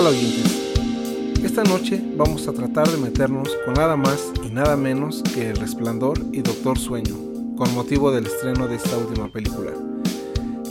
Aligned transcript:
Hola 0.00 0.10
oyentes, 0.10 0.76
esta 1.42 1.64
noche 1.64 2.00
vamos 2.16 2.46
a 2.46 2.52
tratar 2.52 2.88
de 2.88 2.98
meternos 2.98 3.48
con 3.64 3.74
nada 3.74 3.96
más 3.96 4.30
y 4.46 4.48
nada 4.48 4.76
menos 4.76 5.24
que 5.34 5.50
El 5.50 5.56
Resplandor 5.56 6.24
y 6.32 6.40
Doctor 6.40 6.78
Sueño, 6.78 7.16
con 7.56 7.74
motivo 7.74 8.12
del 8.12 8.26
estreno 8.26 8.68
de 8.68 8.76
esta 8.76 8.96
última 8.96 9.26
película. 9.26 9.72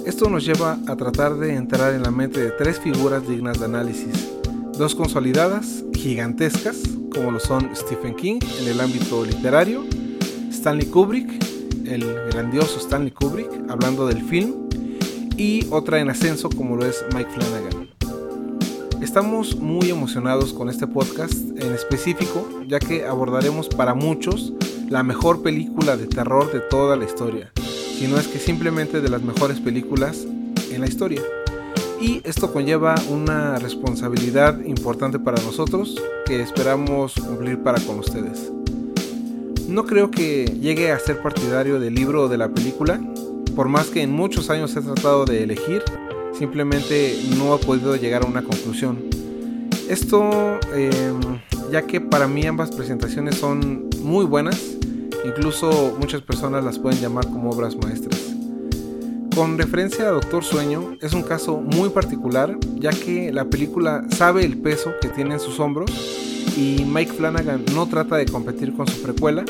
Esto 0.06 0.30
nos 0.30 0.46
lleva 0.46 0.80
a 0.88 0.96
tratar 0.96 1.36
de 1.36 1.56
entrar 1.56 1.94
en 1.94 2.04
la 2.04 2.10
mente 2.10 2.40
de 2.40 2.52
tres 2.52 2.80
figuras 2.80 3.28
dignas 3.28 3.60
de 3.60 3.66
análisis, 3.66 4.30
dos 4.78 4.96
consolidadas, 4.96 5.84
gigantescas, 5.94 6.78
como 7.14 7.32
lo 7.32 7.42
son 7.42 7.70
Stephen 7.76 8.16
King 8.16 8.40
en 8.62 8.70
el 8.70 8.80
ámbito 8.80 9.26
literario, 9.26 9.84
Stanley 10.52 10.88
Kubrick, 10.88 11.30
el 11.86 12.06
grandioso 12.32 12.80
Stanley 12.80 13.12
Kubrick, 13.12 13.52
hablando 13.68 14.08
del 14.08 14.24
film, 14.24 14.70
y 15.36 15.68
otra 15.70 16.00
en 16.00 16.12
ascenso 16.12 16.48
como 16.48 16.78
lo 16.78 16.86
es 16.86 17.04
Mike 17.14 17.32
Flanagan. 17.32 17.77
Estamos 19.08 19.56
muy 19.56 19.90
emocionados 19.90 20.52
con 20.52 20.68
este 20.68 20.86
podcast 20.86 21.34
en 21.34 21.74
específico, 21.74 22.46
ya 22.68 22.78
que 22.78 23.06
abordaremos 23.06 23.70
para 23.70 23.94
muchos 23.94 24.52
la 24.90 25.02
mejor 25.02 25.42
película 25.42 25.96
de 25.96 26.08
terror 26.08 26.52
de 26.52 26.60
toda 26.60 26.98
la 26.98 27.06
historia, 27.06 27.50
si 27.98 28.06
no 28.08 28.20
es 28.20 28.28
que 28.28 28.38
simplemente 28.38 29.00
de 29.00 29.08
las 29.08 29.22
mejores 29.22 29.62
películas 29.62 30.28
en 30.72 30.82
la 30.82 30.88
historia. 30.88 31.22
Y 32.02 32.20
esto 32.26 32.52
conlleva 32.52 32.96
una 33.10 33.58
responsabilidad 33.60 34.60
importante 34.66 35.20
para 35.20 35.42
nosotros 35.42 35.96
que 36.26 36.42
esperamos 36.42 37.14
cumplir 37.14 37.64
para 37.64 37.80
con 37.80 38.00
ustedes. 38.00 38.52
No 39.70 39.86
creo 39.86 40.12
que 40.12 40.58
llegue 40.60 40.92
a 40.92 41.00
ser 41.00 41.22
partidario 41.22 41.80
del 41.80 41.96
libro 41.96 42.24
o 42.24 42.28
de 42.28 42.38
la 42.38 42.50
película, 42.50 43.00
por 43.56 43.70
más 43.70 43.88
que 43.88 44.02
en 44.02 44.12
muchos 44.12 44.50
años 44.50 44.76
he 44.76 44.82
tratado 44.82 45.24
de 45.24 45.44
elegir 45.44 45.82
simplemente 46.38 47.18
no 47.38 47.56
he 47.56 47.60
podido 47.60 47.96
llegar 47.96 48.24
a 48.24 48.28
una 48.28 48.44
conclusión. 48.44 49.04
Esto 49.90 50.60
em, 50.76 51.20
ya 51.72 51.84
que 51.84 52.02
para 52.02 52.28
mí 52.28 52.46
ambas 52.46 52.72
presentaciones 52.72 53.36
son 53.36 53.90
muy 54.02 54.26
buenas, 54.26 54.62
incluso 55.26 55.96
muchas 56.00 56.22
personas 56.22 56.64
las 56.64 56.80
pueden 56.80 57.00
llamar 57.00 57.26
como 57.28 57.50
obras 57.52 57.76
maestras. 57.76 58.34
Con 59.34 59.58
referencia 59.58 60.08
a 60.08 60.12
Doctor 60.12 60.44
Sueño, 60.44 60.98
es 61.00 61.14
un 61.14 61.22
caso 61.22 61.58
muy 61.58 61.90
particular, 61.90 62.58
ya 62.76 62.90
que 62.90 63.32
la 63.32 63.46
película 63.46 64.04
sabe 64.10 64.44
el 64.44 64.58
peso 64.58 64.94
que 65.00 65.10
tiene 65.10 65.36
en 65.36 65.40
sus 65.40 65.60
hombros 65.60 65.92
y 66.58 66.84
Mike 66.86 67.14
Flanagan 67.14 67.64
no 67.76 67.88
trata 67.88 68.16
de 68.18 68.26
competir 68.26 68.74
con 68.74 68.88
su 68.88 69.00
precuela. 69.02 69.46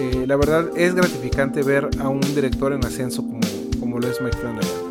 Eh, 0.00 0.24
la 0.26 0.36
verdad 0.36 0.70
es 0.76 0.94
gratificante 0.94 1.62
ver 1.62 1.90
a 2.00 2.08
un 2.08 2.20
director 2.34 2.72
en 2.72 2.84
ascenso 2.86 3.22
como, 3.22 3.40
como 3.78 3.98
lo 3.98 4.08
es 4.08 4.20
Mike 4.22 4.38
Flanagan. 4.38 4.81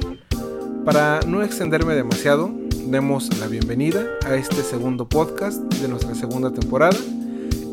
Para 0.85 1.19
no 1.27 1.43
extenderme 1.43 1.93
demasiado, 1.93 2.51
demos 2.87 3.37
la 3.37 3.45
bienvenida 3.45 4.03
a 4.25 4.33
este 4.33 4.63
segundo 4.63 5.07
podcast 5.07 5.61
de 5.75 5.87
nuestra 5.87 6.15
segunda 6.15 6.51
temporada 6.51 6.97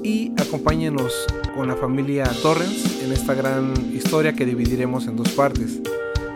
y 0.03 0.33
acompáñenos 0.37 1.15
con 1.55 1.69
la 1.69 1.77
familia 1.77 2.31
Torrens 2.43 3.03
en 3.03 3.13
esta 3.13 3.33
gran 3.33 3.73
historia 3.95 4.35
que 4.35 4.45
dividiremos 4.45 5.07
en 5.07 5.17
dos 5.17 5.31
partes. 5.31 5.81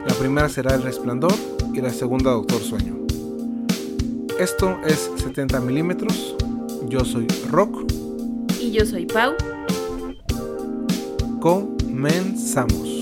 La 0.08 0.14
primera 0.14 0.48
será 0.48 0.74
El 0.74 0.82
Resplandor 0.82 1.34
y 1.74 1.82
la 1.82 1.90
segunda 1.90 2.30
Doctor 2.30 2.62
Sueño. 2.62 2.96
Esto 4.38 4.78
es 4.86 5.10
70 5.16 5.60
milímetros. 5.60 6.36
Yo 6.88 7.04
soy 7.04 7.26
Rock. 7.50 7.92
Y 8.58 8.70
yo 8.70 8.86
soy 8.86 9.04
Pau. 9.04 9.34
Comenzamos. 11.38 13.01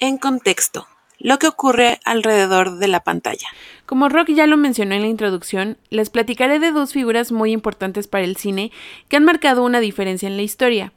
En 0.00 0.16
contexto, 0.16 0.86
lo 1.18 1.40
que 1.40 1.48
ocurre 1.48 1.98
alrededor 2.04 2.78
de 2.78 2.86
la 2.86 3.00
pantalla. 3.00 3.48
Como 3.84 4.08
Rock 4.08 4.28
ya 4.28 4.46
lo 4.46 4.56
mencionó 4.56 4.94
en 4.94 5.02
la 5.02 5.08
introducción, 5.08 5.76
les 5.90 6.08
platicaré 6.08 6.60
de 6.60 6.70
dos 6.70 6.92
figuras 6.92 7.32
muy 7.32 7.50
importantes 7.50 8.06
para 8.06 8.22
el 8.22 8.36
cine 8.36 8.70
que 9.08 9.16
han 9.16 9.24
marcado 9.24 9.64
una 9.64 9.80
diferencia 9.80 10.28
en 10.28 10.36
la 10.36 10.44
historia. 10.44 10.92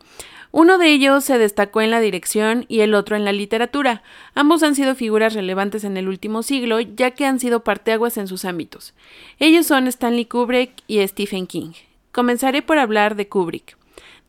Uno 0.52 0.78
de 0.78 0.92
ellos 0.92 1.24
se 1.24 1.40
destacó 1.40 1.82
en 1.82 1.90
la 1.90 2.00
dirección 2.00 2.66
y 2.68 2.82
el 2.82 2.94
otro 2.94 3.16
en 3.16 3.26
la 3.26 3.34
literatura. 3.34 4.04
Ambos 4.36 4.62
han 4.62 4.76
sido 4.76 4.94
figuras 4.94 5.34
relevantes 5.34 5.84
en 5.84 5.98
el 5.98 6.08
último 6.08 6.44
siglo, 6.44 6.80
ya 6.80 7.10
que 7.10 7.26
han 7.26 7.40
sido 7.40 7.64
parteaguas 7.64 8.18
en 8.18 8.28
sus 8.28 8.46
ámbitos. 8.46 8.94
Ellos 9.40 9.66
son 9.66 9.88
Stanley 9.88 10.26
Kubrick 10.26 10.74
y 10.86 11.08
Stephen 11.08 11.48
King. 11.48 11.72
Comenzaré 12.12 12.62
por 12.62 12.78
hablar 12.78 13.16
de 13.16 13.28
Kubrick. 13.28 13.81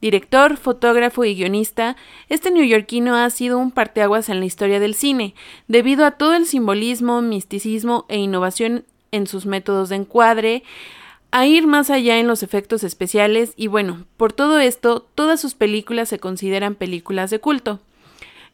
Director, 0.03 0.57
fotógrafo 0.57 1.25
y 1.25 1.37
guionista, 1.37 1.97
este 2.29 2.51
neoyorquino 2.51 3.15
ha 3.15 3.31
sido 3.31 3.57
un 3.59 3.71
parteaguas 3.71 4.29
en 4.29 4.41
la 4.41 4.47
historia 4.47 4.81
del 4.81 4.97
cine, 4.97 5.37
debido 5.69 6.05
a 6.05 6.11
todo 6.11 6.35
el 6.35 6.45
simbolismo, 6.45 7.23
misticismo 7.23 8.05
e 8.09 8.19
innovación 8.19 8.85
en 9.13 9.29
sus 9.29 9.47
métodos 9.47 9.91
de 9.91 9.97
encuadre, 9.97 10.65
a 11.31 11.47
ir 11.47 11.69
más 11.69 11.89
allá 11.89 12.19
en 12.19 12.27
los 12.27 12.43
efectos 12.43 12.83
especiales 12.83 13.53
y 13.57 13.69
bueno, 13.69 14.05
por 14.17 14.33
todo 14.33 14.59
esto, 14.59 15.07
todas 15.15 15.41
sus 15.41 15.55
películas 15.55 16.09
se 16.09 16.19
consideran 16.19 16.75
películas 16.75 17.31
de 17.31 17.39
culto. 17.39 17.79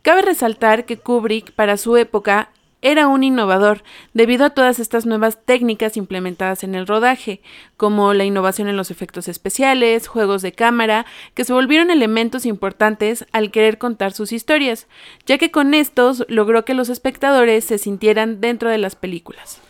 Cabe 0.02 0.20
resaltar 0.20 0.84
que 0.84 0.98
Kubrick, 0.98 1.52
para 1.52 1.78
su 1.78 1.96
época, 1.96 2.50
era 2.80 3.08
un 3.08 3.24
innovador 3.24 3.82
debido 4.14 4.44
a 4.44 4.50
todas 4.50 4.78
estas 4.78 5.04
nuevas 5.06 5.44
técnicas 5.44 5.96
implementadas 5.96 6.62
en 6.64 6.74
el 6.74 6.86
rodaje, 6.86 7.40
como 7.76 8.14
la 8.14 8.24
innovación 8.24 8.68
en 8.68 8.76
los 8.76 8.90
efectos 8.90 9.28
especiales, 9.28 10.06
juegos 10.06 10.42
de 10.42 10.52
cámara, 10.52 11.06
que 11.34 11.44
se 11.44 11.52
volvieron 11.52 11.90
elementos 11.90 12.46
importantes 12.46 13.26
al 13.32 13.50
querer 13.50 13.78
contar 13.78 14.12
sus 14.12 14.32
historias, 14.32 14.86
ya 15.26 15.38
que 15.38 15.50
con 15.50 15.74
estos 15.74 16.24
logró 16.28 16.64
que 16.64 16.74
los 16.74 16.88
espectadores 16.88 17.64
se 17.64 17.78
sintieran 17.78 18.40
dentro 18.40 18.70
de 18.70 18.78
las 18.78 18.96
películas. 18.96 19.60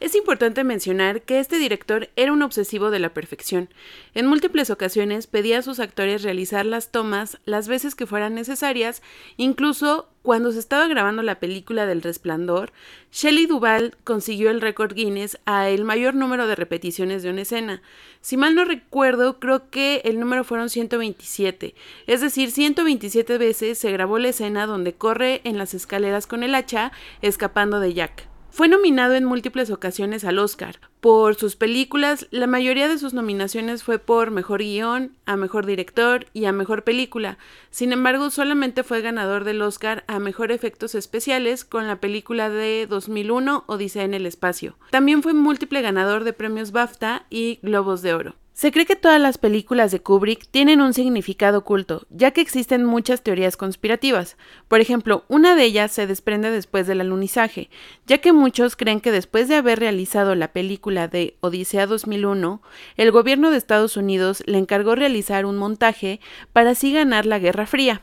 Es 0.00 0.14
importante 0.14 0.64
mencionar 0.64 1.20
que 1.20 1.40
este 1.40 1.58
director 1.58 2.08
era 2.16 2.32
un 2.32 2.40
obsesivo 2.40 2.90
de 2.90 3.00
la 3.00 3.12
perfección. 3.12 3.68
En 4.14 4.26
múltiples 4.26 4.70
ocasiones 4.70 5.26
pedía 5.26 5.58
a 5.58 5.62
sus 5.62 5.78
actores 5.78 6.22
realizar 6.22 6.64
las 6.64 6.90
tomas 6.90 7.38
las 7.44 7.68
veces 7.68 7.94
que 7.94 8.06
fueran 8.06 8.34
necesarias, 8.34 9.02
incluso 9.36 10.08
cuando 10.22 10.52
se 10.52 10.58
estaba 10.58 10.88
grabando 10.88 11.22
la 11.22 11.38
película 11.38 11.84
del 11.84 12.00
Resplandor, 12.00 12.72
Shelley 13.12 13.44
Duvall 13.44 13.94
consiguió 14.02 14.48
el 14.48 14.62
récord 14.62 14.94
Guinness 14.94 15.38
a 15.44 15.68
el 15.68 15.84
mayor 15.84 16.14
número 16.14 16.46
de 16.46 16.56
repeticiones 16.56 17.22
de 17.22 17.28
una 17.28 17.42
escena. 17.42 17.82
Si 18.22 18.38
mal 18.38 18.54
no 18.54 18.64
recuerdo, 18.64 19.38
creo 19.38 19.68
que 19.68 20.00
el 20.06 20.18
número 20.18 20.44
fueron 20.44 20.70
127, 20.70 21.74
es 22.06 22.20
decir, 22.22 22.50
127 22.50 23.36
veces 23.36 23.76
se 23.76 23.92
grabó 23.92 24.18
la 24.18 24.30
escena 24.30 24.64
donde 24.64 24.94
corre 24.94 25.42
en 25.44 25.58
las 25.58 25.74
escaleras 25.74 26.26
con 26.26 26.42
el 26.42 26.54
hacha 26.54 26.90
escapando 27.20 27.80
de 27.80 27.92
Jack. 27.92 28.29
Fue 28.50 28.66
nominado 28.68 29.14
en 29.14 29.24
múltiples 29.24 29.70
ocasiones 29.70 30.24
al 30.24 30.38
Oscar. 30.38 30.80
Por 31.00 31.36
sus 31.36 31.54
películas, 31.54 32.26
la 32.30 32.48
mayoría 32.48 32.88
de 32.88 32.98
sus 32.98 33.14
nominaciones 33.14 33.84
fue 33.84 33.98
por 33.98 34.32
Mejor 34.32 34.60
Guión, 34.60 35.16
a 35.24 35.36
Mejor 35.36 35.66
Director 35.66 36.26
y 36.32 36.44
a 36.46 36.52
Mejor 36.52 36.82
Película. 36.82 37.38
Sin 37.70 37.92
embargo, 37.92 38.28
solamente 38.28 38.82
fue 38.82 39.02
ganador 39.02 39.44
del 39.44 39.62
Oscar 39.62 40.04
a 40.08 40.18
Mejor 40.18 40.50
Efectos 40.50 40.94
Especiales 40.96 41.64
con 41.64 41.86
la 41.86 42.00
película 42.00 42.50
de 42.50 42.86
2001 42.90 43.64
Odisea 43.68 44.02
en 44.02 44.14
el 44.14 44.26
Espacio. 44.26 44.76
También 44.90 45.22
fue 45.22 45.32
múltiple 45.32 45.80
ganador 45.80 46.24
de 46.24 46.32
premios 46.32 46.72
BAFTA 46.72 47.26
y 47.30 47.60
Globos 47.62 48.02
de 48.02 48.14
Oro. 48.14 48.39
Se 48.60 48.72
cree 48.72 48.84
que 48.84 48.94
todas 48.94 49.18
las 49.18 49.38
películas 49.38 49.90
de 49.90 50.02
Kubrick 50.02 50.46
tienen 50.50 50.82
un 50.82 50.92
significado 50.92 51.60
oculto, 51.60 52.06
ya 52.10 52.32
que 52.32 52.42
existen 52.42 52.84
muchas 52.84 53.22
teorías 53.22 53.56
conspirativas. 53.56 54.36
Por 54.68 54.80
ejemplo, 54.80 55.24
una 55.28 55.54
de 55.54 55.64
ellas 55.64 55.92
se 55.92 56.06
desprende 56.06 56.50
después 56.50 56.86
del 56.86 57.00
alunizaje, 57.00 57.70
ya 58.06 58.18
que 58.18 58.34
muchos 58.34 58.76
creen 58.76 59.00
que 59.00 59.12
después 59.12 59.48
de 59.48 59.56
haber 59.56 59.78
realizado 59.78 60.34
la 60.34 60.52
película 60.52 61.08
de 61.08 61.38
Odisea 61.40 61.86
2001, 61.86 62.60
el 62.98 63.10
gobierno 63.12 63.50
de 63.50 63.56
Estados 63.56 63.96
Unidos 63.96 64.42
le 64.44 64.58
encargó 64.58 64.94
realizar 64.94 65.46
un 65.46 65.56
montaje 65.56 66.20
para 66.52 66.72
así 66.72 66.92
ganar 66.92 67.24
la 67.24 67.38
Guerra 67.38 67.64
Fría. 67.64 68.02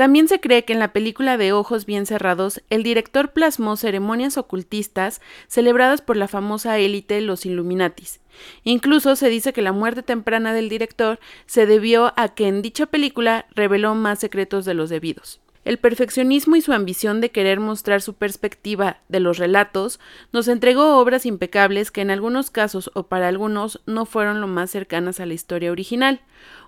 También 0.00 0.28
se 0.28 0.40
cree 0.40 0.64
que 0.64 0.72
en 0.72 0.78
la 0.78 0.94
película 0.94 1.36
de 1.36 1.52
Ojos 1.52 1.84
Bien 1.84 2.06
Cerrados, 2.06 2.62
el 2.70 2.82
director 2.82 3.32
plasmó 3.32 3.76
ceremonias 3.76 4.38
ocultistas 4.38 5.20
celebradas 5.46 6.00
por 6.00 6.16
la 6.16 6.26
famosa 6.26 6.78
élite 6.78 7.20
Los 7.20 7.44
Illuminatis. 7.44 8.18
Incluso 8.64 9.14
se 9.14 9.28
dice 9.28 9.52
que 9.52 9.60
la 9.60 9.72
muerte 9.72 10.02
temprana 10.02 10.54
del 10.54 10.70
director 10.70 11.20
se 11.44 11.66
debió 11.66 12.14
a 12.16 12.30
que 12.30 12.48
en 12.48 12.62
dicha 12.62 12.86
película 12.86 13.44
reveló 13.54 13.94
más 13.94 14.20
secretos 14.20 14.64
de 14.64 14.72
los 14.72 14.88
debidos. 14.88 15.38
El 15.70 15.78
perfeccionismo 15.78 16.56
y 16.56 16.62
su 16.62 16.72
ambición 16.72 17.20
de 17.20 17.30
querer 17.30 17.60
mostrar 17.60 18.02
su 18.02 18.14
perspectiva 18.14 18.96
de 19.08 19.20
los 19.20 19.38
relatos 19.38 20.00
nos 20.32 20.48
entregó 20.48 20.98
obras 20.98 21.26
impecables 21.26 21.92
que 21.92 22.00
en 22.00 22.10
algunos 22.10 22.50
casos 22.50 22.90
o 22.94 23.04
para 23.04 23.28
algunos 23.28 23.80
no 23.86 24.04
fueron 24.04 24.40
lo 24.40 24.48
más 24.48 24.72
cercanas 24.72 25.20
a 25.20 25.26
la 25.26 25.34
historia 25.34 25.70
original. 25.70 26.22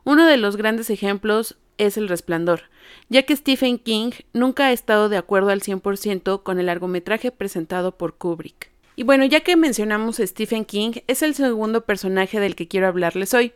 Uno 0.05 0.25
de 0.25 0.37
los 0.37 0.57
grandes 0.57 0.89
ejemplos 0.89 1.57
es 1.79 1.97
El 1.97 2.07
Resplandor, 2.07 2.61
ya 3.09 3.25
que 3.25 3.35
Stephen 3.35 3.81
King 3.81 4.13
nunca 4.33 4.67
ha 4.67 4.73
estado 4.73 5.09
de 5.09 5.17
acuerdo 5.17 5.51
al 5.51 5.63
100% 5.63 6.45
con 6.45 6.61
el 6.61 6.67
largometraje 6.67 7.33
presentado 7.33 7.99
por 7.99 8.15
Kubrick. 8.15 8.71
Y 8.95 9.03
bueno, 9.03 9.25
ya 9.25 9.41
que 9.41 9.57
mencionamos 9.57 10.21
a 10.21 10.27
Stephen 10.29 10.65
King, 10.65 10.93
es 11.09 11.23
el 11.23 11.35
segundo 11.35 11.87
personaje 11.87 12.39
del 12.39 12.55
que 12.55 12.69
quiero 12.69 12.87
hablarles 12.87 13.35
hoy. 13.35 13.53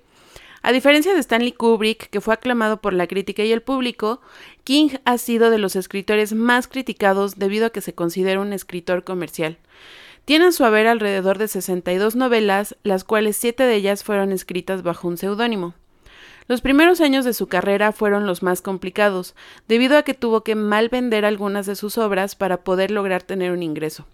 A 0.66 0.72
diferencia 0.72 1.14
de 1.14 1.20
Stanley 1.20 1.52
Kubrick, 1.52 2.10
que 2.10 2.20
fue 2.20 2.34
aclamado 2.34 2.78
por 2.80 2.92
la 2.92 3.06
crítica 3.06 3.44
y 3.44 3.52
el 3.52 3.62
público, 3.62 4.20
King 4.64 4.88
ha 5.04 5.16
sido 5.16 5.48
de 5.50 5.58
los 5.58 5.76
escritores 5.76 6.34
más 6.34 6.66
criticados 6.66 7.38
debido 7.38 7.66
a 7.66 7.70
que 7.70 7.80
se 7.80 7.94
considera 7.94 8.40
un 8.40 8.52
escritor 8.52 9.04
comercial. 9.04 9.58
Tiene 10.24 10.50
su 10.50 10.64
haber 10.64 10.88
alrededor 10.88 11.38
de 11.38 11.46
62 11.46 12.16
novelas, 12.16 12.74
las 12.82 13.04
cuales 13.04 13.36
siete 13.36 13.62
de 13.62 13.76
ellas 13.76 14.02
fueron 14.02 14.32
escritas 14.32 14.82
bajo 14.82 15.06
un 15.06 15.18
seudónimo. 15.18 15.74
Los 16.48 16.62
primeros 16.62 17.00
años 17.00 17.24
de 17.24 17.32
su 17.32 17.46
carrera 17.46 17.92
fueron 17.92 18.26
los 18.26 18.42
más 18.42 18.60
complicados, 18.60 19.36
debido 19.68 19.96
a 19.96 20.02
que 20.02 20.14
tuvo 20.14 20.42
que 20.42 20.56
mal 20.56 20.88
vender 20.88 21.24
algunas 21.24 21.66
de 21.66 21.76
sus 21.76 21.96
obras 21.96 22.34
para 22.34 22.64
poder 22.64 22.90
lograr 22.90 23.22
tener 23.22 23.52
un 23.52 23.62
ingreso. 23.62 24.04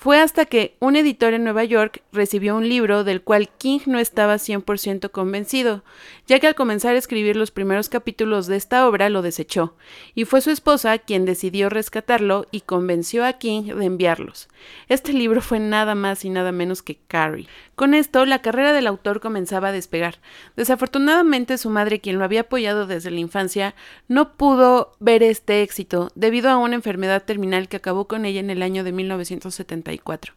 Fue 0.00 0.18
hasta 0.18 0.46
que 0.46 0.78
un 0.80 0.96
editor 0.96 1.34
en 1.34 1.44
Nueva 1.44 1.62
York 1.62 2.02
recibió 2.10 2.56
un 2.56 2.66
libro 2.66 3.04
del 3.04 3.20
cual 3.20 3.50
King 3.58 3.80
no 3.84 3.98
estaba 3.98 4.36
100% 4.36 5.10
convencido, 5.10 5.84
ya 6.26 6.40
que 6.40 6.46
al 6.46 6.54
comenzar 6.54 6.94
a 6.94 6.98
escribir 6.98 7.36
los 7.36 7.50
primeros 7.50 7.90
capítulos 7.90 8.46
de 8.46 8.56
esta 8.56 8.88
obra 8.88 9.10
lo 9.10 9.20
desechó, 9.20 9.76
y 10.14 10.24
fue 10.24 10.40
su 10.40 10.50
esposa 10.50 10.96
quien 10.96 11.26
decidió 11.26 11.68
rescatarlo 11.68 12.46
y 12.50 12.62
convenció 12.62 13.26
a 13.26 13.34
King 13.34 13.64
de 13.64 13.84
enviarlos. 13.84 14.48
Este 14.88 15.12
libro 15.12 15.42
fue 15.42 15.58
nada 15.58 15.94
más 15.94 16.24
y 16.24 16.30
nada 16.30 16.50
menos 16.50 16.80
que 16.82 16.96
Carrie. 17.06 17.46
Con 17.74 17.92
esto, 17.92 18.24
la 18.24 18.40
carrera 18.40 18.72
del 18.72 18.86
autor 18.86 19.20
comenzaba 19.20 19.68
a 19.68 19.72
despegar. 19.72 20.18
Desafortunadamente, 20.56 21.58
su 21.58 21.68
madre, 21.68 22.00
quien 22.00 22.18
lo 22.18 22.24
había 22.24 22.42
apoyado 22.42 22.86
desde 22.86 23.10
la 23.10 23.20
infancia, 23.20 23.74
no 24.08 24.32
pudo 24.32 24.92
ver 24.98 25.22
este 25.22 25.62
éxito 25.62 26.10
debido 26.14 26.48
a 26.48 26.56
una 26.56 26.74
enfermedad 26.74 27.22
terminal 27.22 27.68
que 27.68 27.76
acabó 27.76 28.06
con 28.06 28.24
ella 28.24 28.40
en 28.40 28.48
el 28.48 28.62
año 28.62 28.82
de 28.82 28.92
1974. 29.98 30.34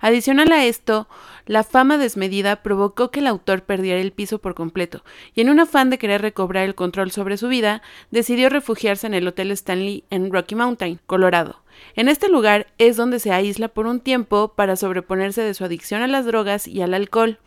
Adicional 0.00 0.52
a 0.52 0.64
esto, 0.64 1.08
la 1.46 1.64
fama 1.64 1.98
desmedida 1.98 2.62
provocó 2.62 3.10
que 3.10 3.20
el 3.20 3.26
autor 3.26 3.62
perdiera 3.62 4.00
el 4.00 4.12
piso 4.12 4.38
por 4.38 4.54
completo, 4.54 5.04
y 5.34 5.40
en 5.40 5.50
un 5.50 5.60
afán 5.60 5.90
de 5.90 5.98
querer 5.98 6.22
recobrar 6.22 6.64
el 6.64 6.74
control 6.74 7.10
sobre 7.10 7.36
su 7.36 7.48
vida, 7.48 7.82
decidió 8.10 8.48
refugiarse 8.48 9.06
en 9.06 9.14
el 9.14 9.26
Hotel 9.26 9.50
Stanley 9.50 10.04
en 10.10 10.32
Rocky 10.32 10.54
Mountain, 10.54 11.00
Colorado. 11.06 11.60
En 11.94 12.08
este 12.08 12.28
lugar 12.28 12.68
es 12.78 12.96
donde 12.96 13.20
se 13.20 13.32
aísla 13.32 13.68
por 13.68 13.86
un 13.86 14.00
tiempo 14.00 14.52
para 14.56 14.76
sobreponerse 14.76 15.42
de 15.42 15.54
su 15.54 15.64
adicción 15.64 16.02
a 16.02 16.06
las 16.06 16.24
drogas 16.24 16.66
y 16.66 16.80
al 16.80 16.94
alcohol. 16.94 17.38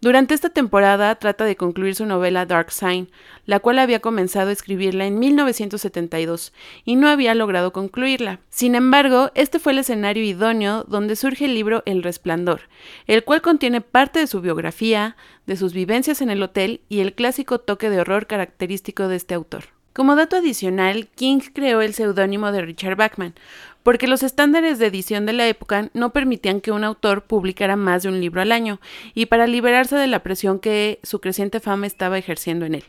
Durante 0.00 0.32
esta 0.32 0.50
temporada 0.50 1.12
trata 1.16 1.44
de 1.44 1.56
concluir 1.56 1.96
su 1.96 2.06
novela 2.06 2.46
Dark 2.46 2.70
Sign, 2.70 3.10
la 3.46 3.58
cual 3.58 3.80
había 3.80 3.98
comenzado 3.98 4.50
a 4.50 4.52
escribirla 4.52 5.06
en 5.06 5.18
1972 5.18 6.52
y 6.84 6.94
no 6.94 7.08
había 7.08 7.34
logrado 7.34 7.72
concluirla. 7.72 8.38
Sin 8.48 8.76
embargo, 8.76 9.32
este 9.34 9.58
fue 9.58 9.72
el 9.72 9.78
escenario 9.78 10.22
idóneo 10.22 10.84
donde 10.84 11.16
surge 11.16 11.46
el 11.46 11.54
libro 11.54 11.82
El 11.84 12.04
Resplandor, 12.04 12.60
el 13.08 13.24
cual 13.24 13.42
contiene 13.42 13.80
parte 13.80 14.20
de 14.20 14.28
su 14.28 14.40
biografía, 14.40 15.16
de 15.46 15.56
sus 15.56 15.72
vivencias 15.72 16.22
en 16.22 16.30
el 16.30 16.44
hotel 16.44 16.80
y 16.88 17.00
el 17.00 17.14
clásico 17.14 17.58
toque 17.58 17.90
de 17.90 18.00
horror 18.00 18.28
característico 18.28 19.08
de 19.08 19.16
este 19.16 19.34
autor. 19.34 19.64
Como 19.98 20.14
dato 20.14 20.36
adicional, 20.36 21.08
King 21.16 21.40
creó 21.52 21.80
el 21.80 21.92
seudónimo 21.92 22.52
de 22.52 22.62
Richard 22.62 22.94
Bachman, 22.94 23.34
porque 23.82 24.08
los 24.08 24.22
estándares 24.22 24.78
de 24.78 24.86
edición 24.86 25.26
de 25.26 25.32
la 25.32 25.48
época 25.48 25.90
no 25.94 26.12
permitían 26.12 26.60
que 26.60 26.72
un 26.72 26.84
autor 26.84 27.24
publicara 27.24 27.76
más 27.76 28.02
de 28.02 28.08
un 28.08 28.20
libro 28.20 28.40
al 28.40 28.52
año, 28.52 28.80
y 29.14 29.26
para 29.26 29.46
liberarse 29.46 29.96
de 29.96 30.06
la 30.06 30.22
presión 30.22 30.58
que 30.58 31.00
su 31.02 31.20
creciente 31.20 31.60
fama 31.60 31.86
estaba 31.86 32.18
ejerciendo 32.18 32.66
en 32.66 32.76
él. 32.76 32.84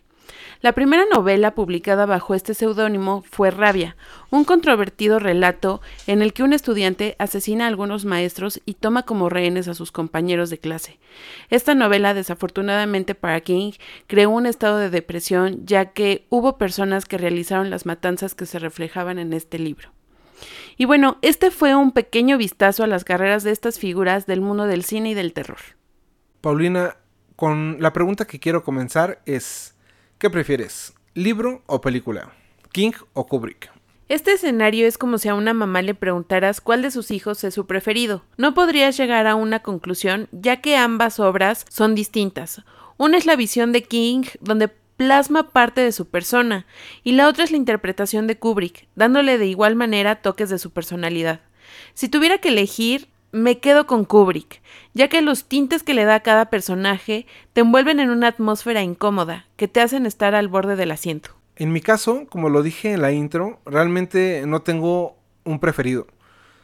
La 0.62 0.74
primera 0.74 1.06
novela 1.13 1.56
publicada 1.56 2.06
bajo 2.06 2.36
este 2.36 2.53
seudónimo 2.53 3.24
fue 3.30 3.50
Rabia, 3.50 3.95
un 4.30 4.44
controvertido 4.44 5.18
relato 5.18 5.81
en 6.06 6.21
el 6.21 6.33
que 6.33 6.44
un 6.44 6.51
estudiante 6.51 7.15
asesina 7.18 7.65
a 7.65 7.68
algunos 7.69 8.03
maestros 8.03 8.62
y 8.65 8.74
toma 8.74 9.03
como 9.03 9.30
rehenes 9.30 9.69
a 9.69 9.74
sus 9.74 9.92
compañeros 9.92 10.50
de 10.50 10.57
clase. 10.57 11.00
Esta 11.50 11.75
novela, 11.75 12.13
desafortunadamente 12.13 13.15
para 13.15 13.39
King, 13.39 13.71
creó 14.07 14.31
un 14.31 14.45
estado 14.45 14.77
de 14.80 14.89
depresión 14.89 15.65
ya 15.65 15.94
que 15.94 16.25
hubo 16.30 16.57
personas 16.57 17.06
que 17.06 17.18
realizaron 17.18 17.69
las 17.69 17.85
matanzas 17.85 18.35
que 18.35 18.45
se 18.45 18.59
reflejaban 18.59 19.18
en 19.18 19.31
este 19.31 19.59
libro. 19.59 19.92
Y 20.79 20.85
bueno, 20.85 21.17
este 21.21 21.51
fue 21.51 21.75
un 21.75 21.91
pequeño 21.91 22.39
vistazo 22.39 22.83
a 22.83 22.87
las 22.87 23.03
carreras 23.03 23.43
de 23.43 23.51
estas 23.51 23.77
figuras 23.77 24.25
del 24.25 24.41
mundo 24.41 24.65
del 24.65 24.83
cine 24.83 25.11
y 25.11 25.13
del 25.13 25.33
terror. 25.33 25.59
Paulina, 26.41 26.95
con 27.35 27.77
la 27.79 27.93
pregunta 27.93 28.25
que 28.25 28.39
quiero 28.39 28.63
comenzar 28.63 29.21
es, 29.25 29.75
¿Qué 30.19 30.29
prefieres? 30.29 30.93
¿Libro 31.13 31.63
o 31.65 31.79
película? 31.79 32.33
¿King 32.73 32.91
o 33.13 33.25
Kubrick? 33.25 33.71
Este 34.09 34.33
escenario 34.33 34.85
es 34.85 34.97
como 34.97 35.17
si 35.17 35.29
a 35.29 35.35
una 35.35 35.53
mamá 35.53 35.81
le 35.81 35.95
preguntaras 35.95 36.59
cuál 36.59 36.81
de 36.81 36.91
sus 36.91 37.09
hijos 37.09 37.41
es 37.45 37.53
su 37.53 37.67
preferido. 37.67 38.25
No 38.35 38.53
podrías 38.53 38.97
llegar 38.97 39.27
a 39.27 39.35
una 39.35 39.61
conclusión 39.61 40.27
ya 40.33 40.59
que 40.59 40.75
ambas 40.75 41.21
obras 41.21 41.65
son 41.69 41.95
distintas. 41.95 42.63
Una 42.97 43.17
es 43.17 43.25
la 43.25 43.37
visión 43.37 43.71
de 43.71 43.83
King, 43.83 44.23
donde 44.41 44.71
plasma 44.99 45.47
parte 45.47 45.79
de 45.79 45.93
su 45.93 46.09
persona, 46.09 46.65
y 47.05 47.13
la 47.13 47.29
otra 47.29 47.45
es 47.45 47.51
la 47.51 47.57
interpretación 47.57 48.27
de 48.27 48.37
Kubrick, 48.37 48.85
dándole 48.97 49.37
de 49.37 49.45
igual 49.45 49.77
manera 49.77 50.21
toques 50.21 50.49
de 50.49 50.59
su 50.59 50.71
personalidad. 50.71 51.39
Si 51.93 52.09
tuviera 52.09 52.39
que 52.39 52.49
elegir, 52.49 53.07
me 53.31 53.59
quedo 53.59 53.87
con 53.87 54.03
Kubrick, 54.03 54.61
ya 54.93 55.07
que 55.07 55.21
los 55.21 55.45
tintes 55.45 55.83
que 55.83 55.93
le 55.93 56.03
da 56.03 56.15
a 56.15 56.19
cada 56.19 56.49
personaje 56.49 57.25
te 57.53 57.61
envuelven 57.61 58.01
en 58.01 58.09
una 58.09 58.27
atmósfera 58.27 58.83
incómoda, 58.83 59.45
que 59.55 59.69
te 59.69 59.79
hacen 59.79 60.05
estar 60.05 60.35
al 60.35 60.49
borde 60.49 60.75
del 60.75 60.91
asiento. 60.91 61.29
En 61.55 61.71
mi 61.71 61.79
caso, 61.79 62.25
como 62.27 62.49
lo 62.49 62.61
dije 62.61 62.91
en 62.91 63.01
la 63.01 63.13
intro, 63.13 63.61
realmente 63.65 64.43
no 64.45 64.63
tengo 64.63 65.15
un 65.45 65.61
preferido. 65.61 66.07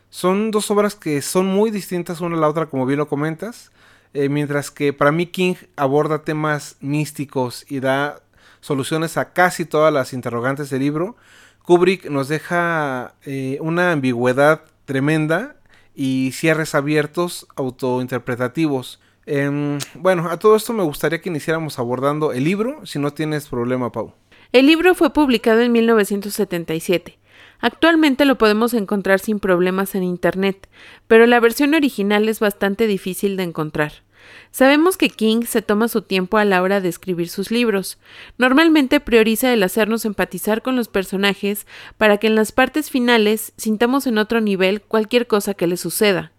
Son 0.09 0.51
dos 0.51 0.69
obras 0.71 0.95
que 0.95 1.21
son 1.21 1.45
muy 1.45 1.71
distintas 1.71 2.19
una 2.19 2.35
a 2.35 2.39
la 2.41 2.49
otra, 2.49 2.65
como 2.65 2.85
bien 2.85 2.99
lo 2.99 3.07
comentas, 3.07 3.71
eh, 4.15 4.29
mientras 4.29 4.71
que 4.71 4.93
para 4.93 5.11
mí 5.11 5.25
King 5.25 5.55
aborda 5.75 6.23
temas 6.23 6.77
místicos 6.79 7.65
y 7.67 7.81
da 7.81 8.21
soluciones 8.65 9.15
a 9.17 9.31
casi 9.31 9.63
todas 9.63 9.93
las 9.93 10.11
interrogantes 10.11 10.71
del 10.71 10.79
libro. 10.79 11.15
Kubrick 11.61 12.09
nos 12.09 12.27
deja 12.27 13.13
eh, 13.23 13.59
una 13.61 13.91
ambigüedad 13.91 14.61
tremenda 14.85 15.57
y 15.93 16.31
cierres 16.31 16.73
abiertos 16.73 17.45
autointerpretativos. 17.55 18.99
Em, 19.27 19.77
bueno, 19.93 20.31
a 20.31 20.39
todo 20.39 20.55
esto 20.55 20.73
me 20.73 20.81
gustaría 20.81 21.21
que 21.21 21.29
iniciáramos 21.29 21.77
abordando 21.77 22.33
el 22.33 22.43
libro, 22.43 22.83
si 22.87 22.97
no 22.97 23.11
tienes 23.11 23.47
problema, 23.49 23.91
Pau. 23.91 24.13
El 24.51 24.65
libro 24.65 24.95
fue 24.95 25.13
publicado 25.13 25.61
en 25.61 25.71
1977. 25.71 27.19
Actualmente 27.59 28.25
lo 28.25 28.39
podemos 28.39 28.73
encontrar 28.73 29.19
sin 29.19 29.39
problemas 29.39 29.93
en 29.93 30.01
Internet, 30.01 30.69
pero 31.05 31.27
la 31.27 31.39
versión 31.39 31.75
original 31.75 32.27
es 32.29 32.39
bastante 32.39 32.87
difícil 32.87 33.37
de 33.37 33.43
encontrar. 33.43 34.04
Sabemos 34.51 34.97
que 34.97 35.09
King 35.09 35.41
se 35.43 35.61
toma 35.61 35.87
su 35.87 36.01
tiempo 36.01 36.37
a 36.37 36.45
la 36.45 36.61
hora 36.61 36.81
de 36.81 36.89
escribir 36.89 37.29
sus 37.29 37.51
libros. 37.51 37.97
Normalmente 38.37 38.99
prioriza 38.99 39.51
el 39.51 39.63
hacernos 39.63 40.05
empatizar 40.05 40.61
con 40.61 40.75
los 40.75 40.87
personajes 40.87 41.67
para 41.97 42.17
que 42.17 42.27
en 42.27 42.35
las 42.35 42.51
partes 42.51 42.89
finales 42.89 43.53
sintamos 43.57 44.07
en 44.07 44.17
otro 44.17 44.41
nivel 44.41 44.81
cualquier 44.81 45.27
cosa 45.27 45.53
que 45.53 45.67
le 45.67 45.77
suceda. 45.77 46.31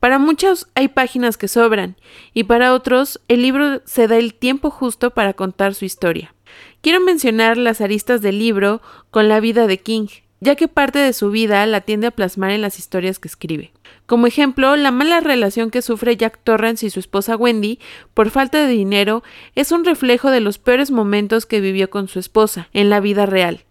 Para 0.00 0.18
muchos 0.18 0.66
hay 0.74 0.88
páginas 0.88 1.36
que 1.36 1.46
sobran, 1.46 1.96
y 2.34 2.42
para 2.42 2.74
otros 2.74 3.20
el 3.28 3.42
libro 3.42 3.82
se 3.84 4.08
da 4.08 4.16
el 4.16 4.34
tiempo 4.34 4.68
justo 4.68 5.10
para 5.10 5.34
contar 5.34 5.76
su 5.76 5.84
historia. 5.84 6.34
Quiero 6.80 7.00
mencionar 7.00 7.56
las 7.56 7.80
aristas 7.80 8.20
del 8.20 8.40
libro 8.40 8.82
con 9.12 9.28
la 9.28 9.38
vida 9.38 9.68
de 9.68 9.78
King, 9.78 10.08
ya 10.40 10.56
que 10.56 10.66
parte 10.66 10.98
de 10.98 11.12
su 11.12 11.30
vida 11.30 11.64
la 11.66 11.82
tiende 11.82 12.08
a 12.08 12.10
plasmar 12.10 12.50
en 12.50 12.62
las 12.62 12.80
historias 12.80 13.20
que 13.20 13.28
escribe. 13.28 13.72
Como 14.06 14.26
ejemplo, 14.26 14.76
la 14.76 14.90
mala 14.90 15.20
relación 15.20 15.70
que 15.70 15.82
sufre 15.82 16.16
Jack 16.16 16.40
Torrance 16.42 16.84
y 16.86 16.90
su 16.90 17.00
esposa 17.00 17.36
Wendy 17.36 17.78
por 18.14 18.30
falta 18.30 18.58
de 18.58 18.72
dinero 18.72 19.22
es 19.54 19.72
un 19.72 19.84
reflejo 19.84 20.30
de 20.30 20.40
los 20.40 20.58
peores 20.58 20.90
momentos 20.90 21.46
que 21.46 21.60
vivió 21.60 21.88
con 21.88 22.08
su 22.08 22.18
esposa 22.18 22.68
en 22.72 22.90
la 22.90 23.00
vida 23.00 23.26
real. 23.26 23.64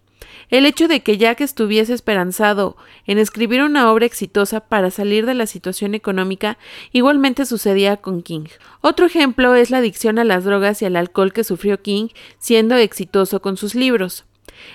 El 0.49 0.65
hecho 0.65 0.89
de 0.89 0.99
que 0.99 1.17
Jack 1.17 1.39
estuviese 1.39 1.93
esperanzado 1.93 2.75
en 3.05 3.17
escribir 3.19 3.61
una 3.61 3.89
obra 3.89 4.05
exitosa 4.05 4.59
para 4.59 4.91
salir 4.91 5.25
de 5.25 5.33
la 5.33 5.47
situación 5.47 5.95
económica 5.95 6.57
igualmente 6.91 7.45
sucedía 7.45 7.97
con 7.97 8.21
King. 8.21 8.47
Otro 8.81 9.05
ejemplo 9.05 9.55
es 9.55 9.69
la 9.69 9.77
adicción 9.77 10.19
a 10.19 10.25
las 10.25 10.43
drogas 10.43 10.81
y 10.81 10.85
al 10.85 10.97
alcohol 10.97 11.31
que 11.31 11.45
sufrió 11.45 11.81
King 11.81 12.09
siendo 12.37 12.75
exitoso 12.75 13.41
con 13.41 13.55
sus 13.55 13.75
libros. 13.75 14.25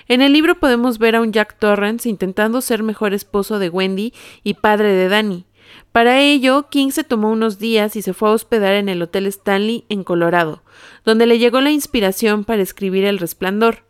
En 0.07 0.21
el 0.21 0.33
libro 0.33 0.59
podemos 0.59 0.99
ver 0.99 1.15
a 1.15 1.21
un 1.21 1.31
Jack 1.31 1.57
Torrance 1.59 2.07
intentando 2.07 2.61
ser 2.61 2.83
mejor 2.83 3.13
esposo 3.13 3.59
de 3.59 3.69
Wendy 3.69 4.13
y 4.43 4.55
padre 4.55 4.93
de 4.93 5.09
Danny. 5.09 5.45
Para 5.91 6.19
ello, 6.21 6.67
King 6.69 6.91
se 6.91 7.03
tomó 7.03 7.31
unos 7.31 7.59
días 7.59 7.95
y 7.95 8.01
se 8.01 8.13
fue 8.13 8.29
a 8.29 8.33
hospedar 8.33 8.73
en 8.73 8.89
el 8.89 9.01
Hotel 9.01 9.25
Stanley 9.27 9.85
en 9.89 10.03
Colorado, 10.03 10.63
donde 11.05 11.25
le 11.25 11.39
llegó 11.39 11.61
la 11.61 11.71
inspiración 11.71 12.45
para 12.45 12.61
escribir 12.61 13.03
El 13.05 13.19
Resplandor. 13.19 13.85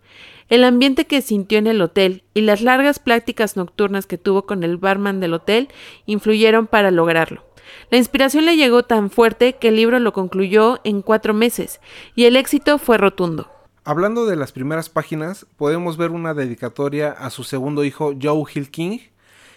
El 0.49 0.63
ambiente 0.63 1.05
que 1.05 1.21
sintió 1.21 1.57
en 1.57 1.67
el 1.67 1.81
hotel 1.81 2.23
y 2.33 2.41
las 2.41 2.61
largas 2.61 2.99
pláticas 2.99 3.57
nocturnas 3.57 4.05
que 4.05 4.17
tuvo 4.17 4.45
con 4.45 4.63
el 4.63 4.77
barman 4.77 5.19
del 5.19 5.33
hotel 5.33 5.67
influyeron 6.05 6.67
para 6.67 6.89
lograrlo. 6.89 7.43
La 7.91 7.97
inspiración 7.97 8.45
le 8.45 8.55
llegó 8.55 8.83
tan 8.83 9.09
fuerte 9.09 9.53
que 9.53 9.67
el 9.67 9.75
libro 9.75 9.99
lo 9.99 10.13
concluyó 10.13 10.79
en 10.85 11.01
cuatro 11.01 11.33
meses, 11.33 11.81
y 12.15 12.23
el 12.23 12.37
éxito 12.37 12.77
fue 12.77 12.97
rotundo. 12.97 13.51
Hablando 13.89 14.25
de 14.25 14.35
las 14.35 14.51
primeras 14.51 14.89
páginas, 14.89 15.45
podemos 15.55 15.95
ver 15.95 16.11
una 16.11 16.33
dedicatoria 16.33 17.09
a 17.09 17.29
su 17.29 17.45
segundo 17.45 17.85
hijo 17.85 18.13
Joe 18.21 18.43
Hill 18.53 18.69
King, 18.69 18.99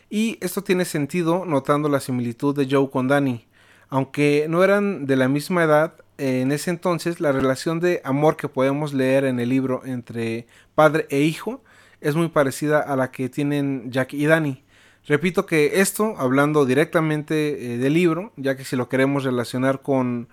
y 0.09 0.39
esto 0.41 0.63
tiene 0.63 0.85
sentido 0.85 1.45
notando 1.45 1.89
la 1.89 1.99
similitud 1.99 2.55
de 2.55 2.69
Joe 2.71 2.91
con 2.91 3.09
Danny. 3.09 3.49
Aunque 3.89 4.47
no 4.49 4.63
eran 4.63 5.07
de 5.07 5.17
la 5.17 5.27
misma 5.27 5.65
edad, 5.65 5.95
en 6.17 6.53
ese 6.53 6.71
entonces 6.71 7.19
la 7.19 7.33
relación 7.33 7.81
de 7.81 8.03
amor 8.05 8.37
que 8.37 8.49
podemos 8.49 8.95
leer 8.95 9.25
en 9.25 9.41
el 9.41 9.49
libro 9.49 9.83
entre 9.85 10.47
padre 10.77 11.09
e 11.11 11.23
hijo 11.23 11.65
es 12.01 12.15
muy 12.15 12.29
parecida 12.29 12.79
a 12.79 12.95
la 12.95 13.11
que 13.11 13.29
tienen 13.29 13.91
Jack 13.91 14.15
y 14.15 14.27
Danny. 14.27 14.63
Repito 15.09 15.45
que 15.45 15.81
esto, 15.81 16.15
hablando 16.19 16.67
directamente 16.67 17.75
eh, 17.75 17.79
del 17.79 17.95
libro, 17.95 18.33
ya 18.37 18.57
que 18.57 18.65
si 18.65 18.77
lo 18.77 18.89
queremos 18.89 19.25
relacionar 19.25 19.83
con, 19.83 20.29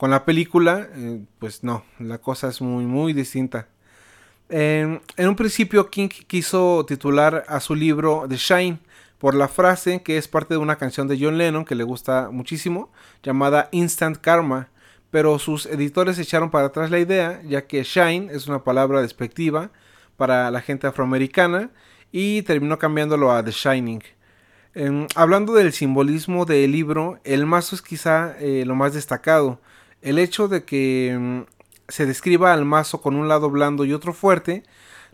con 0.00 0.10
la 0.10 0.24
película, 0.24 0.88
eh, 0.96 1.20
pues 1.38 1.62
no, 1.62 1.84
la 1.98 2.16
cosa 2.16 2.48
es 2.48 2.62
muy, 2.62 2.86
muy 2.86 3.12
distinta. 3.12 3.68
en 4.48 5.02
un 5.18 5.36
principio, 5.36 5.90
King 5.90 6.08
quiso 6.08 6.86
titular 6.86 7.44
a 7.46 7.60
su 7.60 7.74
libro 7.74 8.24
The 8.26 8.36
Shine 8.38 8.78
por 9.18 9.34
la 9.34 9.46
frase 9.46 10.02
que 10.02 10.16
es 10.16 10.26
parte 10.26 10.54
de 10.54 10.58
una 10.58 10.76
canción 10.76 11.06
de 11.06 11.18
John 11.20 11.36
Lennon 11.36 11.66
que 11.66 11.74
le 11.74 11.84
gusta 11.84 12.30
muchísimo, 12.32 12.90
llamada 13.22 13.68
Instant 13.72 14.16
Karma, 14.16 14.70
pero 15.10 15.38
sus 15.38 15.66
editores 15.66 16.18
echaron 16.18 16.50
para 16.50 16.68
atrás 16.68 16.90
la 16.90 16.98
idea, 16.98 17.42
ya 17.44 17.66
que 17.66 17.82
Shine 17.82 18.32
es 18.32 18.46
una 18.48 18.64
palabra 18.64 19.02
despectiva 19.02 19.70
para 20.16 20.50
la 20.50 20.62
gente 20.62 20.86
afroamericana 20.86 21.68
y 22.10 22.40
terminó 22.40 22.78
cambiándolo 22.78 23.32
a 23.32 23.44
The 23.44 23.50
Shining. 23.50 24.02
Em, 24.72 25.06
hablando 25.14 25.52
del 25.52 25.74
simbolismo 25.74 26.46
del 26.46 26.72
libro, 26.72 27.20
el 27.22 27.44
mazo 27.44 27.76
es 27.76 27.82
quizá 27.82 28.34
eh, 28.38 28.64
lo 28.64 28.74
más 28.74 28.94
destacado. 28.94 29.60
El 30.02 30.18
hecho 30.18 30.48
de 30.48 30.64
que 30.64 31.10
em, 31.10 31.46
se 31.88 32.06
describa 32.06 32.52
al 32.52 32.64
mazo 32.64 33.00
con 33.00 33.16
un 33.16 33.28
lado 33.28 33.50
blando 33.50 33.84
y 33.84 33.92
otro 33.92 34.12
fuerte 34.12 34.62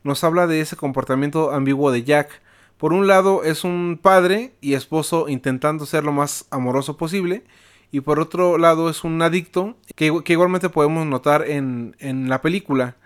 nos 0.03 0.23
habla 0.25 0.47
de 0.47 0.61
ese 0.61 0.77
comportamiento 0.77 1.51
ambiguo 1.53 1.91
de 1.91 2.05
Jack. 2.05 2.43
Por 2.77 2.93
un 2.93 3.07
lado 3.07 3.43
es 3.45 3.65
un 3.65 3.99
padre 4.01 4.55
y 4.61 4.75
esposo 4.75 5.29
intentando 5.29 5.87
ser 5.87 6.05
lo 6.05 6.13
más 6.13 6.47
amoroso 6.51 6.97
posible 6.97 7.45
y 7.91 8.01
por 8.01 8.21
otro 8.21 8.59
lado 8.59 8.91
es 8.91 9.05
un 9.05 9.21
adicto 9.23 9.77
que, 9.95 10.13
igualmente 10.27 10.69
podemos 10.69 11.07
notar 11.07 11.49
en, 11.49 11.97
en 11.99 12.29
la 12.29 12.43
película. 12.43 12.97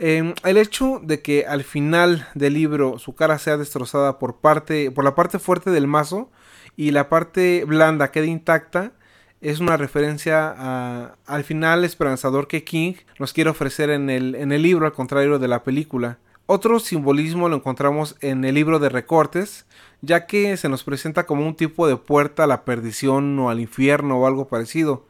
Em, 0.00 0.34
el 0.44 0.58
hecho 0.58 1.00
de 1.02 1.22
que 1.22 1.46
al 1.46 1.64
final 1.64 2.28
del 2.34 2.54
libro 2.54 3.00
su 3.00 3.16
cara 3.16 3.38
sea 3.38 3.56
destrozada 3.56 4.20
por, 4.20 4.36
parte, 4.36 4.92
por 4.92 5.02
la 5.04 5.16
parte 5.16 5.40
fuerte 5.40 5.72
del 5.72 5.88
mazo 5.88 6.30
y 6.76 6.92
la 6.92 7.08
parte 7.08 7.64
blanda 7.64 8.12
quede 8.12 8.26
intacta 8.26 8.92
es 9.40 9.60
una 9.60 9.76
referencia 9.76 11.14
al 11.26 11.44
final 11.44 11.84
esperanzador 11.84 12.48
que 12.48 12.64
King 12.64 12.94
nos 13.18 13.32
quiere 13.32 13.50
ofrecer 13.50 13.90
en 13.90 14.10
el, 14.10 14.34
en 14.34 14.52
el 14.52 14.62
libro 14.62 14.86
al 14.86 14.92
contrario 14.92 15.38
de 15.38 15.48
la 15.48 15.62
película. 15.62 16.18
Otro 16.46 16.80
simbolismo 16.80 17.48
lo 17.48 17.56
encontramos 17.56 18.16
en 18.20 18.44
el 18.44 18.54
libro 18.54 18.78
de 18.78 18.88
recortes, 18.88 19.66
ya 20.00 20.26
que 20.26 20.56
se 20.56 20.68
nos 20.68 20.82
presenta 20.82 21.26
como 21.26 21.46
un 21.46 21.54
tipo 21.54 21.86
de 21.86 21.96
puerta 21.96 22.44
a 22.44 22.46
la 22.46 22.64
perdición 22.64 23.38
o 23.38 23.50
al 23.50 23.60
infierno 23.60 24.18
o 24.18 24.26
algo 24.26 24.48
parecido 24.48 25.06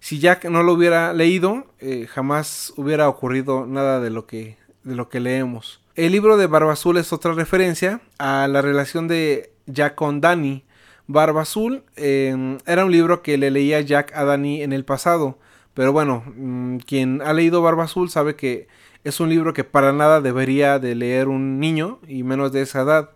si 0.00 0.18
Jack 0.18 0.44
no 0.44 0.62
lo 0.62 0.72
hubiera 0.72 1.12
leído, 1.12 1.66
eh, 1.80 2.06
jamás 2.06 2.72
hubiera 2.76 3.08
ocurrido 3.08 3.66
nada 3.66 4.00
de 4.00 4.10
lo, 4.10 4.26
que, 4.26 4.56
de 4.84 4.94
lo 4.94 5.08
que 5.08 5.20
leemos. 5.20 5.80
El 5.94 6.12
libro 6.12 6.36
de 6.36 6.46
Barba 6.46 6.72
Azul 6.72 6.98
es 6.98 7.12
otra 7.12 7.32
referencia 7.32 8.00
a 8.18 8.46
la 8.48 8.62
relación 8.62 9.08
de 9.08 9.52
Jack 9.66 9.94
con 9.94 10.20
Danny. 10.20 10.64
Barba 11.06 11.42
Azul 11.42 11.84
em, 11.96 12.58
era 12.66 12.84
un 12.84 12.92
libro 12.92 13.22
que 13.22 13.38
le 13.38 13.50
leía 13.50 13.80
Jack 13.80 14.12
a 14.14 14.24
Danny 14.24 14.62
en 14.62 14.72
el 14.72 14.84
pasado. 14.84 15.38
Pero 15.74 15.92
bueno, 15.92 16.24
mm, 16.36 16.78
quien 16.78 17.22
ha 17.22 17.32
leído 17.32 17.62
Barba 17.62 17.84
Azul 17.84 18.10
sabe 18.10 18.36
que 18.36 18.68
es 19.04 19.20
un 19.20 19.28
libro 19.28 19.52
que 19.52 19.64
para 19.64 19.92
nada 19.92 20.20
debería 20.20 20.78
de 20.78 20.94
leer 20.94 21.28
un 21.28 21.60
niño 21.60 22.00
y 22.08 22.22
menos 22.22 22.52
de 22.52 22.62
esa 22.62 22.82
edad. 22.82 23.10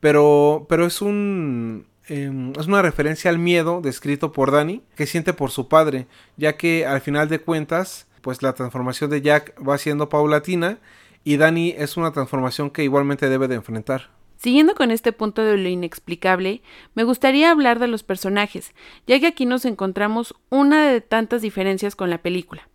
Pero, 0.00 0.66
pero 0.68 0.86
es 0.86 1.02
un 1.02 1.86
Em, 2.08 2.52
es 2.58 2.66
una 2.68 2.82
referencia 2.82 3.30
al 3.30 3.38
miedo 3.38 3.80
descrito 3.80 4.32
por 4.32 4.52
Danny 4.52 4.82
que 4.94 5.06
siente 5.06 5.32
por 5.32 5.50
su 5.50 5.68
padre, 5.68 6.06
ya 6.36 6.56
que 6.56 6.86
al 6.86 7.00
final 7.00 7.28
de 7.28 7.40
cuentas, 7.40 8.06
pues 8.22 8.42
la 8.42 8.52
transformación 8.52 9.10
de 9.10 9.22
Jack 9.22 9.54
va 9.66 9.76
siendo 9.76 10.08
paulatina 10.08 10.78
y 11.24 11.36
Danny 11.36 11.74
es 11.76 11.96
una 11.96 12.12
transformación 12.12 12.70
que 12.70 12.84
igualmente 12.84 13.28
debe 13.28 13.48
de 13.48 13.56
enfrentar. 13.56 14.15
Siguiendo 14.36 14.74
con 14.74 14.90
este 14.90 15.12
punto 15.12 15.42
de 15.42 15.56
lo 15.56 15.68
inexplicable, 15.68 16.62
me 16.94 17.04
gustaría 17.04 17.50
hablar 17.50 17.78
de 17.78 17.88
los 17.88 18.02
personajes, 18.02 18.74
ya 19.06 19.18
que 19.18 19.26
aquí 19.26 19.46
nos 19.46 19.64
encontramos 19.64 20.34
una 20.50 20.86
de 20.86 21.00
tantas 21.00 21.42
diferencias 21.42 21.96
con 21.96 22.10
la 22.10 22.18
película. 22.18 22.68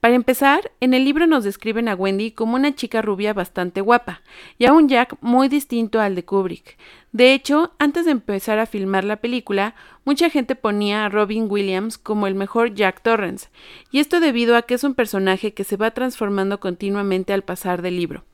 Para 0.00 0.14
empezar, 0.14 0.72
en 0.80 0.94
el 0.94 1.04
libro 1.04 1.26
nos 1.26 1.44
describen 1.44 1.88
a 1.88 1.94
Wendy 1.94 2.32
como 2.32 2.56
una 2.56 2.74
chica 2.74 3.02
rubia 3.02 3.32
bastante 3.32 3.80
guapa 3.80 4.22
y 4.58 4.66
a 4.66 4.72
un 4.72 4.88
Jack 4.88 5.16
muy 5.20 5.48
distinto 5.48 6.00
al 6.00 6.14
de 6.14 6.24
Kubrick. 6.24 6.76
De 7.12 7.32
hecho, 7.32 7.72
antes 7.78 8.06
de 8.06 8.10
empezar 8.10 8.58
a 8.58 8.66
filmar 8.66 9.04
la 9.04 9.16
película, 9.16 9.74
mucha 10.04 10.30
gente 10.30 10.56
ponía 10.56 11.04
a 11.04 11.08
Robin 11.08 11.46
Williams 11.48 11.98
como 11.98 12.26
el 12.26 12.34
mejor 12.34 12.74
Jack 12.74 13.02
Torrance, 13.02 13.48
y 13.90 14.00
esto 14.00 14.18
debido 14.18 14.56
a 14.56 14.62
que 14.62 14.74
es 14.74 14.82
un 14.82 14.94
personaje 14.94 15.54
que 15.54 15.64
se 15.64 15.76
va 15.76 15.92
transformando 15.92 16.58
continuamente 16.58 17.32
al 17.32 17.42
pasar 17.42 17.82
del 17.82 17.96
libro. 17.96 18.24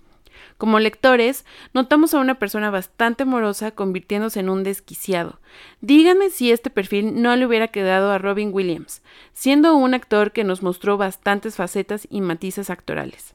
Como 0.56 0.78
lectores, 0.80 1.44
notamos 1.72 2.14
a 2.14 2.18
una 2.18 2.38
persona 2.38 2.70
bastante 2.70 3.24
morosa 3.24 3.70
convirtiéndose 3.70 4.40
en 4.40 4.48
un 4.48 4.64
desquiciado. 4.64 5.40
Díganme 5.80 6.30
si 6.30 6.50
este 6.50 6.70
perfil 6.70 7.22
no 7.22 7.34
le 7.36 7.46
hubiera 7.46 7.68
quedado 7.68 8.10
a 8.10 8.18
Robin 8.18 8.50
Williams, 8.52 9.02
siendo 9.32 9.76
un 9.76 9.94
actor 9.94 10.32
que 10.32 10.44
nos 10.44 10.62
mostró 10.62 10.96
bastantes 10.96 11.56
facetas 11.56 12.06
y 12.10 12.20
matices 12.20 12.70
actorales. 12.70 13.34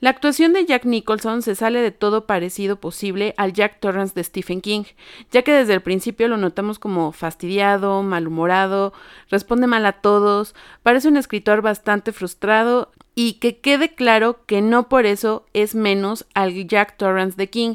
La 0.00 0.10
actuación 0.10 0.52
de 0.52 0.64
Jack 0.64 0.84
Nicholson 0.84 1.42
se 1.42 1.56
sale 1.56 1.80
de 1.80 1.90
todo 1.90 2.24
parecido 2.24 2.76
posible 2.76 3.34
al 3.36 3.52
Jack 3.52 3.80
Torrance 3.80 4.14
de 4.14 4.22
Stephen 4.22 4.60
King, 4.60 4.84
ya 5.32 5.42
que 5.42 5.52
desde 5.52 5.74
el 5.74 5.80
principio 5.80 6.28
lo 6.28 6.36
notamos 6.36 6.78
como 6.78 7.10
fastidiado, 7.10 8.04
malhumorado, 8.04 8.92
responde 9.28 9.66
mal 9.66 9.84
a 9.86 9.94
todos, 9.94 10.54
parece 10.84 11.08
un 11.08 11.16
escritor 11.16 11.62
bastante 11.62 12.12
frustrado 12.12 12.92
y 13.20 13.32
que 13.40 13.58
quede 13.58 13.96
claro 13.96 14.46
que 14.46 14.62
no 14.62 14.88
por 14.88 15.04
eso 15.04 15.44
es 15.52 15.74
menos 15.74 16.24
al 16.34 16.68
Jack 16.68 16.96
Torrance 16.96 17.36
de 17.36 17.50
King. 17.50 17.74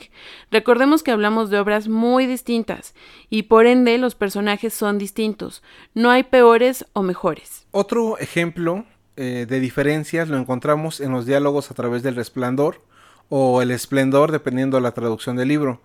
Recordemos 0.51 1.03
que 1.03 1.11
hablamos 1.11 1.49
de 1.49 1.59
obras 1.59 1.89
muy 1.89 2.27
distintas 2.27 2.95
y 3.29 3.43
por 3.43 3.65
ende 3.65 3.97
los 3.97 4.15
personajes 4.15 4.73
son 4.73 4.97
distintos. 4.97 5.61
No 5.93 6.11
hay 6.11 6.23
peores 6.23 6.85
o 6.93 7.01
mejores. 7.01 7.67
Otro 7.71 8.17
ejemplo 8.19 8.85
eh, 9.17 9.45
de 9.45 9.59
diferencias 9.59 10.29
lo 10.29 10.37
encontramos 10.37 11.01
en 11.01 11.11
los 11.11 11.25
diálogos 11.25 11.71
a 11.71 11.73
través 11.73 12.03
del 12.03 12.15
resplandor 12.15 12.81
o 13.27 13.61
el 13.61 13.71
esplendor 13.71 14.31
dependiendo 14.31 14.77
de 14.77 14.83
la 14.83 14.93
traducción 14.93 15.35
del 15.35 15.49
libro 15.49 15.81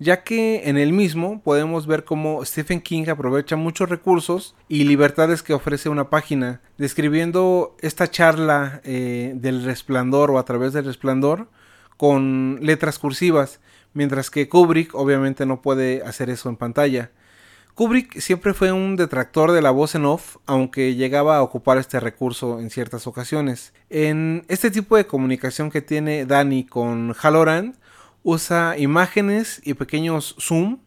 ya 0.00 0.24
que 0.24 0.68
en 0.68 0.78
el 0.78 0.94
mismo 0.94 1.42
podemos 1.42 1.86
ver 1.86 2.04
cómo 2.04 2.42
Stephen 2.44 2.80
King 2.80 3.04
aprovecha 3.08 3.56
muchos 3.56 3.90
recursos 3.90 4.56
y 4.66 4.84
libertades 4.84 5.42
que 5.42 5.52
ofrece 5.52 5.90
una 5.90 6.08
página, 6.08 6.62
describiendo 6.78 7.76
esta 7.80 8.10
charla 8.10 8.80
eh, 8.82 9.34
del 9.36 9.62
resplandor 9.62 10.30
o 10.30 10.38
a 10.38 10.44
través 10.46 10.72
del 10.72 10.86
resplandor 10.86 11.48
con 11.98 12.58
letras 12.62 12.98
cursivas, 12.98 13.60
mientras 13.92 14.30
que 14.30 14.48
Kubrick 14.48 14.94
obviamente 14.94 15.44
no 15.44 15.60
puede 15.60 16.02
hacer 16.02 16.30
eso 16.30 16.48
en 16.48 16.56
pantalla. 16.56 17.10
Kubrick 17.74 18.20
siempre 18.20 18.54
fue 18.54 18.72
un 18.72 18.96
detractor 18.96 19.52
de 19.52 19.60
la 19.60 19.70
voz 19.70 19.94
en 19.94 20.06
off, 20.06 20.38
aunque 20.46 20.94
llegaba 20.94 21.36
a 21.36 21.42
ocupar 21.42 21.76
este 21.76 22.00
recurso 22.00 22.58
en 22.58 22.70
ciertas 22.70 23.06
ocasiones. 23.06 23.74
En 23.90 24.44
este 24.48 24.70
tipo 24.70 24.96
de 24.96 25.06
comunicación 25.06 25.70
que 25.70 25.82
tiene 25.82 26.24
Danny 26.24 26.64
con 26.64 27.14
Halloran, 27.14 27.76
usa 28.22 28.76
imágenes 28.78 29.60
y 29.64 29.74
pequeños 29.74 30.36
zoom 30.40 30.78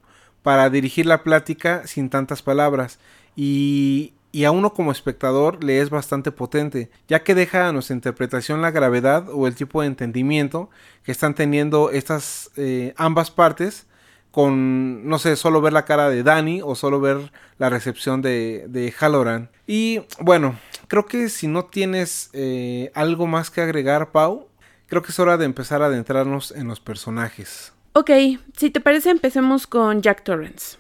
para 0.41 0.69
dirigir 0.69 1.05
la 1.05 1.23
plática 1.23 1.87
sin 1.87 2.09
tantas 2.09 2.41
palabras 2.41 2.99
y, 3.35 4.13
a 4.45 4.51
uno 4.51 4.73
como 4.73 4.91
espectador 4.91 5.63
le 5.63 5.79
es 5.79 5.89
bastante 5.89 6.31
potente, 6.31 6.89
ya 7.07 7.23
que 7.23 7.35
deja 7.35 7.67
a 7.67 7.71
nuestra 7.71 7.95
interpretación 7.95 8.61
la 8.61 8.71
gravedad 8.71 9.29
o 9.31 9.47
el 9.47 9.55
tipo 9.55 9.81
de 9.81 9.87
entendimiento 9.87 10.69
que 11.03 11.11
están 11.11 11.35
teniendo 11.35 11.91
estas 11.91 12.49
eh, 12.57 12.93
ambas 12.97 13.29
partes 13.29 13.85
con, 14.31 15.07
no 15.07 15.19
sé, 15.19 15.35
solo 15.35 15.61
ver 15.61 15.73
la 15.73 15.85
cara 15.85 16.09
de 16.09 16.23
Danny 16.23 16.61
o 16.63 16.73
solo 16.73 16.99
ver 16.99 17.31
la 17.59 17.69
recepción 17.69 18.23
de, 18.23 18.65
de 18.67 18.91
Halloran. 18.91 19.51
Y 19.67 20.01
bueno, 20.19 20.57
creo 20.87 21.05
que 21.05 21.29
si 21.29 21.47
no 21.47 21.65
tienes 21.65 22.31
eh, 22.33 22.91
algo 22.95 23.27
más 23.27 23.51
que 23.51 23.61
agregar, 23.61 24.11
Pau, 24.11 24.47
creo 24.93 25.01
que 25.01 25.11
es 25.11 25.19
hora 25.19 25.37
de 25.37 25.45
empezar 25.45 25.81
a 25.81 25.87
adentrarnos 25.87 26.51
en 26.51 26.67
los 26.67 26.79
personajes. 26.79 27.73
Ok, 27.93 28.11
si 28.55 28.69
te 28.69 28.79
parece 28.79 29.09
empecemos 29.09 29.65
con 29.65 30.03
Jack 30.03 30.23
Torrance. 30.23 30.77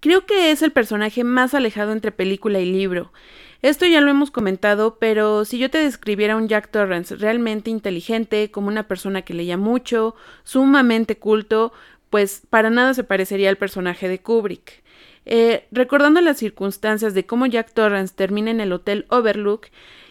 Creo 0.00 0.26
que 0.26 0.50
es 0.50 0.60
el 0.60 0.70
personaje 0.70 1.24
más 1.24 1.54
alejado 1.54 1.92
entre 1.92 2.12
película 2.12 2.60
y 2.60 2.70
libro. 2.70 3.10
Esto 3.62 3.86
ya 3.86 4.02
lo 4.02 4.10
hemos 4.10 4.30
comentado, 4.30 4.98
pero 4.98 5.46
si 5.46 5.56
yo 5.56 5.70
te 5.70 5.78
describiera 5.78 6.36
un 6.36 6.46
Jack 6.46 6.70
Torrance 6.70 7.16
realmente 7.16 7.70
inteligente, 7.70 8.50
como 8.50 8.68
una 8.68 8.86
persona 8.86 9.22
que 9.22 9.32
leía 9.32 9.56
mucho, 9.56 10.14
sumamente 10.42 11.16
culto, 11.16 11.72
pues 12.10 12.42
para 12.50 12.68
nada 12.68 12.92
se 12.92 13.02
parecería 13.02 13.48
al 13.48 13.56
personaje 13.56 14.08
de 14.08 14.20
Kubrick. 14.20 14.82
Eh, 15.24 15.66
recordando 15.72 16.20
las 16.20 16.36
circunstancias 16.36 17.14
de 17.14 17.24
cómo 17.24 17.46
Jack 17.46 17.72
Torrance 17.72 18.12
termina 18.14 18.50
en 18.50 18.60
el 18.60 18.74
Hotel 18.74 19.06
Overlook, 19.08 19.68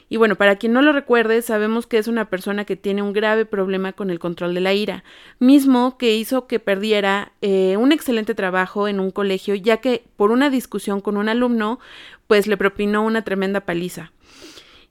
y 0.10 0.18
bueno, 0.18 0.36
para 0.36 0.58
quien 0.58 0.74
no 0.74 0.82
lo 0.82 0.92
recuerde, 0.92 1.42
sabemos 1.42 1.88
que 1.88 1.98
es 1.98 2.08
una 2.08 2.30
persona 2.30 2.66
que 2.66 2.76
tiene 2.76 3.02
un 3.02 3.14
grave 3.14 3.46
problema 3.46 3.94
con 3.94 4.10
el 4.10 4.20
control 4.20 4.54
de 4.54 4.62
la 4.62 4.74
ira, 4.74 5.04
mismo 5.40 5.98
que 5.98 6.16
hizo 6.16 6.48
que 6.48 6.60
perdiera 6.60 7.32
eh, 7.42 7.78
un 7.78 7.92
excelente 7.92 8.36
trabajo 8.36 8.88
en 8.88 9.00
un 9.00 9.12
colegio, 9.12 9.56
ya 9.56 9.78
que 9.78 10.04
por 10.16 10.32
una 10.32 10.50
discusión 10.50 11.02
con 11.02 11.18
un 11.18 11.30
alumno, 11.30 11.80
pues 12.28 12.48
le 12.48 12.58
propinó 12.58 13.04
una 13.04 13.24
tremenda 13.24 13.62
paliza. 13.62 14.12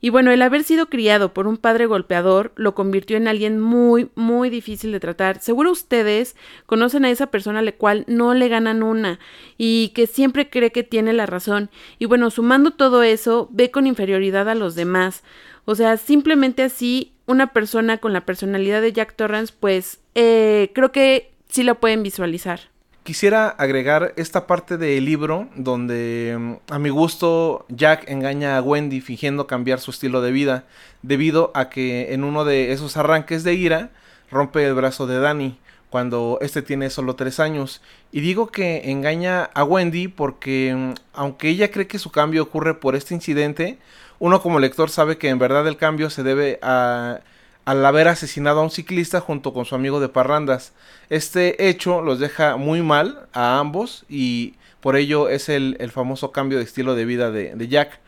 Y 0.04 0.10
bueno, 0.10 0.32
el 0.32 0.42
haber 0.42 0.64
sido 0.64 0.86
criado 0.86 1.32
por 1.32 1.46
un 1.46 1.56
padre 1.56 1.86
golpeador 1.86 2.50
lo 2.56 2.74
convirtió 2.74 3.16
en 3.16 3.28
alguien 3.28 3.60
muy, 3.60 4.10
muy 4.16 4.50
difícil 4.50 4.90
de 4.90 4.98
tratar. 4.98 5.40
Seguro 5.40 5.70
ustedes 5.70 6.34
conocen 6.66 7.04
a 7.04 7.10
esa 7.10 7.28
persona 7.28 7.60
a 7.60 7.62
la 7.62 7.70
cual 7.70 8.04
no 8.08 8.34
le 8.34 8.48
ganan 8.48 8.82
una 8.82 9.20
y 9.56 9.92
que 9.94 10.08
siempre 10.08 10.50
cree 10.50 10.72
que 10.72 10.82
tiene 10.82 11.12
la 11.12 11.26
razón. 11.26 11.70
Y 12.00 12.06
bueno, 12.06 12.30
sumando 12.30 12.72
todo 12.72 13.04
eso, 13.04 13.48
ve 13.52 13.70
con 13.70 13.86
inferioridad 13.86 14.48
a 14.48 14.56
los 14.56 14.74
demás. 14.74 15.22
O 15.66 15.76
sea, 15.76 15.96
simplemente 15.96 16.64
así, 16.64 17.12
una 17.26 17.52
persona 17.52 17.98
con 17.98 18.12
la 18.12 18.26
personalidad 18.26 18.82
de 18.82 18.92
Jack 18.92 19.14
Torrance, 19.14 19.54
pues 19.58 20.00
eh, 20.16 20.72
creo 20.74 20.90
que 20.90 21.30
sí 21.48 21.62
la 21.62 21.74
pueden 21.74 22.02
visualizar. 22.02 22.71
Quisiera 23.04 23.48
agregar 23.48 24.12
esta 24.14 24.46
parte 24.46 24.76
del 24.78 25.04
libro 25.04 25.48
donde 25.56 26.36
mm, 26.38 26.72
a 26.72 26.78
mi 26.78 26.88
gusto 26.88 27.66
Jack 27.68 28.08
engaña 28.08 28.56
a 28.56 28.62
Wendy 28.62 29.00
fingiendo 29.00 29.48
cambiar 29.48 29.80
su 29.80 29.90
estilo 29.90 30.20
de 30.20 30.30
vida 30.30 30.64
debido 31.02 31.50
a 31.54 31.68
que 31.68 32.14
en 32.14 32.22
uno 32.22 32.44
de 32.44 32.70
esos 32.70 32.96
arranques 32.96 33.42
de 33.42 33.54
ira 33.54 33.90
rompe 34.30 34.64
el 34.64 34.74
brazo 34.74 35.08
de 35.08 35.18
Danny 35.18 35.58
cuando 35.90 36.38
este 36.42 36.62
tiene 36.62 36.90
solo 36.90 37.16
tres 37.16 37.40
años. 37.40 37.82
Y 38.12 38.20
digo 38.20 38.46
que 38.52 38.88
engaña 38.92 39.50
a 39.52 39.64
Wendy 39.64 40.06
porque 40.06 40.72
mm, 40.72 40.92
aunque 41.12 41.48
ella 41.48 41.72
cree 41.72 41.88
que 41.88 41.98
su 41.98 42.12
cambio 42.12 42.44
ocurre 42.44 42.74
por 42.74 42.94
este 42.94 43.14
incidente, 43.14 43.78
uno 44.20 44.40
como 44.40 44.60
lector 44.60 44.90
sabe 44.90 45.18
que 45.18 45.28
en 45.28 45.40
verdad 45.40 45.66
el 45.66 45.76
cambio 45.76 46.08
se 46.08 46.22
debe 46.22 46.60
a 46.62 47.18
al 47.64 47.84
haber 47.84 48.08
asesinado 48.08 48.60
a 48.60 48.64
un 48.64 48.70
ciclista 48.70 49.20
junto 49.20 49.52
con 49.52 49.64
su 49.64 49.74
amigo 49.74 50.00
de 50.00 50.08
parrandas. 50.08 50.72
Este 51.10 51.68
hecho 51.68 52.00
los 52.00 52.18
deja 52.18 52.56
muy 52.56 52.82
mal 52.82 53.26
a 53.32 53.58
ambos 53.58 54.04
y 54.08 54.54
por 54.80 54.96
ello 54.96 55.28
es 55.28 55.48
el, 55.48 55.76
famoso 55.92 56.32
cambio 56.32 56.58
de 56.58 56.64
estilo 56.64 56.94
de 56.94 57.04
vida 57.04 57.30
de, 57.30 57.68
Jack. 57.68 58.00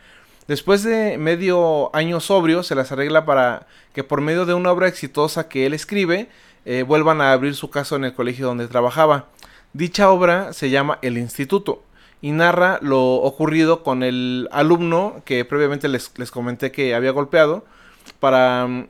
Después 0.47 0.83
de 0.83 1.17
medio 1.17 1.95
año 1.95 2.19
sobrio, 2.19 2.63
se 2.63 2.75
las 2.75 2.91
arregla 2.91 3.25
para 3.25 3.67
que 3.93 4.03
por 4.03 4.21
medio 4.21 4.45
de 4.45 4.53
una 4.53 4.71
obra 4.71 4.87
exitosa 4.87 5.47
que 5.47 5.65
él 5.65 5.73
escribe, 5.73 6.29
eh, 6.65 6.83
vuelvan 6.83 7.21
a 7.21 7.31
abrir 7.31 7.55
su 7.55 7.69
caso 7.69 7.95
en 7.95 8.03
el 8.03 8.13
colegio 8.13 8.45
donde 8.45 8.67
trabajaba. 8.67 9.27
Dicha 9.73 10.11
obra 10.11 10.53
se 10.53 10.69
llama 10.69 10.99
El 11.01 11.17
Instituto 11.17 11.83
y 12.21 12.31
narra 12.31 12.79
lo 12.81 13.01
ocurrido 13.01 13.83
con 13.83 14.03
el 14.03 14.49
alumno 14.51 15.21
que 15.25 15.45
previamente 15.45 15.87
les, 15.87 16.11
les 16.17 16.31
comenté 16.31 16.71
que 16.71 16.93
había 16.93 17.11
golpeado 17.11 17.65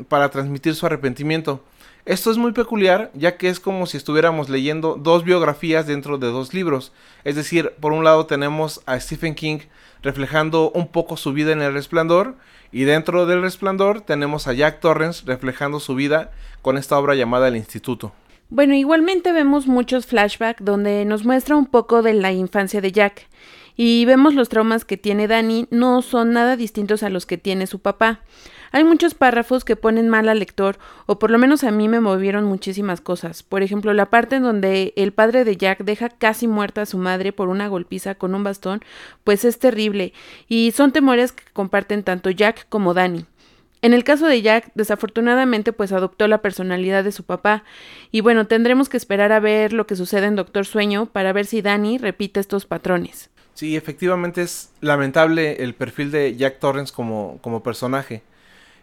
para, 0.07 0.29
transmitir 0.29 0.75
su 0.75 0.85
arrepentimiento. 0.85 1.61
Esto 2.05 2.31
es 2.31 2.37
muy 2.37 2.53
peculiar, 2.53 3.11
ya 3.13 3.35
que 3.35 3.49
es 3.49 3.59
como 3.59 3.85
si 3.85 3.97
estuviéramos 3.97 4.47
leyendo 4.47 4.95
dos 4.95 5.25
biografías 5.25 5.87
dentro 5.87 6.17
de 6.17 6.27
dos 6.27 6.53
libros. 6.53 6.93
Es 7.25 7.35
decir, 7.35 7.73
por 7.81 7.91
un 7.91 8.05
lado 8.05 8.27
tenemos 8.27 8.81
a 8.85 8.97
Stephen 8.97 9.35
King 9.35 9.59
reflejando 10.03 10.71
un 10.71 10.87
poco 10.87 11.17
su 11.17 11.33
vida 11.33 11.51
en 11.51 11.61
el 11.61 11.73
resplandor, 11.73 12.35
y 12.71 12.83
dentro 12.83 13.25
del 13.25 13.41
resplandor 13.41 14.01
tenemos 14.01 14.47
a 14.47 14.53
Jack 14.53 14.79
Torrance 14.79 15.23
reflejando 15.25 15.79
su 15.79 15.95
vida 15.95 16.31
con 16.61 16.77
esta 16.77 16.97
obra 16.97 17.15
llamada 17.15 17.47
El 17.47 17.57
Instituto. 17.57 18.13
Bueno, 18.49 18.73
igualmente 18.75 19.31
vemos 19.33 19.67
muchos 19.67 20.05
flashbacks 20.05 20.63
donde 20.63 21.03
nos 21.05 21.25
muestra 21.25 21.55
un 21.55 21.65
poco 21.65 22.03
de 22.03 22.13
la 22.13 22.31
infancia 22.31 22.79
de 22.79 22.91
Jack. 22.91 23.27
Y 23.75 24.05
vemos 24.05 24.33
los 24.33 24.47
traumas 24.47 24.85
que 24.85 24.95
tiene 24.95 25.27
Danny 25.27 25.67
no 25.71 26.01
son 26.01 26.31
nada 26.31 26.55
distintos 26.55 27.03
a 27.03 27.09
los 27.09 27.25
que 27.25 27.37
tiene 27.37 27.67
su 27.67 27.79
papá. 27.79 28.21
Hay 28.75 28.83
muchos 28.83 29.13
párrafos 29.13 29.63
que 29.63 29.77
ponen 29.77 30.09
mal 30.09 30.27
al 30.27 30.39
lector, 30.39 30.77
o 31.05 31.17
por 31.17 31.31
lo 31.31 31.37
menos 31.37 31.63
a 31.63 31.71
mí 31.71 31.87
me 31.87 32.01
movieron 32.01 32.43
muchísimas 32.43 32.99
cosas. 32.99 33.41
Por 33.41 33.63
ejemplo, 33.63 33.93
la 33.93 34.07
parte 34.09 34.35
en 34.35 34.43
donde 34.43 34.91
el 34.97 35.13
padre 35.13 35.45
de 35.45 35.55
Jack 35.55 35.85
deja 35.85 36.09
casi 36.09 36.45
muerta 36.45 36.81
a 36.81 36.85
su 36.85 36.97
madre 36.97 37.31
por 37.31 37.47
una 37.47 37.69
golpiza 37.69 38.15
con 38.15 38.35
un 38.35 38.43
bastón, 38.43 38.81
pues 39.23 39.45
es 39.45 39.59
terrible, 39.59 40.11
y 40.49 40.73
son 40.73 40.91
temores 40.91 41.31
que 41.31 41.45
comparten 41.53 42.03
tanto 42.03 42.31
Jack 42.31 42.67
como 42.67 42.93
Danny. 42.93 43.25
En 43.81 43.93
el 43.93 44.03
caso 44.03 44.27
de 44.27 44.41
Jack, 44.41 44.69
desafortunadamente, 44.75 45.71
pues 45.71 45.93
adoptó 45.93 46.27
la 46.27 46.41
personalidad 46.41 47.05
de 47.05 47.13
su 47.13 47.23
papá. 47.23 47.63
Y 48.11 48.19
bueno, 48.19 48.45
tendremos 48.45 48.89
que 48.89 48.97
esperar 48.97 49.31
a 49.31 49.39
ver 49.39 49.71
lo 49.71 49.87
que 49.87 49.95
sucede 49.95 50.25
en 50.25 50.35
Doctor 50.35 50.65
Sueño 50.65 51.05
para 51.05 51.31
ver 51.31 51.45
si 51.45 51.61
Danny 51.61 51.97
repite 51.97 52.41
estos 52.41 52.65
patrones. 52.65 53.29
Sí, 53.53 53.77
efectivamente 53.77 54.41
es 54.41 54.73
lamentable 54.81 55.63
el 55.63 55.75
perfil 55.75 56.11
de 56.11 56.35
Jack 56.35 56.59
Torrance 56.59 56.93
como, 56.93 57.39
como 57.41 57.63
personaje. 57.63 58.21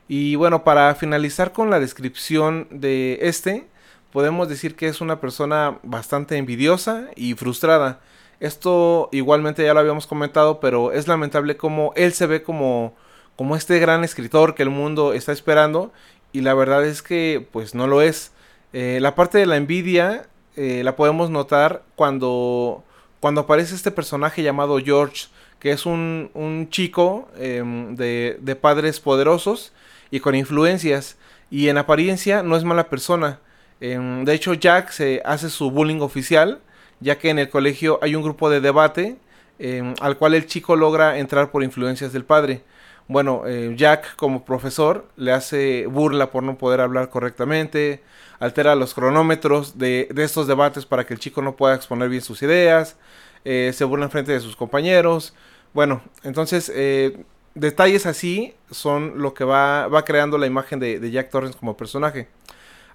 Y 0.08 0.34
bueno, 0.36 0.64
para 0.64 0.94
finalizar 0.94 1.52
con 1.52 1.70
la 1.70 1.80
descripción 1.80 2.66
de 2.70 3.18
este, 3.22 3.66
podemos 4.12 4.48
decir 4.48 4.76
que 4.76 4.88
es 4.88 5.00
una 5.00 5.20
persona 5.20 5.78
bastante 5.82 6.36
envidiosa 6.36 7.08
y 7.16 7.34
frustrada. 7.34 8.00
Esto 8.40 9.08
igualmente 9.12 9.64
ya 9.64 9.74
lo 9.74 9.80
habíamos 9.80 10.06
comentado, 10.06 10.60
pero 10.60 10.92
es 10.92 11.06
lamentable 11.08 11.56
como 11.56 11.92
él 11.96 12.12
se 12.12 12.26
ve 12.26 12.42
como, 12.42 12.94
como 13.36 13.56
este 13.56 13.78
gran 13.78 14.04
escritor 14.04 14.54
que 14.54 14.64
el 14.64 14.70
mundo 14.70 15.12
está 15.12 15.32
esperando 15.32 15.92
y 16.32 16.40
la 16.40 16.54
verdad 16.54 16.84
es 16.84 17.02
que 17.02 17.46
pues 17.52 17.74
no 17.74 17.86
lo 17.86 18.02
es. 18.02 18.32
Eh, 18.72 18.98
la 19.00 19.14
parte 19.14 19.38
de 19.38 19.46
la 19.46 19.56
envidia 19.56 20.26
eh, 20.56 20.82
la 20.84 20.96
podemos 20.96 21.30
notar 21.30 21.84
cuando, 21.94 22.82
cuando 23.20 23.42
aparece 23.42 23.74
este 23.74 23.90
personaje 23.90 24.42
llamado 24.42 24.78
George, 24.78 25.28
que 25.60 25.70
es 25.70 25.86
un, 25.86 26.30
un 26.34 26.68
chico 26.70 27.28
em, 27.38 27.94
de, 27.94 28.38
de 28.40 28.56
padres 28.56 28.98
poderosos 28.98 29.72
y 30.12 30.20
con 30.20 30.36
influencias. 30.36 31.16
Y 31.50 31.68
en 31.68 31.78
apariencia 31.78 32.44
no 32.44 32.56
es 32.56 32.62
mala 32.62 32.88
persona. 32.88 33.40
Em, 33.80 34.24
de 34.24 34.34
hecho, 34.34 34.54
Jack 34.54 34.90
se 34.90 35.20
hace 35.24 35.50
su 35.50 35.72
bullying 35.72 36.00
oficial, 36.00 36.60
ya 37.00 37.18
que 37.18 37.30
en 37.30 37.40
el 37.40 37.48
colegio 37.50 37.98
hay 38.02 38.14
un 38.14 38.22
grupo 38.22 38.48
de 38.48 38.60
debate 38.60 39.16
em, 39.58 39.94
al 40.00 40.16
cual 40.18 40.34
el 40.34 40.46
chico 40.46 40.76
logra 40.76 41.18
entrar 41.18 41.50
por 41.50 41.64
influencias 41.64 42.12
del 42.12 42.24
padre. 42.24 42.62
Bueno, 43.08 43.42
eh, 43.46 43.74
Jack 43.76 44.16
como 44.16 44.44
profesor 44.44 45.06
le 45.16 45.32
hace 45.32 45.86
burla 45.86 46.30
por 46.30 46.42
no 46.42 46.56
poder 46.56 46.80
hablar 46.80 47.10
correctamente, 47.10 48.02
altera 48.38 48.74
los 48.76 48.94
cronómetros 48.94 49.78
de, 49.78 50.08
estos 50.16 50.46
debates 50.46 50.86
para 50.86 51.04
que 51.04 51.14
el 51.14 51.20
chico 51.20 51.42
no 51.42 51.56
pueda 51.56 51.74
exponer 51.74 52.08
bien 52.08 52.22
sus 52.22 52.42
ideas, 52.42 52.96
eh, 53.44 53.72
se 53.74 53.84
burla 53.84 54.06
en 54.06 54.10
frente 54.10 54.32
de 54.32 54.40
sus 54.40 54.56
compañeros. 54.56 55.34
Bueno, 55.74 56.02
entonces 56.22 56.70
eh, 56.74 57.24
detalles 57.54 58.06
así 58.06 58.54
son 58.70 59.14
lo 59.20 59.34
que 59.34 59.44
va, 59.44 59.88
va 59.88 60.04
creando 60.04 60.38
la 60.38 60.46
imagen 60.46 60.78
de, 60.78 61.10
Jack 61.10 61.30
Torrance 61.30 61.58
como 61.58 61.76
personaje. 61.76 62.28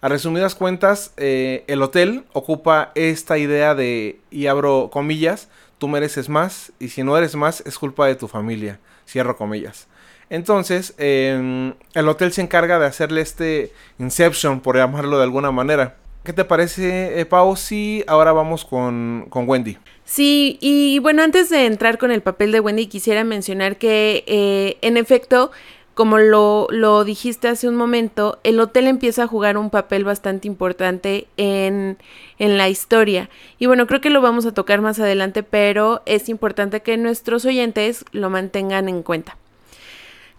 A 0.01 0.09
resumidas 0.09 0.53
cuentas, 0.53 1.13
eh, 1.17 1.63
el 1.67 1.81
hotel 1.81 2.25
ocupa 2.33 2.91
esta 2.95 3.37
idea 3.37 3.73
de, 3.73 4.19
y 4.29 4.47
abro 4.47 4.89
comillas, 4.91 5.49
tú 5.79 5.87
mereces 5.87 6.29
más 6.29 6.71
y 6.79 6.89
si 6.89 7.03
no 7.03 7.17
eres 7.17 7.35
más 7.35 7.61
es 7.65 7.79
culpa 7.79 8.05
de 8.05 8.15
tu 8.15 8.27
familia, 8.27 8.79
cierro 9.07 9.35
comillas. 9.35 9.87
Entonces, 10.29 10.93
em, 10.97 11.73
el 11.93 12.07
hotel 12.09 12.33
se 12.33 12.41
encarga 12.41 12.79
de 12.79 12.85
hacerle 12.85 13.21
este 13.21 13.71
Inception, 13.97 14.59
por 14.59 14.75
llamarlo 14.75 15.17
de 15.17 15.23
alguna 15.23 15.51
manera. 15.51 15.95
¿Qué 16.23 16.33
te 16.33 16.43
parece, 16.43 17.19
eh, 17.19 17.25
Pau? 17.25 17.55
Si 17.55 18.03
ahora 18.07 18.33
vamos 18.33 18.65
con, 18.65 19.27
con 19.29 19.47
Wendy. 19.47 19.77
Sí, 20.07 20.57
y 20.61 20.99
bueno, 20.99 21.21
antes 21.21 21.49
de 21.49 21.65
entrar 21.65 21.97
con 21.97 22.11
el 22.11 22.21
papel 22.21 22.53
de 22.53 22.61
Wendy, 22.61 22.87
quisiera 22.87 23.25
mencionar 23.25 23.77
que 23.77 24.23
eh, 24.25 24.77
en 24.81 24.95
efecto, 24.95 25.51
como 25.95 26.17
lo, 26.17 26.67
lo, 26.71 27.03
dijiste 27.03 27.49
hace 27.49 27.67
un 27.67 27.75
momento, 27.75 28.39
el 28.45 28.61
hotel 28.61 28.87
empieza 28.87 29.23
a 29.23 29.27
jugar 29.27 29.57
un 29.57 29.69
papel 29.69 30.05
bastante 30.05 30.47
importante 30.47 31.27
en, 31.35 31.97
en 32.39 32.57
la 32.57 32.69
historia. 32.69 33.29
Y 33.59 33.65
bueno, 33.65 33.85
creo 33.85 33.99
que 33.99 34.09
lo 34.09 34.21
vamos 34.21 34.45
a 34.45 34.53
tocar 34.53 34.79
más 34.79 34.97
adelante, 34.97 35.43
pero 35.43 36.03
es 36.05 36.29
importante 36.29 36.81
que 36.81 36.95
nuestros 36.95 37.43
oyentes 37.43 38.05
lo 38.13 38.29
mantengan 38.29 38.87
en 38.87 39.03
cuenta. 39.03 39.35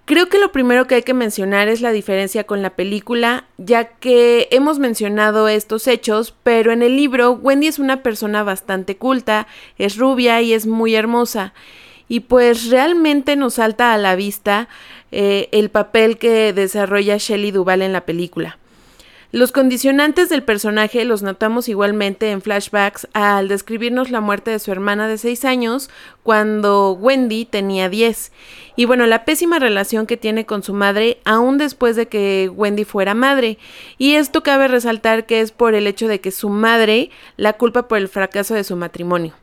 Creo 0.08 0.30
que 0.30 0.38
lo 0.38 0.52
primero 0.52 0.86
que 0.86 0.94
hay 0.94 1.02
que 1.02 1.12
mencionar 1.12 1.68
es 1.68 1.82
la 1.82 1.92
diferencia 1.92 2.44
con 2.44 2.62
la 2.62 2.70
película, 2.70 3.44
ya 3.58 3.88
que 3.88 4.48
hemos 4.50 4.78
mencionado 4.78 5.48
estos 5.48 5.86
hechos, 5.86 6.34
pero 6.42 6.72
en 6.72 6.82
el 6.82 6.96
libro 6.96 7.32
Wendy 7.32 7.66
es 7.66 7.78
una 7.78 8.02
persona 8.02 8.42
bastante 8.42 8.96
culta, 8.96 9.46
es 9.76 9.98
rubia 9.98 10.40
y 10.40 10.54
es 10.54 10.66
muy 10.66 10.94
hermosa. 10.94 11.52
Y 12.08 12.20
pues 12.20 12.70
realmente 12.70 13.36
nos 13.36 13.56
salta 13.56 13.92
a 13.92 13.98
la 13.98 14.16
vista 14.16 14.70
eh, 15.12 15.50
el 15.52 15.68
papel 15.68 16.16
que 16.16 16.54
desarrolla 16.54 17.18
Shelley 17.18 17.50
Duvall 17.50 17.82
en 17.82 17.92
la 17.92 18.06
película. 18.06 18.56
Los 19.30 19.52
condicionantes 19.52 20.30
del 20.30 20.42
personaje 20.42 21.04
los 21.04 21.22
notamos 21.22 21.68
igualmente 21.68 22.30
en 22.30 22.40
flashbacks 22.40 23.08
al 23.12 23.48
describirnos 23.48 24.10
la 24.10 24.22
muerte 24.22 24.50
de 24.50 24.58
su 24.58 24.72
hermana 24.72 25.06
de 25.06 25.18
6 25.18 25.44
años 25.44 25.90
cuando 26.22 26.92
Wendy 26.92 27.44
tenía 27.44 27.90
10. 27.90 28.32
Y 28.76 28.86
bueno, 28.86 29.04
la 29.04 29.26
pésima 29.26 29.58
relación 29.58 30.06
que 30.06 30.16
tiene 30.16 30.46
con 30.46 30.62
su 30.62 30.72
madre 30.72 31.18
aún 31.26 31.58
después 31.58 31.94
de 31.94 32.08
que 32.08 32.50
Wendy 32.54 32.84
fuera 32.84 33.12
madre. 33.12 33.58
Y 33.98 34.14
esto 34.14 34.42
cabe 34.42 34.66
resaltar 34.66 35.26
que 35.26 35.42
es 35.42 35.52
por 35.52 35.74
el 35.74 35.86
hecho 35.86 36.08
de 36.08 36.22
que 36.22 36.30
su 36.30 36.48
madre 36.48 37.10
la 37.36 37.52
culpa 37.52 37.86
por 37.86 37.98
el 37.98 38.08
fracaso 38.08 38.54
de 38.54 38.64
su 38.64 38.76
matrimonio. 38.76 39.34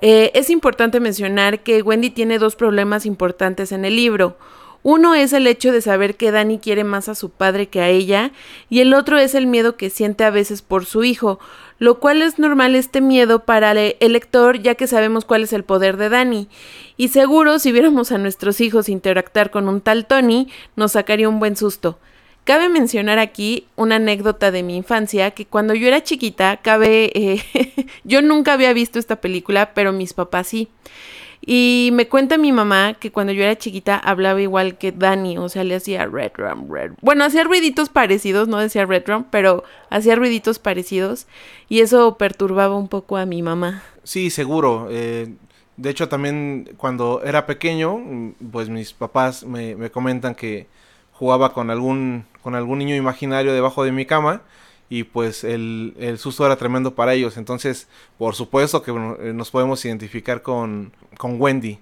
Eh, 0.00 0.30
es 0.32 0.48
importante 0.48 1.00
mencionar 1.00 1.60
que 1.60 1.82
Wendy 1.82 2.08
tiene 2.08 2.38
dos 2.38 2.56
problemas 2.56 3.04
importantes 3.04 3.72
en 3.72 3.84
el 3.84 3.94
libro. 3.96 4.38
Uno 4.84 5.14
es 5.14 5.32
el 5.32 5.46
hecho 5.46 5.72
de 5.72 5.80
saber 5.80 6.14
que 6.14 6.30
Dani 6.30 6.58
quiere 6.58 6.84
más 6.84 7.08
a 7.08 7.14
su 7.14 7.30
padre 7.30 7.68
que 7.68 7.80
a 7.80 7.88
ella, 7.88 8.32
y 8.68 8.80
el 8.80 8.92
otro 8.92 9.16
es 9.16 9.34
el 9.34 9.46
miedo 9.46 9.78
que 9.78 9.88
siente 9.88 10.24
a 10.24 10.30
veces 10.30 10.60
por 10.60 10.84
su 10.84 11.04
hijo, 11.04 11.40
lo 11.78 12.00
cual 12.00 12.20
es 12.20 12.38
normal 12.38 12.74
este 12.74 13.00
miedo 13.00 13.46
para 13.46 13.72
el 13.72 14.12
lector 14.12 14.60
ya 14.60 14.74
que 14.74 14.86
sabemos 14.86 15.24
cuál 15.24 15.42
es 15.42 15.54
el 15.54 15.64
poder 15.64 15.96
de 15.96 16.10
Dani. 16.10 16.48
Y 16.98 17.08
seguro 17.08 17.58
si 17.58 17.72
viéramos 17.72 18.12
a 18.12 18.18
nuestros 18.18 18.60
hijos 18.60 18.90
interactuar 18.90 19.50
con 19.50 19.70
un 19.70 19.80
tal 19.80 20.04
Tony, 20.04 20.48
nos 20.76 20.92
sacaría 20.92 21.30
un 21.30 21.38
buen 21.38 21.56
susto. 21.56 21.98
Cabe 22.44 22.68
mencionar 22.68 23.18
aquí 23.18 23.66
una 23.76 23.96
anécdota 23.96 24.50
de 24.50 24.62
mi 24.62 24.76
infancia, 24.76 25.30
que 25.30 25.46
cuando 25.46 25.72
yo 25.72 25.88
era 25.88 26.02
chiquita, 26.02 26.58
cabe, 26.58 27.10
eh, 27.14 27.86
yo 28.04 28.20
nunca 28.20 28.52
había 28.52 28.74
visto 28.74 28.98
esta 28.98 29.16
película, 29.16 29.72
pero 29.72 29.94
mis 29.94 30.12
papás 30.12 30.48
sí. 30.48 30.68
Y 31.46 31.90
me 31.92 32.08
cuenta 32.08 32.38
mi 32.38 32.52
mamá 32.52 32.94
que 32.94 33.12
cuando 33.12 33.32
yo 33.32 33.42
era 33.42 33.56
chiquita 33.56 33.96
hablaba 33.96 34.40
igual 34.40 34.78
que 34.78 34.92
Dani, 34.92 35.36
o 35.38 35.48
sea, 35.48 35.64
le 35.64 35.74
hacía 35.74 36.06
red 36.06 36.32
rum, 36.36 36.70
red. 36.72 36.92
Bueno, 37.02 37.24
hacía 37.24 37.44
ruiditos 37.44 37.88
parecidos, 37.88 38.48
no 38.48 38.58
decía 38.58 38.86
red 38.86 39.04
rum, 39.06 39.24
pero 39.30 39.64
hacía 39.90 40.16
ruiditos 40.16 40.58
parecidos 40.58 41.26
y 41.68 41.80
eso 41.80 42.16
perturbaba 42.16 42.76
un 42.76 42.88
poco 42.88 43.16
a 43.16 43.26
mi 43.26 43.42
mamá. 43.42 43.82
Sí, 44.04 44.30
seguro. 44.30 44.88
Eh, 44.90 45.34
de 45.76 45.90
hecho, 45.90 46.08
también 46.08 46.70
cuando 46.76 47.22
era 47.24 47.46
pequeño, 47.46 48.34
pues 48.50 48.68
mis 48.68 48.92
papás 48.92 49.44
me, 49.44 49.76
me 49.76 49.90
comentan 49.90 50.34
que 50.34 50.66
jugaba 51.12 51.52
con 51.52 51.70
algún, 51.70 52.24
con 52.42 52.54
algún 52.54 52.78
niño 52.78 52.96
imaginario 52.96 53.52
debajo 53.52 53.84
de 53.84 53.92
mi 53.92 54.06
cama 54.06 54.42
y 54.88 55.04
pues 55.04 55.44
el, 55.44 55.94
el, 55.98 56.18
susto 56.18 56.44
era 56.44 56.56
tremendo 56.56 56.94
para 56.94 57.14
ellos. 57.14 57.36
Entonces, 57.36 57.88
por 58.18 58.34
supuesto 58.34 58.82
que 58.82 58.90
eh, 58.90 59.32
nos 59.32 59.50
podemos 59.50 59.84
identificar 59.84 60.42
con, 60.42 60.92
con 61.16 61.40
Wendy. 61.40 61.78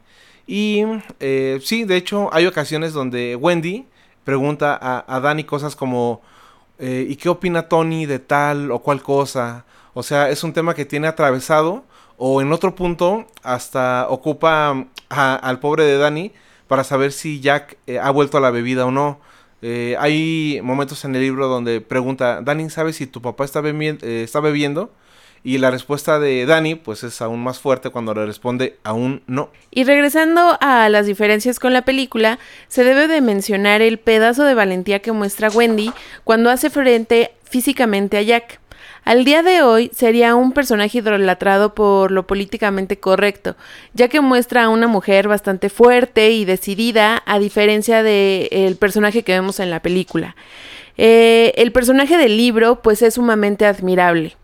Y 0.46 0.84
eh, 1.20 1.60
sí, 1.62 1.84
de 1.84 1.96
hecho, 1.96 2.30
hay 2.32 2.46
ocasiones 2.46 2.92
donde 2.92 3.36
Wendy 3.36 3.86
pregunta 4.24 4.78
a, 4.80 5.04
a 5.14 5.20
Dani 5.20 5.44
cosas 5.44 5.76
como, 5.76 6.22
eh, 6.78 7.06
¿y 7.08 7.16
qué 7.16 7.28
opina 7.28 7.68
Tony 7.68 8.06
de 8.06 8.18
tal 8.18 8.70
o 8.70 8.80
cual 8.80 9.02
cosa? 9.02 9.64
O 9.94 10.02
sea, 10.02 10.30
es 10.30 10.42
un 10.44 10.52
tema 10.52 10.74
que 10.74 10.84
tiene 10.84 11.08
atravesado 11.08 11.84
o 12.16 12.40
en 12.40 12.52
otro 12.52 12.74
punto 12.74 13.26
hasta 13.42 14.06
ocupa 14.08 14.86
al 15.08 15.60
pobre 15.60 15.84
de 15.84 15.98
Dani 15.98 16.32
para 16.68 16.84
saber 16.84 17.12
si 17.12 17.40
Jack 17.40 17.76
ha 18.00 18.10
vuelto 18.10 18.38
a 18.38 18.40
la 18.40 18.50
bebida 18.50 18.86
o 18.86 18.90
no. 18.90 19.20
Eh, 19.62 19.96
hay 19.98 20.60
momentos 20.62 21.04
en 21.04 21.14
el 21.14 21.22
libro 21.22 21.46
donde 21.46 21.80
pregunta, 21.80 22.40
Dani, 22.42 22.68
¿sabes 22.68 22.96
si 22.96 23.06
tu 23.06 23.22
papá 23.22 23.44
está, 23.44 23.62
eh, 23.64 24.22
está 24.24 24.40
bebiendo? 24.40 24.92
Y 25.44 25.58
la 25.58 25.70
respuesta 25.70 26.20
de 26.20 26.46
Dani, 26.46 26.76
pues 26.76 27.02
es 27.02 27.20
aún 27.20 27.42
más 27.42 27.58
fuerte 27.58 27.90
cuando 27.90 28.14
le 28.14 28.26
responde 28.26 28.78
aún 28.84 29.22
no. 29.26 29.50
Y 29.70 29.84
regresando 29.84 30.56
a 30.60 30.88
las 30.88 31.06
diferencias 31.06 31.58
con 31.58 31.72
la 31.72 31.82
película, 31.82 32.38
se 32.68 32.84
debe 32.84 33.08
de 33.08 33.20
mencionar 33.20 33.82
el 33.82 33.98
pedazo 33.98 34.44
de 34.44 34.54
valentía 34.54 35.00
que 35.00 35.10
muestra 35.10 35.48
Wendy 35.48 35.92
cuando 36.22 36.50
hace 36.50 36.70
frente 36.70 37.32
físicamente 37.42 38.18
a 38.18 38.22
Jack. 38.22 38.61
Al 39.04 39.24
día 39.24 39.42
de 39.42 39.62
hoy 39.62 39.90
sería 39.92 40.36
un 40.36 40.52
personaje 40.52 40.98
idolatrado 40.98 41.74
por 41.74 42.12
lo 42.12 42.24
políticamente 42.24 43.00
correcto, 43.00 43.56
ya 43.94 44.06
que 44.06 44.20
muestra 44.20 44.64
a 44.64 44.68
una 44.68 44.86
mujer 44.86 45.26
bastante 45.26 45.70
fuerte 45.70 46.30
y 46.30 46.44
decidida, 46.44 47.20
a 47.26 47.40
diferencia 47.40 48.04
del 48.04 48.76
personaje 48.76 49.24
que 49.24 49.32
vemos 49.32 49.58
en 49.58 49.70
la 49.70 49.82
película. 49.82 50.36
Eh, 50.98 51.52
el 51.56 51.72
personaje 51.72 52.16
del 52.16 52.36
libro, 52.36 52.80
pues 52.80 53.02
es 53.02 53.14
sumamente 53.14 53.66
admirable. 53.66 54.36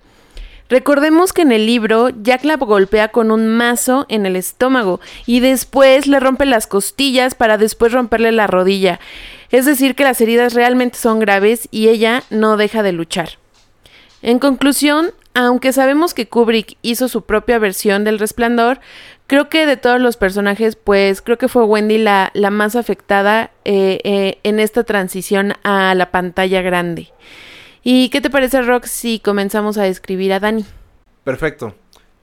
Recordemos 0.68 1.32
que 1.32 1.42
en 1.42 1.52
el 1.52 1.64
libro 1.64 2.08
Jack 2.08 2.44
la 2.44 2.56
golpea 2.56 3.08
con 3.08 3.30
un 3.30 3.46
mazo 3.46 4.06
en 4.08 4.26
el 4.26 4.34
estómago 4.34 5.00
y 5.24 5.38
después 5.38 6.08
le 6.08 6.18
rompe 6.18 6.46
las 6.46 6.66
costillas 6.66 7.36
para 7.36 7.58
después 7.58 7.92
romperle 7.92 8.32
la 8.32 8.48
rodilla. 8.48 8.98
Es 9.50 9.66
decir, 9.66 9.94
que 9.94 10.02
las 10.02 10.20
heridas 10.20 10.52
realmente 10.52 10.98
son 10.98 11.20
graves 11.20 11.68
y 11.70 11.88
ella 11.88 12.24
no 12.28 12.56
deja 12.56 12.82
de 12.82 12.92
luchar. 12.92 13.38
En 14.22 14.38
conclusión, 14.38 15.10
aunque 15.34 15.72
sabemos 15.72 16.14
que 16.14 16.28
Kubrick 16.28 16.76
hizo 16.82 17.08
su 17.08 17.22
propia 17.22 17.58
versión 17.58 18.04
del 18.04 18.18
resplandor, 18.18 18.80
creo 19.28 19.48
que 19.48 19.66
de 19.66 19.76
todos 19.76 20.00
los 20.00 20.16
personajes, 20.16 20.74
pues 20.74 21.22
creo 21.22 21.38
que 21.38 21.48
fue 21.48 21.64
Wendy 21.64 21.98
la, 21.98 22.30
la 22.34 22.50
más 22.50 22.74
afectada 22.74 23.52
eh, 23.64 24.00
eh, 24.02 24.38
en 24.42 24.58
esta 24.58 24.82
transición 24.84 25.54
a 25.62 25.94
la 25.94 26.10
pantalla 26.10 26.62
grande. 26.62 27.12
¿Y 27.84 28.08
qué 28.08 28.20
te 28.20 28.30
parece, 28.30 28.62
Rock, 28.62 28.86
si 28.86 29.20
comenzamos 29.20 29.78
a 29.78 29.84
describir 29.84 30.32
a 30.32 30.40
Dani? 30.40 30.64
Perfecto. 31.22 31.74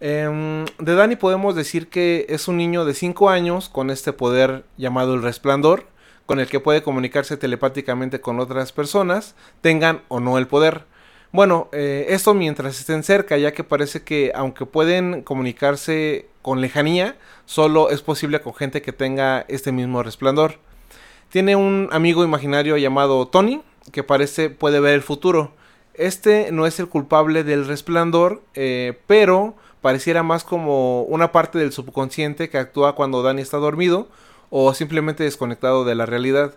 Em, 0.01 0.65
de 0.77 0.95
Dani 0.95 1.15
podemos 1.15 1.55
decir 1.55 1.87
que 1.87 2.25
es 2.27 2.47
un 2.47 2.57
niño 2.57 2.85
de 2.85 2.93
5 2.93 3.29
años 3.29 3.69
con 3.69 3.89
este 3.89 4.11
poder 4.11 4.65
llamado 4.77 5.15
el 5.15 5.23
resplandor, 5.23 5.85
con 6.25 6.39
el 6.39 6.47
que 6.47 6.59
puede 6.59 6.83
comunicarse 6.83 7.37
telepáticamente 7.37 8.19
con 8.19 8.39
otras 8.39 8.73
personas, 8.73 9.35
tengan 9.61 10.01
o 10.09 10.19
no 10.19 10.37
el 10.37 10.47
poder. 10.47 10.83
Bueno, 11.31 11.69
eh, 11.71 12.05
esto 12.09 12.33
mientras 12.33 12.79
estén 12.79 13.03
cerca, 13.03 13.37
ya 13.37 13.53
que 13.53 13.63
parece 13.63 14.03
que 14.03 14.31
aunque 14.35 14.65
pueden 14.65 15.21
comunicarse 15.21 16.27
con 16.41 16.61
lejanía, 16.61 17.17
solo 17.45 17.89
es 17.89 18.01
posible 18.01 18.41
con 18.41 18.53
gente 18.53 18.81
que 18.81 18.93
tenga 18.93 19.45
este 19.47 19.71
mismo 19.71 20.03
resplandor. 20.03 20.59
Tiene 21.29 21.55
un 21.55 21.89
amigo 21.91 22.23
imaginario 22.23 22.77
llamado 22.77 23.27
Tony, 23.27 23.61
que 23.91 24.03
parece 24.03 24.49
puede 24.49 24.79
ver 24.79 24.93
el 24.93 25.01
futuro. 25.01 25.51
Este 25.93 26.51
no 26.51 26.65
es 26.65 26.79
el 26.79 26.87
culpable 26.87 27.43
del 27.43 27.67
resplandor, 27.67 28.41
eh, 28.53 28.99
pero 29.07 29.55
pareciera 29.81 30.23
más 30.23 30.43
como 30.43 31.03
una 31.03 31.31
parte 31.31 31.59
del 31.59 31.71
subconsciente 31.71 32.49
que 32.49 32.57
actúa 32.57 32.95
cuando 32.95 33.21
Danny 33.23 33.41
está 33.41 33.57
dormido 33.57 34.07
o 34.49 34.73
simplemente 34.73 35.23
desconectado 35.23 35.85
de 35.85 35.95
la 35.95 36.05
realidad. 36.05 36.55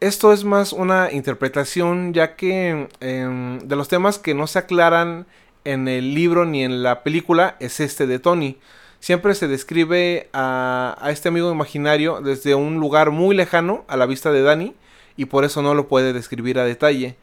Esto 0.00 0.32
es 0.32 0.44
más 0.44 0.72
una 0.72 1.12
interpretación 1.12 2.14
ya 2.14 2.34
que 2.34 2.88
em, 3.00 3.58
de 3.58 3.76
los 3.76 3.88
temas 3.88 4.18
que 4.18 4.32
no 4.32 4.46
se 4.46 4.58
aclaran 4.58 5.26
en 5.64 5.88
el 5.88 6.14
libro 6.14 6.46
ni 6.46 6.64
en 6.64 6.82
la 6.82 7.02
película 7.02 7.56
es 7.60 7.80
este 7.80 8.06
de 8.06 8.18
Tony. 8.18 8.56
Siempre 8.98 9.34
se 9.34 9.46
describe 9.46 10.30
a, 10.32 10.96
este 11.10 11.28
amigo 11.28 11.52
imaginario 11.52 12.22
desde 12.22 12.54
un 12.54 12.80
lugar 12.80 13.10
muy 13.10 13.36
lejano 13.36 13.84
a 13.88 13.98
la 13.98 14.06
vista 14.06 14.32
de 14.32 14.40
Danny 14.40 14.74
y 15.18 15.26
por 15.26 15.44
eso 15.44 15.60
no 15.60 15.74
lo 15.74 15.86
puede 15.86 16.14
describir 16.14 16.58
a 16.58 16.64
detalle. 16.64 17.16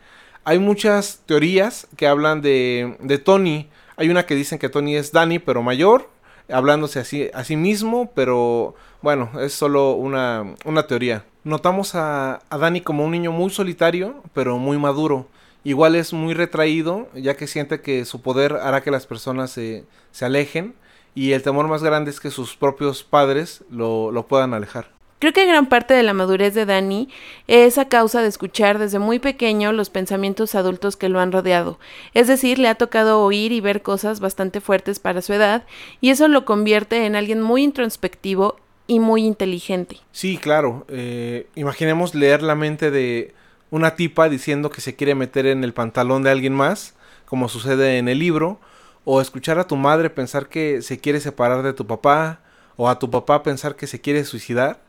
Hay 0.44 0.60
muchas 0.60 1.24
teorías 1.26 1.88
que 1.98 2.06
hablan 2.06 2.42
de, 2.44 2.96
de 3.00 3.18
Tony. 3.18 3.70
Hay 3.96 4.10
una 4.10 4.28
que 4.28 4.36
dicen 4.36 4.60
que 4.60 4.70
Tony 4.70 4.98
es 4.98 5.12
Danny 5.12 5.40
pero 5.40 5.64
mayor, 5.64 6.12
hablándose 6.48 7.00
así 7.00 7.32
a 7.34 7.44
sí 7.44 7.56
mismo, 7.56 8.12
pero 8.14 8.76
bueno, 9.02 9.32
es 9.42 9.54
solo 9.54 9.94
una, 9.94 10.54
una 10.64 10.86
teoría. 10.86 11.26
Notamos 11.48 11.96
a, 11.96 12.42
Dani 12.52 12.82
como 12.82 13.06
un 13.06 13.12
niño 13.12 13.32
muy 13.32 13.50
solitario, 13.50 14.22
pero 14.34 14.58
muy 14.58 14.78
maduro. 14.78 15.28
Igual 15.64 15.96
es 15.96 16.12
muy 16.12 16.34
retraído, 16.34 17.08
ya 17.16 17.38
que 17.38 17.48
siente 17.48 17.80
que 17.80 18.04
su 18.04 18.22
poder 18.22 18.56
hará 18.56 18.84
que 18.84 18.92
las 18.92 19.08
personas 19.08 19.52
se, 19.52 19.86
se 20.12 20.26
alejen. 20.26 20.76
Y 21.16 21.32
el 21.32 21.44
temor 21.44 21.70
más 21.70 21.82
grande 21.82 22.12
es 22.12 22.20
que 22.20 22.32
sus 22.32 22.58
propios 22.58 23.06
padres 23.06 23.64
lo, 23.72 24.12
lo 24.12 24.28
puedan 24.28 24.54
alejar. 24.54 24.90
Creo 25.20 25.32
que 25.32 25.46
gran 25.46 25.68
parte 25.68 25.94
de 25.94 26.04
la 26.04 26.12
madurez 26.12 26.54
de 26.54 26.66
Dani 26.66 27.08
es 27.48 27.78
a 27.78 27.88
causa 27.88 28.22
de 28.22 28.28
escuchar 28.28 28.78
desde 28.78 29.00
muy 29.00 29.20
pequeño 29.20 29.72
los 29.72 29.90
pensamientos 29.90 30.54
adultos 30.54 30.98
que 30.98 31.08
lo 31.08 31.22
han 31.22 31.32
rodeado. 31.32 31.80
Es 32.14 32.28
decir, 32.28 32.60
le 32.60 32.68
ha 32.68 32.76
tocado 32.76 33.24
oír 33.24 33.54
y 33.54 33.62
ver 33.62 33.82
cosas 33.82 34.20
bastante 34.20 34.60
fuertes 34.60 35.00
para 35.00 35.22
su 35.22 35.32
edad, 35.32 35.64
y 36.02 36.10
eso 36.10 36.28
lo 36.28 36.44
convierte 36.44 37.06
en 37.06 37.16
alguien 37.16 37.42
muy 37.42 37.64
introspectivo 37.64 38.58
y 38.88 39.00
muy 39.00 39.26
inteligente. 39.26 39.98
Sí, 40.12 40.38
claro. 40.38 40.86
Eh, 40.88 41.48
imaginemos 41.56 42.16
leer 42.16 42.42
la 42.42 42.56
mente 42.56 42.90
de 42.90 43.34
una 43.70 43.96
tipa 43.96 44.30
diciendo 44.30 44.70
que 44.70 44.82
se 44.82 44.96
quiere 44.96 45.14
meter 45.14 45.46
en 45.46 45.64
el 45.64 45.74
pantalón 45.74 46.24
de 46.24 46.32
alguien 46.32 46.54
más, 46.54 46.96
como 47.26 47.50
sucede 47.50 47.98
en 47.98 48.08
el 48.08 48.20
libro, 48.20 48.60
o 49.04 49.22
escuchar 49.22 49.60
a 49.60 49.68
tu 49.68 49.76
madre 49.76 50.10
pensar 50.10 50.48
que 50.48 50.82
se 50.82 51.00
quiere 51.00 51.20
separar 51.20 51.64
de 51.64 51.74
tu 51.74 51.86
papá, 51.86 52.40
o 52.78 52.90
a 52.90 53.00
tu 53.00 53.12
papá 53.12 53.44
pensar 53.44 53.76
que 53.76 53.88
se 53.88 54.00
quiere 54.00 54.24
suicidar. 54.24 54.82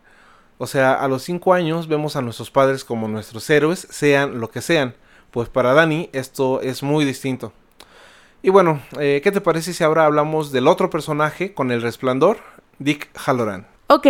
O 0.59 0.67
sea, 0.67 0.95
a 0.95 1.09
los 1.09 1.23
cinco 1.23 1.53
años 1.53 1.89
vemos 1.89 2.17
a 2.17 2.23
nuestros 2.23 2.51
padres 2.51 2.85
como 2.85 3.09
nuestros 3.09 3.49
héroes, 3.51 3.87
sean 3.91 4.41
lo 4.41 4.51
que 4.51 4.61
sean. 4.61 4.95
Pues 5.31 5.49
para 5.49 5.73
Dani 5.73 6.11
esto 6.13 6.61
es 6.61 6.83
muy 6.83 7.05
distinto. 7.05 7.53
Y 8.43 8.51
bueno, 8.51 8.81
eh, 8.99 9.21
¿qué 9.23 9.33
te 9.33 9.41
parece 9.41 9.73
si 9.73 9.83
ahora 9.83 10.05
hablamos 10.05 10.53
del 10.53 10.69
otro 10.69 10.91
personaje 10.91 11.55
con 11.55 11.71
el 11.71 11.83
resplandor, 11.83 12.39
Dick 12.79 13.09
Halloran? 13.15 13.67
Ok, 13.91 14.07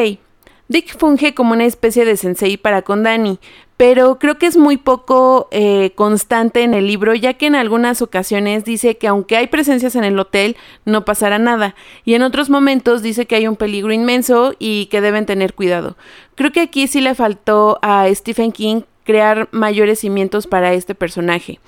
Dick 0.66 0.98
funge 0.98 1.34
como 1.34 1.52
una 1.52 1.64
especie 1.64 2.04
de 2.04 2.16
sensei 2.16 2.56
para 2.56 2.82
con 2.82 3.04
Danny, 3.04 3.38
pero 3.76 4.18
creo 4.18 4.36
que 4.36 4.46
es 4.46 4.56
muy 4.56 4.76
poco 4.76 5.46
eh, 5.52 5.92
constante 5.94 6.62
en 6.62 6.74
el 6.74 6.88
libro, 6.88 7.14
ya 7.14 7.34
que 7.34 7.46
en 7.46 7.54
algunas 7.54 8.02
ocasiones 8.02 8.64
dice 8.64 8.96
que 8.96 9.06
aunque 9.06 9.36
hay 9.36 9.46
presencias 9.46 9.94
en 9.94 10.02
el 10.02 10.18
hotel, 10.18 10.56
no 10.84 11.04
pasará 11.04 11.38
nada, 11.38 11.76
y 12.04 12.14
en 12.14 12.22
otros 12.22 12.50
momentos 12.50 13.02
dice 13.02 13.26
que 13.26 13.36
hay 13.36 13.46
un 13.46 13.54
peligro 13.54 13.92
inmenso 13.92 14.56
y 14.58 14.86
que 14.86 15.00
deben 15.00 15.26
tener 15.26 15.54
cuidado. 15.54 15.96
Creo 16.34 16.50
que 16.50 16.60
aquí 16.60 16.88
sí 16.88 17.00
le 17.00 17.14
faltó 17.14 17.78
a 17.80 18.12
Stephen 18.12 18.50
King 18.50 18.82
crear 19.08 19.48
mayores 19.52 20.00
cimientos 20.00 20.46
para 20.46 20.74
este 20.74 20.94
personaje. 20.94 21.60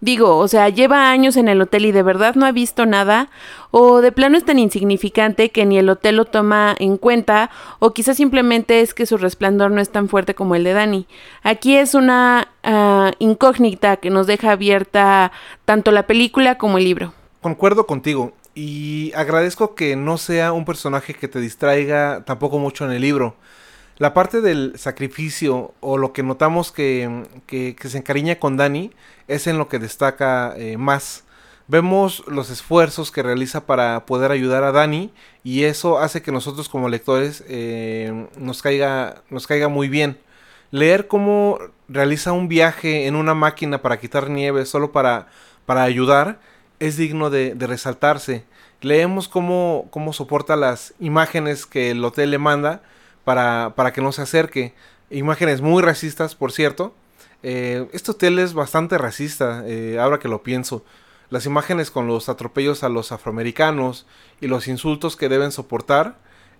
Digo, 0.00 0.36
o 0.36 0.48
sea, 0.48 0.68
lleva 0.68 1.12
años 1.12 1.36
en 1.36 1.46
el 1.46 1.60
hotel 1.60 1.86
y 1.86 1.92
de 1.92 2.02
verdad 2.02 2.34
no 2.34 2.44
ha 2.44 2.50
visto 2.50 2.86
nada, 2.86 3.30
o 3.70 4.00
de 4.00 4.10
plano 4.10 4.36
es 4.36 4.44
tan 4.44 4.58
insignificante 4.58 5.50
que 5.50 5.64
ni 5.64 5.78
el 5.78 5.88
hotel 5.90 6.16
lo 6.16 6.24
toma 6.24 6.74
en 6.80 6.96
cuenta, 6.96 7.50
o 7.78 7.92
quizás 7.92 8.16
simplemente 8.16 8.80
es 8.80 8.94
que 8.94 9.06
su 9.06 9.16
resplandor 9.16 9.70
no 9.70 9.80
es 9.80 9.90
tan 9.90 10.08
fuerte 10.08 10.34
como 10.34 10.56
el 10.56 10.64
de 10.64 10.72
Dani. 10.72 11.06
Aquí 11.44 11.76
es 11.76 11.94
una 11.94 12.48
ah, 12.64 13.12
incógnita 13.20 13.98
que 13.98 14.10
nos 14.10 14.26
deja 14.26 14.50
abierta 14.50 15.30
tanto 15.64 15.92
la 15.92 16.04
película 16.08 16.58
como 16.58 16.78
el 16.78 16.84
libro. 16.84 17.14
Concuerdo 17.40 17.86
contigo 17.86 18.32
y 18.56 19.12
agradezco 19.14 19.76
que 19.76 19.94
no 19.94 20.18
sea 20.18 20.50
un 20.50 20.64
personaje 20.64 21.14
que 21.14 21.28
te 21.28 21.38
distraiga 21.38 22.24
tampoco 22.24 22.58
mucho 22.58 22.84
en 22.84 22.90
el 22.90 23.02
libro. 23.02 23.36
La 23.98 24.14
parte 24.14 24.40
del 24.40 24.74
sacrificio 24.76 25.74
o 25.80 25.98
lo 25.98 26.12
que 26.12 26.22
notamos 26.22 26.70
que, 26.70 27.26
se 27.48 27.98
encariña 27.98 28.38
con 28.38 28.56
Dani 28.56 28.92
es 29.26 29.48
en 29.48 29.58
lo 29.58 29.68
que 29.68 29.80
destaca 29.80 30.54
eh, 30.56 30.76
más. 30.76 31.24
Vemos 31.66 32.22
los 32.28 32.48
esfuerzos 32.48 33.10
que 33.10 33.24
realiza 33.24 33.66
para 33.66 34.06
poder 34.06 34.30
ayudar 34.30 34.62
a 34.62 34.70
Dani 34.70 35.12
y 35.42 35.64
eso 35.64 35.98
hace 35.98 36.22
que 36.22 36.30
nosotros 36.30 36.68
como 36.68 36.88
lectores 36.88 37.42
eh, 37.48 38.28
nos, 38.38 38.62
caiga, 38.62 39.22
nos 39.30 39.48
caiga 39.48 39.66
muy 39.66 39.88
bien. 39.88 40.16
Leer 40.70 41.08
cómo 41.08 41.58
realiza 41.88 42.30
un 42.30 42.46
viaje 42.46 43.08
en 43.08 43.16
una 43.16 43.34
máquina 43.34 43.82
para 43.82 43.98
quitar 43.98 44.30
nieve 44.30 44.64
solo 44.64 44.92
para, 44.92 45.26
para 45.66 45.82
ayudar 45.82 46.38
es 46.78 46.96
digno 46.96 47.30
de, 47.30 47.56
resaltarse. 47.58 48.44
Leemos 48.80 49.26
cómo, 49.26 49.88
cómo, 49.90 50.12
soporta 50.12 50.54
las 50.54 50.94
imágenes 51.00 51.66
que 51.66 51.90
el 51.90 52.04
hotel 52.04 52.30
le 52.30 52.38
manda 52.38 52.82
para, 53.28 53.74
para 53.76 53.92
que 53.92 54.00
no 54.00 54.10
se 54.10 54.22
acerque. 54.22 54.72
Imágenes 55.10 55.60
muy 55.60 55.82
racistas, 55.82 56.34
por 56.34 56.50
cierto. 56.50 56.94
Eh, 57.42 57.86
este 57.92 58.12
hotel 58.12 58.38
es 58.38 58.54
bastante 58.54 58.96
racista, 58.96 59.64
eh, 59.66 59.98
ahora 60.00 60.18
que 60.18 60.28
lo 60.28 60.42
pienso. 60.42 60.82
Las 61.28 61.44
imágenes 61.44 61.90
con 61.90 62.06
los 62.06 62.30
atropellos 62.30 62.84
a 62.84 62.88
los 62.88 63.12
afroamericanos 63.12 64.06
y 64.40 64.46
los 64.46 64.66
insultos 64.66 65.14
que 65.14 65.28
deben 65.28 65.52
soportar, 65.52 66.16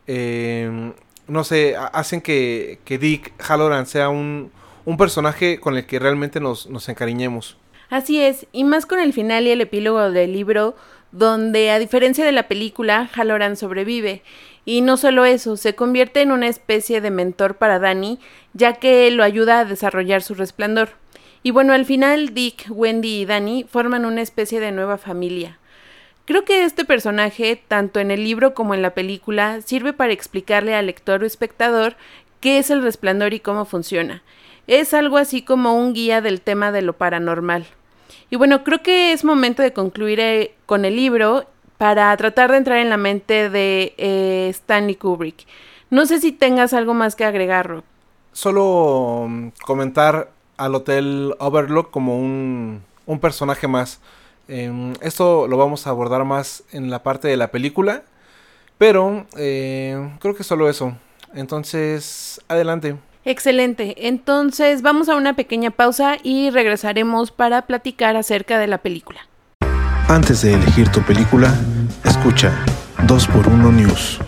eh, 0.07 0.93
no 1.27 1.43
sé, 1.43 1.75
hacen 1.75 2.21
que, 2.21 2.81
que 2.85 2.99
Dick 2.99 3.33
Halloran 3.39 3.87
sea 3.87 4.11
un, 4.11 4.53
un, 4.85 4.99
personaje 4.99 5.61
con 5.61 5.75
el 5.75 5.87
que 5.87 5.99
realmente 5.99 6.39
nos, 6.39 6.67
nos 6.67 6.87
encariñemos. 6.91 7.57
Así 7.89 8.21
es, 8.21 8.47
y 8.53 8.65
más 8.65 8.85
con 8.85 9.01
el 9.01 9.15
final 9.15 9.47
y 9.47 9.53
el 9.53 9.63
epílogo 9.63 10.11
del 10.11 10.35
libro, 10.35 10.77
donde 11.13 11.71
a 11.71 11.79
diferencia 11.79 12.27
de 12.27 12.33
la 12.33 12.47
película, 12.47 13.09
Halloran 13.15 13.57
sobrevive. 13.57 14.23
Y 14.69 14.83
no 14.83 14.99
solo 14.99 15.25
eso, 15.25 15.57
se 15.57 15.75
convierte 15.75 16.21
en 16.21 16.31
una 16.31 16.47
especie 16.47 17.01
de 17.01 17.11
mentor 17.11 17.55
para 17.55 17.79
Danny, 17.79 18.19
ya 18.53 18.75
que 18.75 19.11
lo 19.11 19.25
ayuda 19.25 19.61
a 19.61 19.65
desarrollar 19.65 20.21
su 20.21 20.35
resplandor. 20.35 20.91
Y 21.43 21.53
bueno, 21.53 21.73
al 21.73 21.87
final 21.87 22.35
Dick, 22.35 22.67
Wendy 22.69 23.23
y 23.23 23.25
Danny 23.25 23.65
forman 23.65 24.05
una 24.05 24.21
especie 24.21 24.61
de 24.61 24.71
nueva 24.71 24.99
familia. 24.99 25.59
Creo 26.27 26.45
que 26.45 26.65
este 26.65 26.85
personaje, 26.85 27.59
tanto 27.67 27.99
en 27.99 28.11
el 28.11 28.23
libro 28.23 28.53
como 28.53 28.75
en 28.75 28.83
la 28.83 28.93
película, 28.93 29.63
sirve 29.63 29.95
para 29.95 30.13
explicarle 30.13 30.75
al 30.75 30.85
lector 30.85 31.23
o 31.23 31.27
espectador 31.27 31.97
qué 32.41 32.59
es 32.59 32.69
el 32.69 32.83
resplandor 32.83 33.33
y 33.33 33.41
cómo 33.41 33.65
funciona. 33.65 34.23
Es 34.67 34.93
algo 34.93 35.17
así 35.17 35.41
como 35.41 35.79
un 35.79 35.95
guía 35.95 36.21
del 36.21 36.43
tema 36.43 36.73
de 36.73 36.83
lo 36.83 36.93
paranormal. 36.93 37.65
Y 38.29 38.37
bueno, 38.37 38.65
creo 38.65 38.83
que 38.83 39.13
es 39.13 39.25
momento 39.25 39.63
de 39.63 39.73
concluir 39.73 40.21
eh, 40.21 40.53
con 40.67 40.85
el 40.85 40.95
libro 40.95 41.47
para 41.79 42.17
tratar 42.17 42.51
de 42.51 42.59
entrar 42.59 42.79
en 42.79 42.91
la 42.91 42.97
mente 42.97 43.49
de 43.49 43.95
eh, 43.97 44.49
Stanley 44.51 44.97
Kubrick. 44.97 45.47
No 45.91 46.05
sé 46.05 46.21
si 46.21 46.33
tengas 46.33 46.75
algo 46.75 46.95
más 46.95 47.17
que 47.17 47.25
agregar, 47.25 47.83
Solo 48.33 49.27
mm, 49.29 49.49
comentar 49.65 50.31
al 50.59 50.75
Hotel 50.75 51.35
Overlook 51.39 51.91
como 51.91 52.19
un, 52.19 52.83
un 53.07 53.21
personaje 53.21 53.67
más. 53.67 54.01
Em, 54.49 54.93
esto 55.01 55.49
lo 55.49 55.57
vamos 55.57 55.87
a 55.87 55.91
abordar 55.91 56.25
más 56.25 56.63
en 56.73 56.91
la 56.91 57.03
parte 57.03 57.27
de 57.29 57.37
la 57.37 57.51
película. 57.51 58.03
Pero 58.79 59.27
eh, 59.37 60.11
creo 60.21 60.35
que 60.35 60.45
solo 60.45 60.69
eso. 60.69 60.97
Entonces, 61.35 62.41
adelante. 62.49 62.97
Excelente. 63.25 64.09
Entonces 64.09 64.83
vamos 64.83 65.09
a 65.09 65.17
una 65.17 65.35
pequeña 65.35 65.71
pausa 65.71 66.17
y 66.23 66.51
regresaremos 66.51 67.31
para 67.33 67.63
platicar 67.63 68.17
acerca 68.17 68.59
de 68.59 68.69
la 68.69 68.79
película. 68.79 69.21
Antes 70.09 70.41
de 70.41 70.55
elegir 70.55 70.89
tu 70.89 71.03
película, 71.03 71.55
escucha 72.03 72.51
2x1 73.07 73.73
News. 73.75 74.19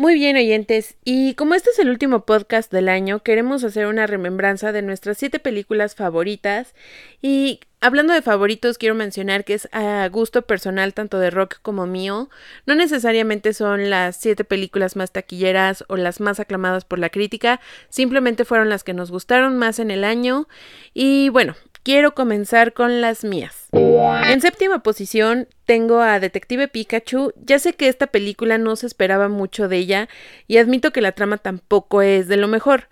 Muy 0.00 0.14
bien, 0.14 0.34
oyentes, 0.34 0.96
y 1.04 1.34
como 1.34 1.54
este 1.54 1.68
es 1.68 1.78
el 1.78 1.90
último 1.90 2.24
podcast 2.24 2.72
del 2.72 2.88
año, 2.88 3.22
queremos 3.22 3.64
hacer 3.64 3.84
una 3.84 4.06
remembranza 4.06 4.72
de 4.72 4.80
nuestras 4.80 5.18
siete 5.18 5.38
películas 5.40 5.94
favoritas. 5.94 6.74
Y 7.20 7.60
hablando 7.82 8.14
de 8.14 8.22
favoritos, 8.22 8.78
quiero 8.78 8.94
mencionar 8.94 9.44
que 9.44 9.52
es 9.52 9.68
a 9.72 10.08
gusto 10.08 10.40
personal 10.40 10.94
tanto 10.94 11.18
de 11.18 11.28
rock 11.28 11.56
como 11.60 11.86
mío. 11.86 12.30
No 12.64 12.74
necesariamente 12.76 13.52
son 13.52 13.90
las 13.90 14.16
siete 14.16 14.42
películas 14.42 14.96
más 14.96 15.12
taquilleras 15.12 15.84
o 15.88 15.98
las 15.98 16.18
más 16.18 16.40
aclamadas 16.40 16.86
por 16.86 16.98
la 16.98 17.10
crítica, 17.10 17.60
simplemente 17.90 18.46
fueron 18.46 18.70
las 18.70 18.84
que 18.84 18.94
nos 18.94 19.10
gustaron 19.10 19.58
más 19.58 19.78
en 19.80 19.90
el 19.90 20.04
año. 20.04 20.48
Y 20.94 21.28
bueno, 21.28 21.56
Quiero 21.82 22.14
comenzar 22.14 22.72
con 22.72 23.00
las 23.00 23.24
mías. 23.24 23.68
En 23.72 24.40
séptima 24.40 24.82
posición 24.82 25.48
tengo 25.64 26.00
a 26.00 26.20
Detective 26.20 26.68
Pikachu. 26.68 27.32
Ya 27.36 27.58
sé 27.58 27.72
que 27.72 27.88
esta 27.88 28.08
película 28.08 28.58
no 28.58 28.76
se 28.76 28.86
esperaba 28.86 29.28
mucho 29.28 29.68
de 29.68 29.78
ella 29.78 30.08
y 30.46 30.58
admito 30.58 30.92
que 30.92 31.00
la 31.00 31.12
trama 31.12 31.38
tampoco 31.38 32.02
es 32.02 32.28
de 32.28 32.36
lo 32.36 32.48
mejor. 32.48 32.88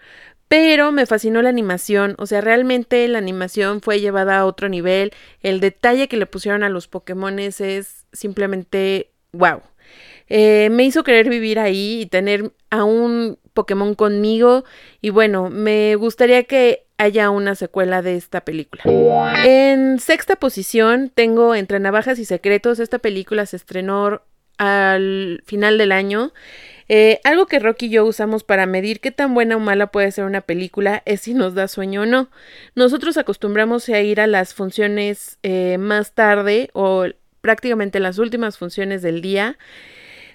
Pero 0.48 0.92
me 0.92 1.04
fascinó 1.04 1.42
la 1.42 1.50
animación, 1.50 2.14
o 2.18 2.24
sea, 2.24 2.40
realmente 2.40 3.06
la 3.06 3.18
animación 3.18 3.82
fue 3.82 4.00
llevada 4.00 4.38
a 4.38 4.46
otro 4.46 4.70
nivel. 4.70 5.12
El 5.42 5.60
detalle 5.60 6.08
que 6.08 6.16
le 6.16 6.24
pusieron 6.24 6.62
a 6.62 6.70
los 6.70 6.88
Pokémon 6.88 7.38
es 7.38 8.06
simplemente 8.12 9.12
wow. 9.32 9.60
Eh, 10.28 10.68
me 10.70 10.84
hizo 10.84 11.04
querer 11.04 11.28
vivir 11.28 11.58
ahí 11.58 12.00
y 12.00 12.06
tener 12.06 12.52
a 12.70 12.84
un 12.84 13.38
Pokémon 13.52 13.94
conmigo. 13.94 14.64
Y 15.02 15.10
bueno, 15.10 15.50
me 15.50 15.94
gustaría 15.96 16.44
que 16.44 16.87
haya 16.98 17.30
una 17.30 17.54
secuela 17.54 18.02
de 18.02 18.16
esta 18.16 18.42
película. 18.42 18.82
En 19.44 19.98
sexta 20.00 20.36
posición 20.36 21.10
tengo 21.14 21.54
Entre 21.54 21.80
Navajas 21.80 22.18
y 22.18 22.24
Secretos. 22.24 22.80
Esta 22.80 22.98
película 22.98 23.46
se 23.46 23.56
estrenó 23.56 24.20
al 24.58 25.42
final 25.46 25.78
del 25.78 25.92
año. 25.92 26.32
Eh, 26.88 27.20
algo 27.22 27.46
que 27.46 27.58
Rocky 27.58 27.86
y 27.86 27.90
yo 27.90 28.04
usamos 28.04 28.44
para 28.44 28.66
medir 28.66 29.00
qué 29.00 29.10
tan 29.10 29.34
buena 29.34 29.56
o 29.56 29.60
mala 29.60 29.88
puede 29.88 30.10
ser 30.10 30.24
una 30.24 30.40
película 30.40 31.02
es 31.04 31.20
si 31.22 31.34
nos 31.34 31.54
da 31.54 31.68
sueño 31.68 32.02
o 32.02 32.06
no. 32.06 32.28
Nosotros 32.74 33.16
acostumbramos 33.16 33.88
a 33.88 34.00
ir 34.00 34.20
a 34.20 34.26
las 34.26 34.54
funciones 34.54 35.38
eh, 35.42 35.78
más 35.78 36.12
tarde 36.12 36.70
o 36.72 37.06
prácticamente 37.40 38.00
las 38.00 38.18
últimas 38.18 38.58
funciones 38.58 39.02
del 39.02 39.22
día. 39.22 39.56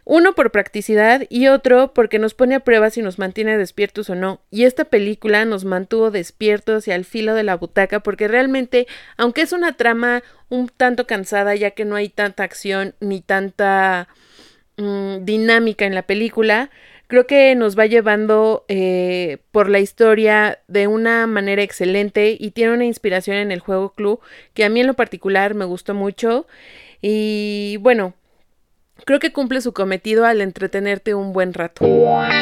Uno 0.06 0.34
por 0.34 0.52
practicidad 0.52 1.24
y 1.30 1.48
otro 1.48 1.94
porque 1.94 2.20
nos 2.20 2.34
pone 2.34 2.56
a 2.56 2.60
prueba 2.60 2.90
si 2.90 3.02
nos 3.02 3.20
mantiene 3.20 3.58
despiertos 3.58 4.10
o 4.10 4.16
no. 4.16 4.42
Y 4.52 4.66
esta 4.66 4.86
película 4.86 5.46
nos 5.46 5.64
mantuvo 5.64 6.12
despiertos 6.12 6.88
y 6.88 6.92
al 6.92 7.06
filo 7.06 7.34
de 7.36 7.44
la 7.44 7.56
butaca 7.56 8.02
porque 8.02 8.28
realmente, 8.28 8.86
aunque 9.16 9.42
es 9.42 9.54
una 9.54 9.74
trama 9.74 10.24
un 10.50 10.68
tanto 10.68 11.08
cansada 11.08 11.56
ya 11.56 11.72
que 11.72 11.86
no 11.86 11.96
hay 11.96 12.10
tanta 12.10 12.44
acción 12.44 12.96
ni 13.00 13.22
tanta 13.22 14.10
mm, 14.78 15.24
dinámica 15.24 15.86
en 15.86 15.96
la 15.96 16.04
película, 16.04 16.70
creo 17.08 17.26
que 17.26 17.56
nos 17.56 17.78
va 17.78 17.86
llevando 17.86 18.66
eh, 18.68 19.38
por 19.52 19.70
la 19.70 19.80
historia 19.80 20.60
de 20.68 20.88
una 20.88 21.28
manera 21.28 21.62
excelente 21.62 22.36
y 22.38 22.52
tiene 22.52 22.74
una 22.74 22.86
inspiración 22.86 23.38
en 23.38 23.52
el 23.52 23.60
juego 23.60 23.94
club 23.94 24.20
que 24.54 24.66
a 24.66 24.70
mí 24.70 24.82
en 24.82 24.88
lo 24.88 24.96
particular 24.96 25.54
me 25.54 25.66
gustó 25.66 25.94
mucho. 25.94 26.46
Y 27.02 27.78
bueno, 27.82 28.14
Creo 29.06 29.20
que 29.20 29.34
cumple 29.34 29.62
su 29.62 29.74
cometido 29.74 30.26
al 30.26 30.42
entretenerte 30.42 31.14
un 31.14 31.34
buen 31.34 31.54
rato. 31.54 31.86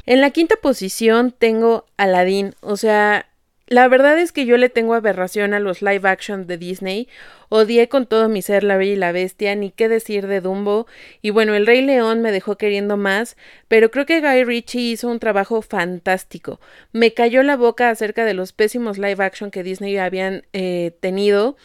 En 0.05 0.21
la 0.21 0.29
quinta 0.31 0.55
posición 0.61 1.31
tengo 1.31 1.85
Aladdin, 1.97 2.53
o 2.61 2.77
sea, 2.77 3.27
la 3.71 3.87
verdad 3.87 4.19
es 4.19 4.33
que 4.33 4.45
yo 4.45 4.57
le 4.57 4.67
tengo 4.67 4.95
aberración 4.95 5.53
a 5.53 5.59
los 5.61 5.81
live 5.81 6.09
action 6.09 6.45
de 6.45 6.57
Disney. 6.57 7.07
Odié 7.47 7.87
con 7.87 8.05
todo 8.05 8.27
mi 8.27 8.41
ser 8.41 8.65
la 8.65 8.75
Bella 8.75 8.91
y 8.91 8.95
la 8.97 9.13
Bestia, 9.13 9.55
ni 9.55 9.71
qué 9.71 9.87
decir 9.87 10.27
de 10.27 10.41
Dumbo. 10.41 10.87
Y 11.21 11.29
bueno, 11.29 11.55
El 11.55 11.65
Rey 11.65 11.81
León 11.81 12.21
me 12.21 12.33
dejó 12.33 12.57
queriendo 12.57 12.97
más, 12.97 13.37
pero 13.69 13.89
creo 13.89 14.05
que 14.05 14.19
Guy 14.19 14.43
Ritchie 14.43 14.91
hizo 14.91 15.07
un 15.07 15.19
trabajo 15.19 15.61
fantástico. 15.61 16.59
Me 16.91 17.13
cayó 17.13 17.43
la 17.43 17.55
boca 17.55 17.89
acerca 17.89 18.25
de 18.25 18.33
los 18.33 18.51
pésimos 18.51 18.97
live 18.97 19.23
action 19.23 19.51
que 19.51 19.63
Disney 19.63 19.95
habían 19.95 20.43
eh, 20.51 20.91
tenido. 20.99 21.55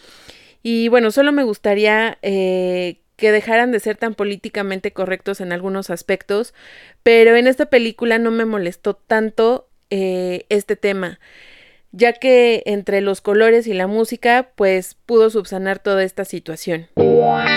Y 0.62 0.86
bueno, 0.86 1.10
solo 1.10 1.32
me 1.32 1.42
gustaría 1.42 2.18
eh, 2.22 3.00
que 3.16 3.32
dejaran 3.32 3.72
de 3.72 3.80
ser 3.80 3.96
tan 3.96 4.14
políticamente 4.14 4.92
correctos 4.92 5.40
en 5.40 5.52
algunos 5.52 5.90
aspectos, 5.90 6.54
pero 7.02 7.34
en 7.36 7.46
esta 7.46 7.66
película 7.66 8.18
no 8.18 8.30
me 8.30 8.44
molestó 8.44 8.94
tanto 8.94 9.68
eh, 9.90 10.46
este 10.48 10.76
tema. 10.76 11.18
ya 11.92 12.12
que 12.12 12.62
entre 12.66 13.00
los 13.00 13.22
colores 13.22 13.66
y 13.66 13.72
la 13.72 13.86
música 13.86 14.50
pues 14.54 14.96
pudo 15.06 15.30
subsanar 15.30 15.78
toda 15.78 16.04
esta 16.04 16.26
situación. 16.26 16.88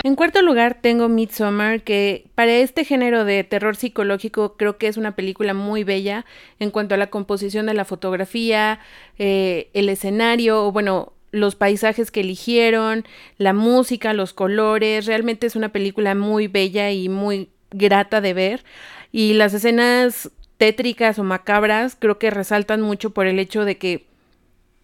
En 0.04 0.15
cuarto 0.15 0.41
lugar 0.41 0.78
tengo 0.82 1.10
Midsommar, 1.10 1.82
que 1.82 2.28
para 2.36 2.54
este 2.54 2.86
género 2.86 3.26
de 3.26 3.43
terror 3.43 3.76
psicológico 3.76 4.56
creo 4.56 4.78
que 4.78 4.88
es 4.88 4.95
una 4.95 5.15
película 5.15 5.54
muy 5.54 5.84
bella 5.84 6.26
en 6.60 6.72
cuanto 6.72 6.95
a 6.95 6.98
la 6.98 7.10
composición 7.10 7.65
de 7.65 7.74
la 7.74 7.84
fotografía, 7.84 8.80
eh, 9.17 9.69
el 9.74 9.89
escenario, 9.89 10.65
o 10.65 10.72
bueno, 10.72 11.13
los 11.32 11.56
paisajes 11.56 12.12
que 12.12 12.22
eligieron, 12.22 13.06
la 13.38 13.54
música, 13.54 14.13
los 14.13 14.34
colores, 14.34 15.06
realmente 15.06 15.48
es 15.48 15.56
una 15.56 15.70
película 15.70 16.15
muy 16.15 16.48
bella 16.48 16.92
y 16.92 17.10
muy 17.10 17.50
grata 17.72 18.22
de 18.22 18.34
ver. 18.34 18.63
Y 19.12 19.34
las 19.34 19.54
escenas 19.54 20.32
tétricas 20.58 21.20
o 21.20 21.24
macabras 21.24 21.96
creo 21.98 22.20
que 22.20 22.30
resaltan 22.30 22.82
mucho 22.82 23.12
por 23.12 23.28
el 23.28 23.39
hecho 23.39 23.65
de 23.65 23.78
que 23.78 24.06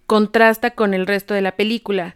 contrasta 0.05 0.71
con 0.71 0.93
el 0.93 1.07
resto 1.07 1.33
de 1.33 1.41
la 1.41 1.55
película. 1.55 2.15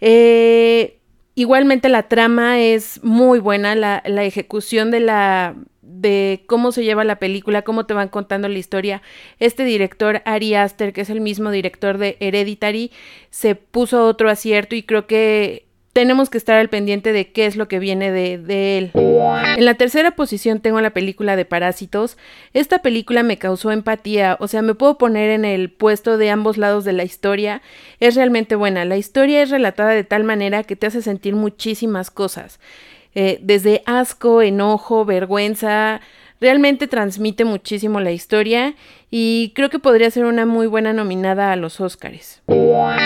Eh, 0.00 0.98
igualmente 1.34 1.88
la 1.88 2.08
trama 2.08 2.60
es 2.60 3.02
muy 3.04 3.38
buena, 3.38 3.74
la, 3.74 4.02
la 4.06 4.24
ejecución 4.24 4.90
de 4.90 5.00
la 5.00 5.54
de 6.00 6.44
cómo 6.46 6.72
se 6.72 6.84
lleva 6.84 7.04
la 7.04 7.16
película, 7.16 7.62
cómo 7.62 7.86
te 7.86 7.94
van 7.94 8.08
contando 8.08 8.48
la 8.48 8.58
historia. 8.58 9.02
Este 9.38 9.64
director, 9.64 10.22
Ari 10.24 10.54
Aster, 10.54 10.92
que 10.92 11.02
es 11.02 11.10
el 11.10 11.20
mismo 11.20 11.50
director 11.50 11.98
de 11.98 12.16
Hereditary, 12.20 12.90
se 13.30 13.54
puso 13.54 14.06
otro 14.06 14.30
acierto 14.30 14.74
y 14.74 14.82
creo 14.82 15.06
que 15.06 15.66
tenemos 15.96 16.28
que 16.28 16.36
estar 16.36 16.58
al 16.58 16.68
pendiente 16.68 17.14
de 17.14 17.32
qué 17.32 17.46
es 17.46 17.56
lo 17.56 17.68
que 17.68 17.78
viene 17.78 18.12
de, 18.12 18.76
él. 18.76 18.90
En 18.94 19.64
la 19.64 19.74
tercera 19.76 20.10
posición 20.10 20.60
tengo 20.60 20.78
la 20.82 20.90
película 20.90 21.36
de 21.36 21.46
Parásitos. 21.46 22.18
Esta 22.52 22.80
película 22.80 23.22
me 23.22 23.38
causó 23.38 23.70
empatía, 23.70 24.36
o 24.38 24.46
sea, 24.46 24.60
me 24.60 24.74
puedo 24.74 24.98
poner 24.98 25.30
en 25.30 25.46
el 25.46 25.70
puesto 25.70 26.18
de 26.18 26.28
ambos 26.28 26.58
lados 26.58 26.84
de 26.84 26.92
la 26.92 27.04
historia. 27.04 27.62
Es 27.98 28.14
realmente 28.14 28.56
buena. 28.56 28.84
La 28.84 28.98
historia 28.98 29.40
es 29.40 29.48
relatada 29.48 29.92
de 29.92 30.04
tal 30.04 30.24
manera 30.24 30.64
que 30.64 30.76
te 30.76 30.86
hace 30.86 31.00
sentir 31.00 31.34
muchísimas 31.34 32.10
cosas. 32.10 32.60
Eh, 33.18 33.38
desde 33.40 33.82
asco, 33.86 34.42
enojo, 34.42 35.06
vergüenza, 35.06 36.02
realmente 36.38 36.86
transmite 36.86 37.46
muchísimo 37.46 37.98
la 37.98 38.12
historia 38.12 38.74
y 39.10 39.52
creo 39.54 39.70
que 39.70 39.78
podría 39.78 40.10
ser 40.10 40.26
una 40.26 40.44
muy 40.44 40.66
buena 40.66 40.92
nominada 40.92 41.50
a 41.50 41.56
los 41.56 41.80
Oscars. 41.80 42.42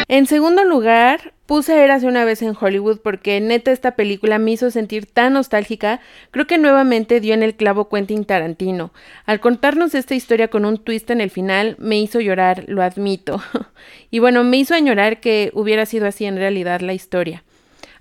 En 0.08 0.26
segundo 0.26 0.64
lugar, 0.64 1.32
puse 1.46 1.84
Érase 1.84 2.08
una 2.08 2.24
vez 2.24 2.42
en 2.42 2.56
Hollywood 2.60 2.98
porque 2.98 3.40
neta 3.40 3.70
esta 3.70 3.92
película 3.92 4.40
me 4.40 4.50
hizo 4.50 4.72
sentir 4.72 5.06
tan 5.06 5.34
nostálgica, 5.34 6.00
creo 6.32 6.48
que 6.48 6.58
nuevamente 6.58 7.20
dio 7.20 7.32
en 7.32 7.44
el 7.44 7.54
clavo 7.54 7.88
Quentin 7.88 8.24
Tarantino. 8.24 8.92
Al 9.26 9.38
contarnos 9.38 9.94
esta 9.94 10.16
historia 10.16 10.48
con 10.48 10.64
un 10.64 10.78
twist 10.78 11.08
en 11.10 11.20
el 11.20 11.30
final, 11.30 11.76
me 11.78 12.00
hizo 12.00 12.18
llorar, 12.18 12.64
lo 12.66 12.82
admito. 12.82 13.40
y 14.10 14.18
bueno, 14.18 14.42
me 14.42 14.56
hizo 14.56 14.74
añorar 14.74 15.20
que 15.20 15.52
hubiera 15.54 15.86
sido 15.86 16.08
así 16.08 16.24
en 16.24 16.34
realidad 16.34 16.80
la 16.80 16.94
historia. 16.94 17.44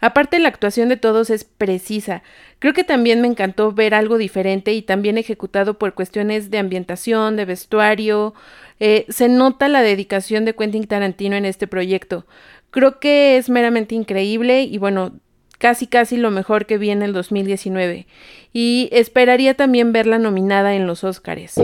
Aparte 0.02 0.40
la 0.40 0.48
actuación 0.48 0.90
de 0.90 0.98
todos 0.98 1.30
es 1.30 1.44
precisa. 1.44 2.24
Creo 2.60 2.74
que 2.74 2.84
también 2.84 3.22
me 3.22 3.28
encantó 3.28 3.72
ver 3.72 3.94
algo 3.94 4.18
diferente 4.18 4.74
y 4.74 4.82
también 4.82 5.18
ejecutado 5.18 5.78
por 5.78 5.94
cuestiones 5.94 6.50
de 6.50 6.58
ambientación, 6.58 7.36
de 7.36 7.46
vestuario. 7.46 8.34
Eh, 8.80 9.06
se 9.10 9.28
nota 9.28 9.68
la 9.68 9.82
dedicación 9.82 10.46
de 10.46 10.56
Quentin 10.56 10.88
Tarantino 10.88 11.36
en 11.36 11.46
este 11.46 11.68
proyecto. 11.68 12.26
Creo 12.72 13.00
que 13.00 13.38
es 13.38 13.50
meramente 13.50 13.96
increíble 13.96 14.64
y 14.64 14.78
bueno, 14.78 15.20
casi 15.58 15.88
casi 15.88 16.18
lo 16.18 16.32
mejor 16.32 16.66
que 16.66 16.78
vi 16.78 16.90
en 16.90 17.02
el 17.04 17.14
2019 17.14 18.08
y 18.52 18.90
esperaría 18.92 19.54
también 19.54 19.92
verla 19.92 20.18
nominada 20.18 20.74
en 20.74 20.88
los 20.88 21.04
Oscars. 21.04 21.56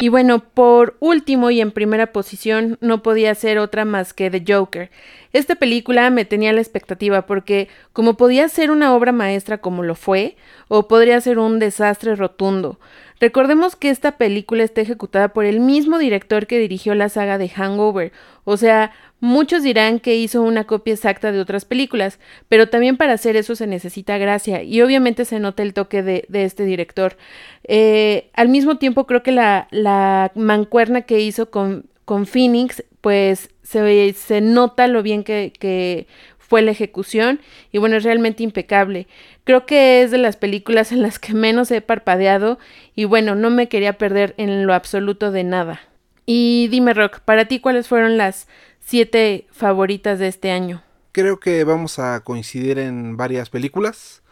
Y 0.00 0.08
bueno, 0.08 0.40
por 0.40 0.96
último 1.00 1.50
y 1.50 1.60
en 1.60 1.72
primera 1.72 2.12
posición 2.12 2.78
no 2.80 3.02
podía 3.02 3.34
ser 3.34 3.58
otra 3.58 3.84
más 3.84 4.14
que 4.14 4.30
The 4.30 4.42
Joker. 4.46 4.90
Esta 5.32 5.54
película 5.54 6.08
me 6.10 6.24
tenía 6.24 6.52
la 6.52 6.60
expectativa 6.60 7.26
porque 7.26 7.68
como 7.92 8.16
podía 8.16 8.48
ser 8.48 8.70
una 8.70 8.94
obra 8.94 9.12
maestra 9.12 9.58
como 9.58 9.82
lo 9.82 9.94
fue, 9.94 10.36
o 10.68 10.88
podría 10.88 11.20
ser 11.20 11.38
un 11.38 11.58
desastre 11.58 12.16
rotundo. 12.16 12.78
Recordemos 13.22 13.76
que 13.76 13.88
esta 13.88 14.18
película 14.18 14.64
está 14.64 14.80
ejecutada 14.80 15.28
por 15.28 15.44
el 15.44 15.60
mismo 15.60 15.98
director 15.98 16.48
que 16.48 16.58
dirigió 16.58 16.96
la 16.96 17.08
saga 17.08 17.38
de 17.38 17.48
Hangover, 17.48 18.10
o 18.42 18.56
sea, 18.56 18.90
Muchos 19.22 19.62
dirán 19.62 20.00
que 20.00 20.16
hizo 20.16 20.42
una 20.42 20.64
copia 20.64 20.94
exacta 20.94 21.30
de 21.30 21.38
otras 21.38 21.64
películas, 21.64 22.18
pero 22.48 22.68
también 22.68 22.96
para 22.96 23.12
hacer 23.12 23.36
eso 23.36 23.54
se 23.54 23.68
necesita 23.68 24.18
gracia 24.18 24.64
y 24.64 24.82
obviamente 24.82 25.24
se 25.24 25.38
nota 25.38 25.62
el 25.62 25.74
toque 25.74 26.02
de, 26.02 26.26
este 26.32 26.64
director. 26.64 27.16
Eh, 27.62 28.30
al 28.34 28.48
mismo 28.48 28.78
tiempo 28.78 29.06
creo 29.06 29.22
que 29.22 29.30
la, 29.30 29.68
la 29.70 30.32
mancuerna 30.34 31.02
que 31.02 31.20
hizo 31.20 31.52
con, 31.52 31.86
con 32.04 32.26
Phoenix, 32.26 32.82
pues 33.00 33.50
se, 33.62 34.12
se 34.14 34.40
nota 34.40 34.88
lo 34.88 35.04
bien 35.04 35.22
que 35.22 36.08
fue 36.52 36.60
la 36.60 36.72
ejecución 36.72 37.40
y 37.70 37.78
bueno, 37.78 37.96
es 37.96 38.04
realmente 38.04 38.42
impecable. 38.42 39.08
Creo 39.44 39.64
que 39.64 40.02
es 40.02 40.10
de 40.10 40.18
las 40.18 40.36
películas 40.36 40.92
en 40.92 41.00
las 41.00 41.18
que 41.18 41.32
menos 41.32 41.70
he 41.70 41.80
parpadeado 41.80 42.58
y 42.94 43.06
bueno, 43.06 43.34
no 43.34 43.48
me 43.48 43.70
quería 43.70 43.96
perder 43.96 44.34
en 44.36 44.66
lo 44.66 44.74
absoluto 44.74 45.32
de 45.32 45.44
nada. 45.44 45.80
Y 46.26 46.68
dime, 46.68 46.92
Rock, 46.92 47.20
para 47.20 47.46
ti, 47.46 47.58
¿cuáles 47.58 47.88
fueron 47.88 48.18
las 48.18 48.48
siete 48.80 49.46
favoritas 49.50 50.18
de 50.18 50.28
este 50.28 50.50
año? 50.50 50.82
Creo 51.12 51.40
que 51.40 51.64
vamos 51.64 51.98
a 51.98 52.20
coincidir 52.20 52.78
en 52.78 53.16
varias 53.16 53.48
películas. 53.48 54.22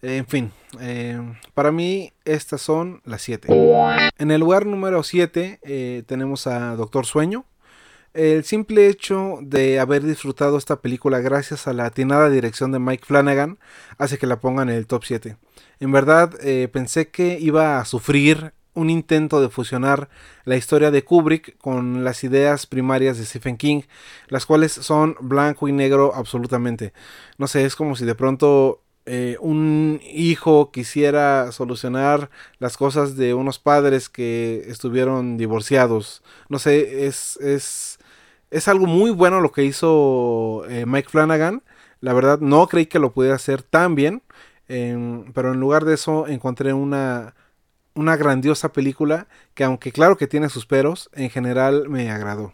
En 0.00 0.26
fin, 0.26 0.52
eh, 0.80 1.20
para 1.52 1.72
mí 1.72 2.10
estas 2.24 2.62
son 2.62 3.02
las 3.04 3.20
siete. 3.20 3.48
En 4.16 4.30
el 4.30 4.40
lugar 4.40 4.64
número 4.64 5.02
7 5.02 5.60
eh, 5.62 6.04
tenemos 6.06 6.46
a 6.46 6.74
Doctor 6.74 7.04
Sueño. 7.04 7.44
El 8.16 8.44
simple 8.44 8.88
hecho 8.88 9.40
de 9.42 9.78
haber 9.78 10.02
disfrutado 10.02 10.56
esta 10.56 10.80
película 10.80 11.20
gracias 11.20 11.66
a 11.66 11.74
la 11.74 11.84
atinada 11.84 12.30
dirección 12.30 12.72
de 12.72 12.78
Mike 12.78 13.04
Flanagan 13.04 13.58
hace 13.98 14.16
que 14.16 14.26
la 14.26 14.40
pongan 14.40 14.70
en 14.70 14.76
el 14.76 14.86
top 14.86 15.04
7. 15.04 15.36
En 15.80 15.92
verdad 15.92 16.32
eh, 16.40 16.66
pensé 16.72 17.08
que 17.08 17.38
iba 17.38 17.78
a 17.78 17.84
sufrir 17.84 18.54
un 18.72 18.88
intento 18.88 19.42
de 19.42 19.50
fusionar 19.50 20.08
la 20.46 20.56
historia 20.56 20.90
de 20.90 21.04
Kubrick 21.04 21.58
con 21.58 22.04
las 22.04 22.24
ideas 22.24 22.64
primarias 22.64 23.18
de 23.18 23.26
Stephen 23.26 23.58
King, 23.58 23.82
las 24.28 24.46
cuales 24.46 24.72
son 24.72 25.16
blanco 25.20 25.68
y 25.68 25.72
negro 25.72 26.14
absolutamente. 26.14 26.94
No 27.36 27.46
sé, 27.46 27.66
es 27.66 27.76
como 27.76 27.96
si 27.96 28.06
de 28.06 28.14
pronto 28.14 28.80
eh, 29.08 29.36
un 29.38 30.00
hijo 30.02 30.72
quisiera 30.72 31.52
solucionar 31.52 32.28
las 32.58 32.76
cosas 32.76 33.16
de 33.16 33.34
unos 33.34 33.60
padres 33.60 34.08
que 34.08 34.64
estuvieron 34.66 35.36
divorciados. 35.36 36.24
No 36.48 36.58
sé, 36.58 37.06
es, 37.06 37.36
es, 37.36 37.95
es 38.56 38.68
algo 38.68 38.86
muy 38.86 39.10
bueno 39.10 39.40
lo 39.40 39.52
que 39.52 39.64
hizo 39.64 40.64
eh, 40.68 40.86
Mike 40.86 41.08
Flanagan. 41.08 41.62
La 42.00 42.12
verdad, 42.12 42.38
no 42.40 42.66
creí 42.66 42.86
que 42.86 42.98
lo 42.98 43.12
pudiera 43.12 43.36
hacer 43.36 43.62
tan 43.62 43.94
bien, 43.94 44.22
em, 44.68 45.32
pero 45.32 45.52
en 45.52 45.60
lugar 45.60 45.84
de 45.84 45.94
eso 45.94 46.26
encontré 46.26 46.72
una 46.72 47.34
una 47.96 48.16
grandiosa 48.16 48.72
película 48.72 49.26
que 49.54 49.64
aunque 49.64 49.90
claro 49.90 50.16
que 50.16 50.26
tiene 50.26 50.48
sus 50.48 50.66
peros, 50.66 51.10
en 51.14 51.30
general 51.30 51.88
me 51.88 52.10
agradó. 52.10 52.52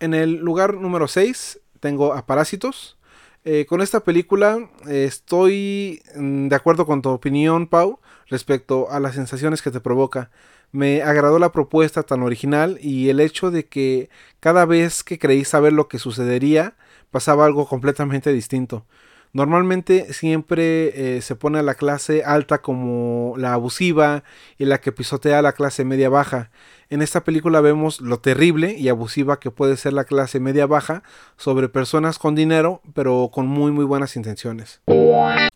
En 0.00 0.12
el 0.12 0.36
lugar 0.36 0.74
número 0.74 1.08
6 1.08 1.60
tengo 1.80 2.12
a 2.12 2.26
Parásitos. 2.26 2.98
Eh, 3.44 3.64
con 3.66 3.80
esta 3.80 4.00
película 4.00 4.58
eh, 4.88 5.04
estoy 5.04 6.02
mm, 6.16 6.48
de 6.48 6.56
acuerdo 6.56 6.84
con 6.84 7.00
tu 7.00 7.10
opinión, 7.10 7.68
Pau, 7.68 8.00
respecto 8.26 8.90
a 8.90 8.98
las 8.98 9.14
sensaciones 9.14 9.62
que 9.62 9.70
te 9.70 9.80
provoca. 9.80 10.30
Me 10.76 11.00
agradó 11.00 11.38
la 11.38 11.52
propuesta 11.52 12.02
tan 12.02 12.22
original 12.22 12.78
y 12.82 13.08
el 13.08 13.20
hecho 13.20 13.50
de 13.50 13.64
que 13.64 14.10
cada 14.40 14.66
vez 14.66 15.02
que 15.02 15.18
creí 15.18 15.42
saber 15.42 15.72
lo 15.72 15.88
que 15.88 15.98
sucedería, 15.98 16.74
pasaba 17.10 17.46
algo 17.46 17.66
completamente 17.66 18.30
distinto. 18.30 18.84
Normalmente 19.32 20.12
siempre 20.12 21.16
eh, 21.16 21.22
se 21.22 21.34
pone 21.34 21.60
a 21.60 21.62
la 21.62 21.76
clase 21.76 22.24
alta 22.24 22.60
como 22.60 23.32
la 23.38 23.54
abusiva 23.54 24.22
y 24.58 24.66
la 24.66 24.78
que 24.78 24.92
pisotea 24.92 25.38
a 25.38 25.42
la 25.42 25.54
clase 25.54 25.86
media 25.86 26.10
baja. 26.10 26.50
En 26.90 27.00
esta 27.00 27.24
película 27.24 27.62
vemos 27.62 28.02
lo 28.02 28.18
terrible 28.18 28.76
y 28.78 28.90
abusiva 28.90 29.40
que 29.40 29.50
puede 29.50 29.78
ser 29.78 29.94
la 29.94 30.04
clase 30.04 30.40
media 30.40 30.66
baja 30.66 31.02
sobre 31.38 31.70
personas 31.70 32.18
con 32.18 32.34
dinero 32.34 32.82
pero 32.92 33.30
con 33.32 33.46
muy 33.46 33.72
muy 33.72 33.86
buenas 33.86 34.14
intenciones. 34.14 34.82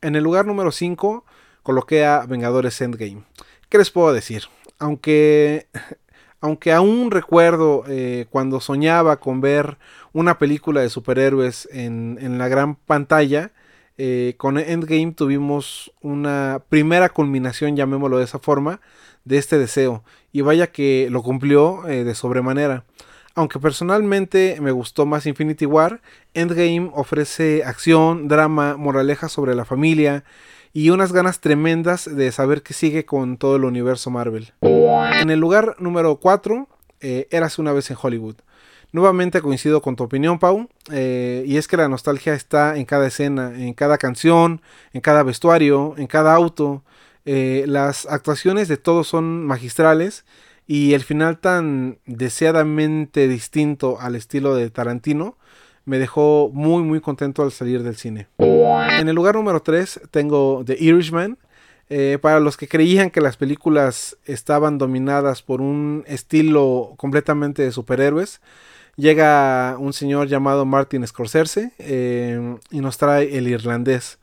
En 0.01 0.17
el 0.17 0.25
lugar 0.25 0.47
número 0.47 0.73
5 0.73 1.27
coloqué 1.63 2.07
a 2.07 2.25
Vengadores 2.25 2.81
Endgame. 2.81 3.25
¿Qué 3.69 3.77
les 3.77 3.91
puedo 3.91 4.15
decir? 4.15 4.45
Aunque 4.81 5.69
aunque 6.41 6.73
aún 6.73 7.11
recuerdo 7.11 7.85
eh, 7.87 8.27
cuando 8.31 8.61
soñaba 8.61 9.21
con 9.21 9.41
ver 9.41 9.77
una 10.13 10.39
película 10.39 10.81
de 10.81 10.89
superhéroes 10.89 11.69
en, 11.71 12.19
en 12.21 12.39
la 12.39 12.49
gran 12.49 12.77
pantalla, 12.77 13.53
eh, 13.99 14.35
con 14.39 14.57
Endgame 14.57 15.13
tuvimos 15.13 15.93
una 16.01 16.63
primera 16.71 17.11
culminación, 17.11 17.77
llamémoslo 17.77 18.17
de 18.17 18.25
esa 18.25 18.39
forma, 18.39 18.81
de 19.27 19.37
este 19.37 19.59
deseo. 19.59 20.03
Y 20.33 20.41
vaya 20.41 20.69
que 20.69 21.09
lo 21.11 21.23
cumplió 21.23 21.87
eh, 21.87 22.05
de 22.05 22.15
sobremanera. 22.15 22.85
Aunque 23.35 23.59
personalmente 23.59 24.57
me 24.63 24.71
gustó 24.71 25.05
más 25.05 25.27
Infinity 25.27 25.67
War, 25.67 26.01
Endgame 26.33 26.91
ofrece 26.95 27.63
acción, 27.65 28.27
drama, 28.27 28.79
moraleja 28.79 29.29
sobre 29.29 29.55
la 29.55 29.67
familia 29.67 30.25
y 30.73 30.91
unas 30.91 31.13
ganas 31.13 31.41
tremendas 31.41 32.05
de 32.05 32.31
saber 32.33 32.63
qué 32.63 32.75
sigue 32.75 33.05
con 33.05 33.37
todo 33.37 33.57
el 33.57 33.65
universo 33.65 34.11
Marvel. 34.11 34.53
En 34.61 35.31
el 35.31 35.41
lugar 35.41 35.77
número 35.79 36.17
4, 36.17 36.69
eh, 37.01 37.29
Eras 37.31 37.59
una 37.59 37.73
vez 37.73 37.91
en 37.91 37.97
Hollywood. 38.01 38.37
Nuevamente 38.93 39.41
coincido 39.41 39.83
con 39.83 39.95
tu 39.95 40.05
opinión, 40.05 40.39
Pau, 40.39 40.69
eh, 40.91 41.45
y 41.47 41.57
es 41.57 41.69
que 41.69 41.77
la 41.77 41.89
nostalgia 41.89 42.35
está 42.35 42.77
en 42.77 42.85
cada 42.85 43.07
escena, 43.07 43.53
en 43.57 43.73
cada 43.73 43.99
canción, 43.99 44.63
en 44.93 45.01
cada 45.01 45.23
vestuario, 45.23 45.95
en 45.97 46.09
cada 46.09 46.35
auto. 46.35 46.83
Eh, 47.25 47.65
las 47.69 48.07
actuaciones 48.07 48.67
de 48.67 48.77
todos 48.77 49.07
son 49.07 49.47
magistrales 49.47 50.25
y 50.67 50.95
el 50.95 51.03
final 51.03 51.39
tan 51.39 51.99
deseadamente 52.07 53.29
distinto 53.29 54.01
al 54.01 54.17
estilo 54.17 54.57
de 54.57 54.71
Tarantino 54.71 55.37
me 55.85 55.99
dejó 55.99 56.51
muy 56.53 56.83
muy 56.83 57.01
contento 57.01 57.43
al 57.43 57.53
salir 57.53 57.83
del 57.83 57.97
cine. 57.97 58.29
En 58.39 59.09
el 59.09 59.15
lugar 59.15 59.35
número 59.35 59.61
3 59.61 60.03
tengo 60.11 60.63
The 60.65 60.77
Irishman. 60.79 61.39
Eh, 61.93 62.19
para 62.23 62.39
los 62.39 62.57
que 62.57 62.69
creían 62.69 63.11
que 63.11 63.21
las 63.21 63.37
películas 63.37 64.17
estaban 64.25 64.79
dominadas 64.79 65.43
por 65.43 65.61
un 65.61 66.05
estilo 66.07 66.95
completamente 66.97 67.63
de 67.63 67.73
superhéroes, 67.73 68.41
llega 68.95 69.77
un 69.77 69.93
señor 69.93 70.29
llamado 70.29 70.65
Martin 70.65 71.05
Scorsese 71.05 71.73
eh, 71.79 72.57
y 72.71 72.81
nos 72.81 72.97
trae 72.97 73.37
El 73.37 73.49
Irlandés. 73.49 74.21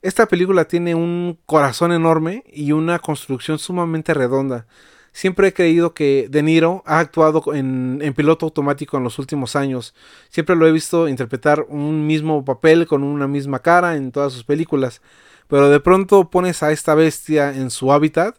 Esta 0.00 0.26
película 0.26 0.64
tiene 0.64 0.94
un 0.94 1.38
corazón 1.44 1.92
enorme 1.92 2.44
y 2.50 2.72
una 2.72 2.98
construcción 2.98 3.58
sumamente 3.58 4.14
redonda. 4.14 4.66
Siempre 5.12 5.48
he 5.48 5.52
creído 5.52 5.92
que 5.92 6.26
De 6.30 6.42
Niro 6.42 6.82
ha 6.86 6.98
actuado 6.98 7.54
en, 7.54 8.00
piloto 8.16 8.46
automático 8.46 8.96
en 8.96 9.04
los 9.04 9.18
últimos 9.18 9.56
años. 9.56 9.94
Siempre 10.30 10.56
lo 10.56 10.66
he 10.66 10.72
visto 10.72 11.06
interpretar 11.06 11.66
un 11.68 12.06
mismo 12.06 12.44
papel 12.44 12.86
con 12.86 13.02
una 13.02 13.28
misma 13.28 13.58
cara 13.58 13.96
en 13.96 14.10
todas 14.10 14.32
sus 14.32 14.44
películas. 14.44 15.02
Pero 15.48 15.68
de 15.68 15.80
pronto 15.80 16.30
pones 16.30 16.62
a 16.62 16.72
esta 16.72 16.94
bestia 16.94 17.54
en 17.54 17.70
su 17.70 17.92
hábitat 17.92 18.36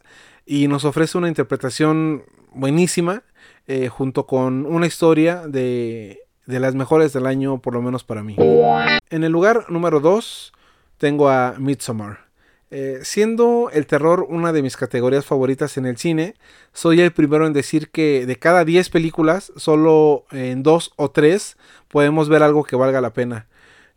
y 0.48 0.68
nos 0.68 0.84
ofrece 0.84 1.18
una 1.18 1.28
interpretación 1.28 2.24
buenísima 2.54 3.24
eh, 3.68 3.88
junto 3.88 4.26
con 4.26 4.66
una 4.66 4.88
historia 4.88 5.48
de, 5.48 6.24
de 6.48 6.60
las 6.60 6.74
mejores 6.74 7.14
del 7.14 7.28
año, 7.28 7.60
por 7.62 7.76
lo 7.76 7.82
menos 7.82 8.04
para 8.04 8.24
mí. 8.24 8.36
En 9.10 9.24
el 9.24 9.32
lugar 9.32 9.70
número 9.70 10.00
2 10.00 10.54
tengo 10.98 11.30
a 11.30 11.56
Midsommar. 11.60 12.26
Eh, 12.76 13.02
siendo 13.04 13.70
el 13.72 13.86
terror 13.86 14.26
una 14.28 14.52
de 14.52 14.64
mis 14.64 14.78
categorías 14.78 15.28
favoritas 15.28 15.78
en 15.78 15.86
el 15.86 15.98
cine, 15.98 16.34
soy 16.74 17.02
el 17.02 17.14
primero 17.14 17.46
en 17.46 17.54
decir 17.54 17.92
que 17.92 18.26
de 18.26 18.40
cada 18.40 18.66
10 18.66 18.90
películas, 18.90 19.54
solo 19.56 20.26
en 20.32 20.64
2 20.64 20.94
o 20.96 21.12
3 21.12 21.56
podemos 21.88 22.30
ver 22.30 22.42
algo 22.42 22.64
que 22.64 22.76
valga 22.76 23.00
la 23.00 23.14
pena. 23.14 23.46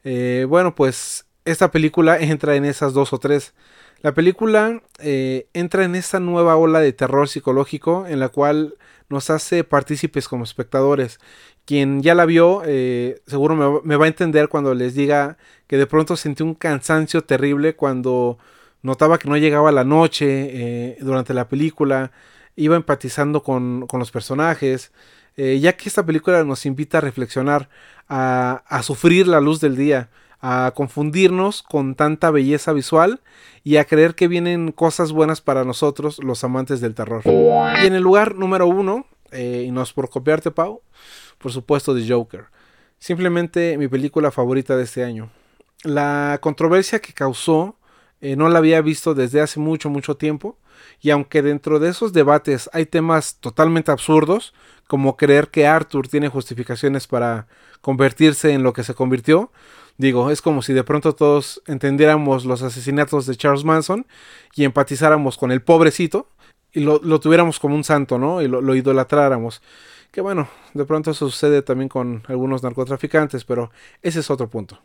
Eh, 0.04 0.44
bueno, 0.46 0.74
pues 0.74 1.24
esta 1.46 1.70
película 1.70 2.18
entra 2.18 2.54
en 2.54 2.66
esas 2.66 2.92
2 2.92 3.14
o 3.14 3.18
3. 3.18 3.54
La 4.02 4.12
película 4.12 4.82
eh, 4.98 5.48
entra 5.54 5.84
en 5.84 5.94
esta 5.94 6.20
nueva 6.20 6.56
ola 6.56 6.80
de 6.80 6.92
terror 6.92 7.30
psicológico 7.30 8.06
en 8.06 8.20
la 8.20 8.28
cual 8.28 8.74
nos 9.08 9.30
hace 9.30 9.64
partícipes 9.64 10.28
como 10.28 10.44
espectadores. 10.44 11.18
Quien 11.64 12.02
ya 12.02 12.14
la 12.14 12.26
vio, 12.26 12.62
seguro 13.26 13.82
me, 13.82 13.96
va 13.96 14.04
a 14.04 14.08
entender 14.08 14.48
cuando 14.50 14.74
les 14.74 14.94
diga 14.94 15.38
que 15.66 15.78
de 15.78 15.86
pronto 15.86 16.14
sentí 16.14 16.42
un 16.42 16.54
cansancio 16.54 17.24
terrible 17.24 17.74
cuando 17.74 18.38
notaba 18.86 19.18
que 19.18 19.28
no 19.28 19.36
llegaba 19.36 19.72
la 19.72 19.84
noche 19.84 20.26
eh, 20.28 20.96
durante 21.00 21.34
la 21.34 21.48
película, 21.48 22.12
iba 22.54 22.76
empatizando 22.76 23.42
con, 23.42 23.86
los 23.92 24.10
personajes, 24.10 24.92
eh, 25.36 25.58
ya 25.60 25.76
que 25.76 25.88
esta 25.88 26.06
película 26.06 26.42
nos 26.44 26.64
invita 26.64 26.98
a 26.98 27.00
reflexionar, 27.02 27.68
a, 28.08 28.62
a, 28.66 28.82
sufrir 28.82 29.26
la 29.26 29.40
luz 29.40 29.60
del 29.60 29.76
día, 29.76 30.08
a 30.40 30.72
confundirnos 30.74 31.62
con 31.62 31.96
tanta 31.96 32.30
belleza 32.30 32.72
visual 32.72 33.20
y 33.64 33.76
a 33.76 33.84
creer 33.84 34.14
que 34.14 34.28
vienen 34.28 34.70
cosas 34.70 35.10
buenas 35.10 35.40
para 35.40 35.64
nosotros, 35.64 36.22
los 36.22 36.44
amantes 36.44 36.80
del 36.80 36.94
terror. 36.94 37.22
Y 37.24 37.86
en 37.86 37.94
el 37.94 38.02
lugar 38.02 38.36
número 38.36 38.68
uno, 38.68 39.06
eh, 39.32 39.64
y 39.66 39.72
no 39.72 39.82
es 39.82 39.92
por 39.92 40.08
copiarte, 40.08 40.52
Pau, 40.52 40.82
por 41.38 41.50
supuesto, 41.52 41.94
The 41.94 42.08
Joker. 42.08 42.44
Simplemente 42.98 43.76
mi 43.76 43.88
película 43.88 44.30
favorita 44.30 44.76
de 44.76 44.84
este 44.84 45.04
año. 45.04 45.30
La 45.82 46.38
controversia 46.40 47.00
que 47.00 47.12
causó 47.12 47.76
eh, 48.20 48.36
no 48.36 48.48
la 48.48 48.58
había 48.58 48.80
visto 48.80 49.14
desde 49.14 49.40
hace 49.40 49.60
mucho, 49.60 49.90
mucho 49.90 50.16
tiempo. 50.16 50.58
Y 51.00 51.10
aunque 51.10 51.42
dentro 51.42 51.78
de 51.78 51.90
esos 51.90 52.12
debates 52.12 52.70
hay 52.72 52.86
temas 52.86 53.36
totalmente 53.40 53.90
absurdos, 53.90 54.54
como 54.86 55.16
creer 55.16 55.48
que 55.48 55.66
Arthur 55.66 56.08
tiene 56.08 56.28
justificaciones 56.28 57.06
para 57.06 57.46
convertirse 57.80 58.52
en 58.52 58.62
lo 58.62 58.72
que 58.72 58.84
se 58.84 58.94
convirtió, 58.94 59.50
digo, 59.98 60.30
es 60.30 60.42
como 60.42 60.62
si 60.62 60.72
de 60.72 60.84
pronto 60.84 61.14
todos 61.14 61.62
entendiéramos 61.66 62.44
los 62.44 62.62
asesinatos 62.62 63.26
de 63.26 63.36
Charles 63.36 63.64
Manson 63.64 64.06
y 64.54 64.64
empatizáramos 64.64 65.36
con 65.36 65.52
el 65.52 65.62
pobrecito 65.62 66.28
y 66.72 66.80
lo, 66.80 67.00
tuviéramos 67.20 67.58
como 67.58 67.74
un 67.74 67.84
santo, 67.84 68.18
¿no? 68.18 68.42
Y 68.42 68.48
lo, 68.48 68.60
lo 68.60 68.74
idolatráramos. 68.74 69.62
Que 70.10 70.20
bueno, 70.20 70.48
de 70.74 70.84
pronto 70.84 71.10
eso 71.10 71.28
sucede 71.28 71.62
también 71.62 71.88
con 71.88 72.22
algunos 72.28 72.62
narcotraficantes, 72.62 73.44
pero 73.44 73.70
ese 74.02 74.20
es 74.20 74.30
otro 74.30 74.48
punto. 74.48 74.80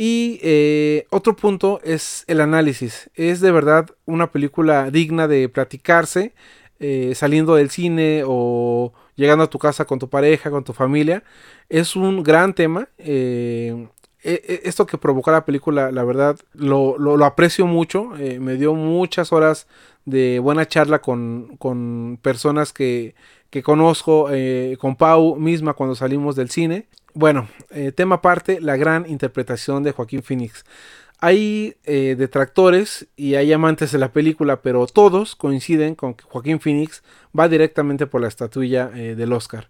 Y 0.00 0.38
eh, 0.44 1.08
otro 1.10 1.34
punto 1.34 1.80
es 1.82 2.22
el 2.28 2.40
análisis. 2.40 3.10
Es 3.16 3.40
de 3.40 3.50
verdad 3.50 3.90
una 4.06 4.30
película 4.30 4.92
digna 4.92 5.26
de 5.26 5.48
platicarse 5.48 6.34
eh, 6.78 7.16
saliendo 7.16 7.56
del 7.56 7.70
cine 7.70 8.22
o 8.24 8.92
llegando 9.16 9.42
a 9.42 9.50
tu 9.50 9.58
casa 9.58 9.86
con 9.86 9.98
tu 9.98 10.08
pareja, 10.08 10.52
con 10.52 10.62
tu 10.62 10.72
familia. 10.72 11.24
Es 11.68 11.96
un 11.96 12.22
gran 12.22 12.54
tema. 12.54 12.88
Eh, 12.96 13.88
e, 14.22 14.34
e, 14.46 14.68
esto 14.68 14.86
que 14.86 14.98
provocó 14.98 15.32
la 15.32 15.44
película, 15.44 15.90
la 15.90 16.04
verdad, 16.04 16.38
lo, 16.52 17.24
aprecio 17.24 17.66
mucho. 17.66 18.10
me 18.38 18.54
dio 18.54 18.74
muchas 18.74 19.32
horas 19.32 19.66
de 20.04 20.38
buena 20.38 20.68
charla 20.68 21.00
con, 21.00 22.20
personas 22.22 22.72
que 22.72 23.14
conozco, 23.64 24.28
con 24.78 24.94
Pau 24.94 25.34
misma 25.34 25.74
cuando 25.74 25.96
salimos 25.96 26.36
del 26.36 26.50
cine. 26.50 26.86
Bueno, 27.18 27.48
eh, 27.70 27.90
tema 27.90 28.14
aparte, 28.14 28.60
la 28.60 28.76
gran 28.76 29.04
interpretación 29.10 29.82
de 29.82 29.90
Joaquín 29.90 30.22
Phoenix. 30.22 30.64
Hay 31.18 31.74
eh, 31.82 32.14
detractores 32.16 33.08
y 33.16 33.34
hay 33.34 33.52
amantes 33.52 33.90
de 33.90 33.98
la 33.98 34.12
película, 34.12 34.62
pero 34.62 34.86
todos 34.86 35.34
coinciden 35.34 35.96
con 35.96 36.14
que 36.14 36.22
Joaquín 36.22 36.60
Phoenix 36.60 37.02
va 37.36 37.48
directamente 37.48 38.06
por 38.06 38.20
la 38.20 38.28
estatuilla 38.28 38.92
eh, 38.94 39.16
del 39.16 39.32
Oscar. 39.32 39.68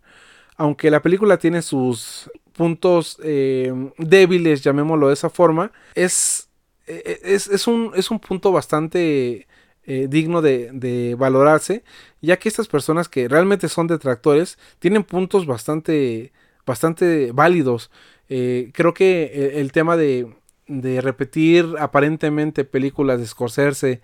Aunque 0.59 0.90
la 0.90 1.01
película 1.01 1.38
tiene 1.38 1.62
sus 1.62 2.30
puntos 2.53 3.16
débiles, 3.16 4.62
llamémoslo 4.62 5.09
de 5.09 5.14
esa 5.14 5.30
forma, 5.30 5.72
es, 5.94 6.51
es, 6.86 7.66
un, 7.66 7.92
es 7.94 8.11
un 8.11 8.18
punto 8.18 8.53
bastante 8.53 9.46
digno 9.86 10.42
de, 10.42 10.68
de, 10.74 11.14
valorarse, 11.14 11.82
ya 12.20 12.36
que 12.38 12.51
estas 12.51 12.68
personas 12.68 13.09
que 13.09 13.26
realmente 13.26 13.70
son 13.70 13.86
detractores 13.86 14.59
tienen 14.80 15.03
puntos 15.03 15.46
bastante 15.46 16.32
bastante 16.68 17.32
válidos. 17.32 17.90
Eh, 18.28 18.70
creo 18.74 18.94
que 18.94 19.22
eh, 19.24 19.60
el, 19.60 19.72
tema 19.72 19.96
de, 19.96 20.32
de, 20.68 21.00
repetir 21.00 21.66
aparentemente 21.80 22.64
películas 22.64 23.18
de 23.18 23.26
Scorsese 23.26 24.02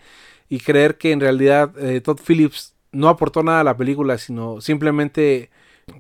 y 0.49 0.59
creer 0.59 0.97
que 0.97 1.13
en 1.13 1.21
realidad 1.21 1.73
eh, 1.79 2.01
Todd 2.01 2.19
Phillips 2.27 2.75
no 2.91 3.09
aportó 3.09 3.43
nada 3.43 3.61
a 3.61 3.65
la 3.65 3.77
película, 3.77 4.19
sino 4.19 4.61
simplemente 4.61 5.51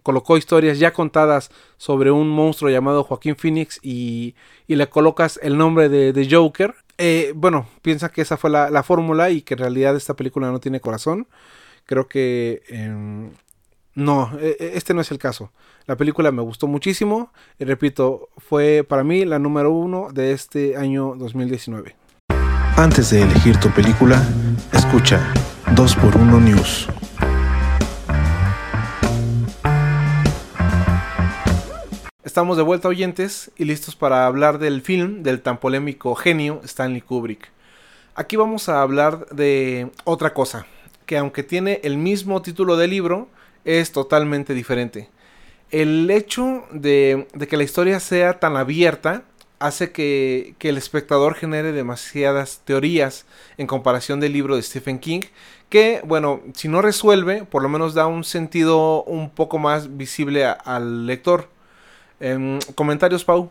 colocó 0.02 0.38
historias 0.38 0.78
ya 0.78 0.92
contadas 0.92 1.50
sobre 1.76 2.10
un 2.10 2.28
monstruo 2.28 2.70
llamado 2.70 3.04
Joaquín 3.04 3.36
Phoenix 3.36 3.78
y, 3.82 4.34
y 4.66 4.76
le 4.76 4.88
colocas 4.88 5.38
el 5.42 5.58
nombre 5.58 5.90
de, 5.90 6.28
Joker. 6.30 6.74
bueno, 7.34 7.68
piensa 7.82 8.10
que 8.10 8.22
esa 8.22 8.38
fue 8.38 8.48
la, 8.48 8.70
la 8.70 8.82
fórmula 8.82 9.28
y 9.28 9.42
que 9.42 9.54
en 9.54 9.58
realidad 9.58 9.96
esta 9.96 10.14
película 10.14 10.50
no 10.50 10.60
tiene 10.60 10.80
corazón. 10.80 11.26
Creo 11.84 12.08
que 12.08 12.62
em, 12.68 13.32
no, 13.95 14.32
e, 14.40 14.57
e, 14.59 14.72
este 14.74 14.95
no 14.95 15.01
es 15.01 15.11
el 15.11 15.18
caso. 15.18 15.53
La 15.86 15.97
película 15.97 16.32
me 16.32 16.42
gustó 16.42 16.66
muchísimo 16.66 17.32
y 17.59 17.64
repito, 17.64 18.28
fue 18.38 18.84
para 18.88 19.05
mí 19.05 19.24
la 19.24 19.38
número 19.38 19.70
uno 19.70 20.09
de 20.12 20.32
este 20.32 20.76
año 20.76 21.14
2019. 21.16 21.97
Antes 22.76 23.11
de 23.11 23.22
elegir 23.22 23.59
tu 23.61 23.70
película, 23.70 24.20
escucha 24.72 25.32
2x1 25.76 26.40
News. 26.40 26.88
Estamos 32.24 32.57
de 32.57 32.64
vuelta 32.64 32.88
oyentes 32.88 33.53
y 33.57 33.64
listos 33.64 33.95
para 33.95 34.26
hablar 34.26 34.59
del 34.59 34.82
film 34.82 35.22
del 35.22 35.40
tan 35.40 35.59
polémico 35.59 36.16
genio 36.16 36.61
Stanley 36.64 37.01
Kubrick. 37.01 37.53
Aquí 38.16 38.34
vamos 38.34 38.68
a 38.68 38.82
hablar 38.82 39.26
de 39.26 39.92
otra 40.03 40.34
cosa, 40.34 40.66
que 41.07 41.16
aunque 41.16 41.45
tiene 41.45 41.80
el 41.84 41.97
mismo 41.97 42.42
título 42.42 42.76
de 42.76 42.88
libro, 42.88 43.28
es 43.64 43.92
totalmente 43.92 44.54
diferente. 44.54 45.08
El 45.70 46.10
hecho 46.10 46.64
de, 46.70 47.26
que 47.48 47.56
la 47.56 47.64
historia 47.64 47.98
sea 48.00 48.38
tan 48.38 48.56
abierta 48.56 49.24
hace 49.58 49.92
que, 49.92 50.54
el 50.60 50.76
espectador 50.76 51.34
genere 51.34 51.72
demasiadas 51.72 52.60
teorías 52.64 53.26
en 53.56 53.66
comparación 53.66 54.20
del 54.20 54.32
libro 54.32 54.56
de 54.56 54.62
Stephen 54.62 54.98
King, 54.98 55.22
que, 55.68 56.00
bueno, 56.04 56.42
si 56.54 56.68
no 56.68 56.82
resuelve, 56.82 57.44
por 57.44 57.62
lo 57.62 57.68
menos 57.68 57.94
da 57.94 58.06
un 58.06 58.24
sentido 58.24 59.02
un 59.04 59.30
poco 59.30 59.58
más 59.58 59.96
visible 59.96 60.44
al 60.44 61.06
lector. 61.06 61.48
Em, 62.20 62.60
comentarios, 62.74 63.24
Pau. 63.24 63.50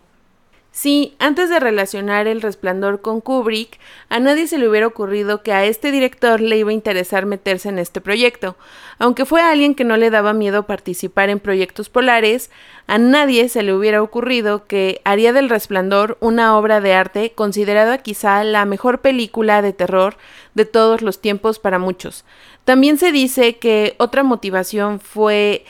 Sí, 0.75 1.13
antes 1.19 1.51
de 1.51 1.59
relacionar 1.59 2.25
El 2.25 2.41
Resplandor 2.41 2.99
con 2.99 3.21
Kubrick, 3.21 3.79
a 4.09 4.19
nadie 4.19 4.47
se 4.47 4.57
le 4.57 4.67
hubiera 4.67 4.87
ocurrido 4.87 5.43
que 5.43 5.53
a 5.53 5.65
este 5.65 5.91
director 5.91 6.41
le 6.41 6.57
iba 6.57 6.71
a 6.71 6.73
interesar 6.73 7.27
meterse 7.27 7.69
en 7.69 7.77
este 7.77 8.01
proyecto. 8.01 8.55
Aunque 8.97 9.25
fue 9.25 9.39
alguien 9.39 9.75
que 9.75 9.83
no 9.83 9.97
le 9.97 10.09
daba 10.09 10.33
miedo 10.33 10.63
participar 10.63 11.29
en 11.29 11.39
proyectos 11.39 11.89
polares, 11.89 12.49
a 12.87 12.97
nadie 12.97 13.49
se 13.49 13.61
le 13.61 13.71
hubiera 13.71 14.01
ocurrido 14.01 14.65
que 14.65 14.99
haría 15.05 15.31
del 15.31 15.51
Resplandor 15.51 16.17
una 16.21 16.57
obra 16.57 16.81
de 16.81 16.95
arte 16.95 17.33
considerada 17.33 17.99
quizá 17.99 18.43
la 18.43 18.65
mejor 18.65 19.01
película 19.01 19.61
de 19.61 19.73
terror 19.73 20.17
de 20.55 20.65
todos 20.65 21.03
los 21.03 21.21
tiempos 21.21 21.59
para 21.59 21.77
muchos. 21.77 22.25
También 22.63 22.97
se 22.97 23.11
dice 23.11 23.57
que 23.57 23.93
otra 23.99 24.23
motivación 24.23 24.99
fue 24.99 25.65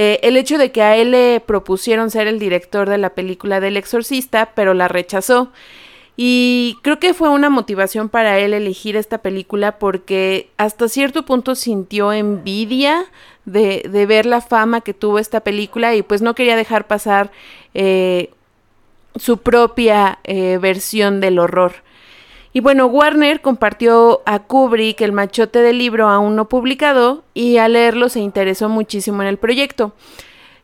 eh, 0.00 0.20
el 0.22 0.36
hecho 0.36 0.58
de 0.58 0.70
que 0.70 0.80
a 0.80 0.94
él 0.94 1.10
le 1.10 1.40
propusieron 1.40 2.12
ser 2.12 2.28
el 2.28 2.38
director 2.38 2.88
de 2.88 2.98
la 2.98 3.16
película 3.16 3.58
del 3.58 3.76
exorcista, 3.76 4.52
pero 4.54 4.72
la 4.72 4.86
rechazó. 4.86 5.50
Y 6.16 6.76
creo 6.82 7.00
que 7.00 7.14
fue 7.14 7.30
una 7.30 7.50
motivación 7.50 8.08
para 8.08 8.38
él 8.38 8.54
elegir 8.54 8.94
esta 8.94 9.18
película 9.18 9.80
porque 9.80 10.50
hasta 10.56 10.88
cierto 10.88 11.24
punto 11.24 11.56
sintió 11.56 12.12
envidia 12.12 13.06
de, 13.44 14.06
ver 14.06 14.24
la 14.24 14.40
fama 14.40 14.82
que 14.82 14.94
tuvo 14.94 15.18
esta 15.18 15.40
película 15.40 15.96
y 15.96 16.02
pues 16.02 16.22
no 16.22 16.36
quería 16.36 16.54
dejar 16.54 16.86
pasar 16.86 17.32
eh, 17.74 18.30
su 19.16 19.38
propia 19.38 20.20
eh, 20.22 20.58
versión 20.62 21.20
del 21.20 21.40
horror. 21.40 21.72
Y 22.52 22.60
bueno, 22.60 22.86
Warner 22.86 23.40
compartió 23.40 24.22
a 24.24 24.40
Kubrick 24.40 25.00
el 25.02 25.12
machote 25.12 25.60
del 25.60 25.78
libro 25.78 26.08
aún 26.08 26.34
no 26.36 26.48
publicado 26.48 27.24
y 27.34 27.58
al 27.58 27.74
leerlo 27.74 28.08
se 28.08 28.20
interesó 28.20 28.68
muchísimo 28.68 29.22
en 29.22 29.28
el 29.28 29.36
proyecto. 29.36 29.92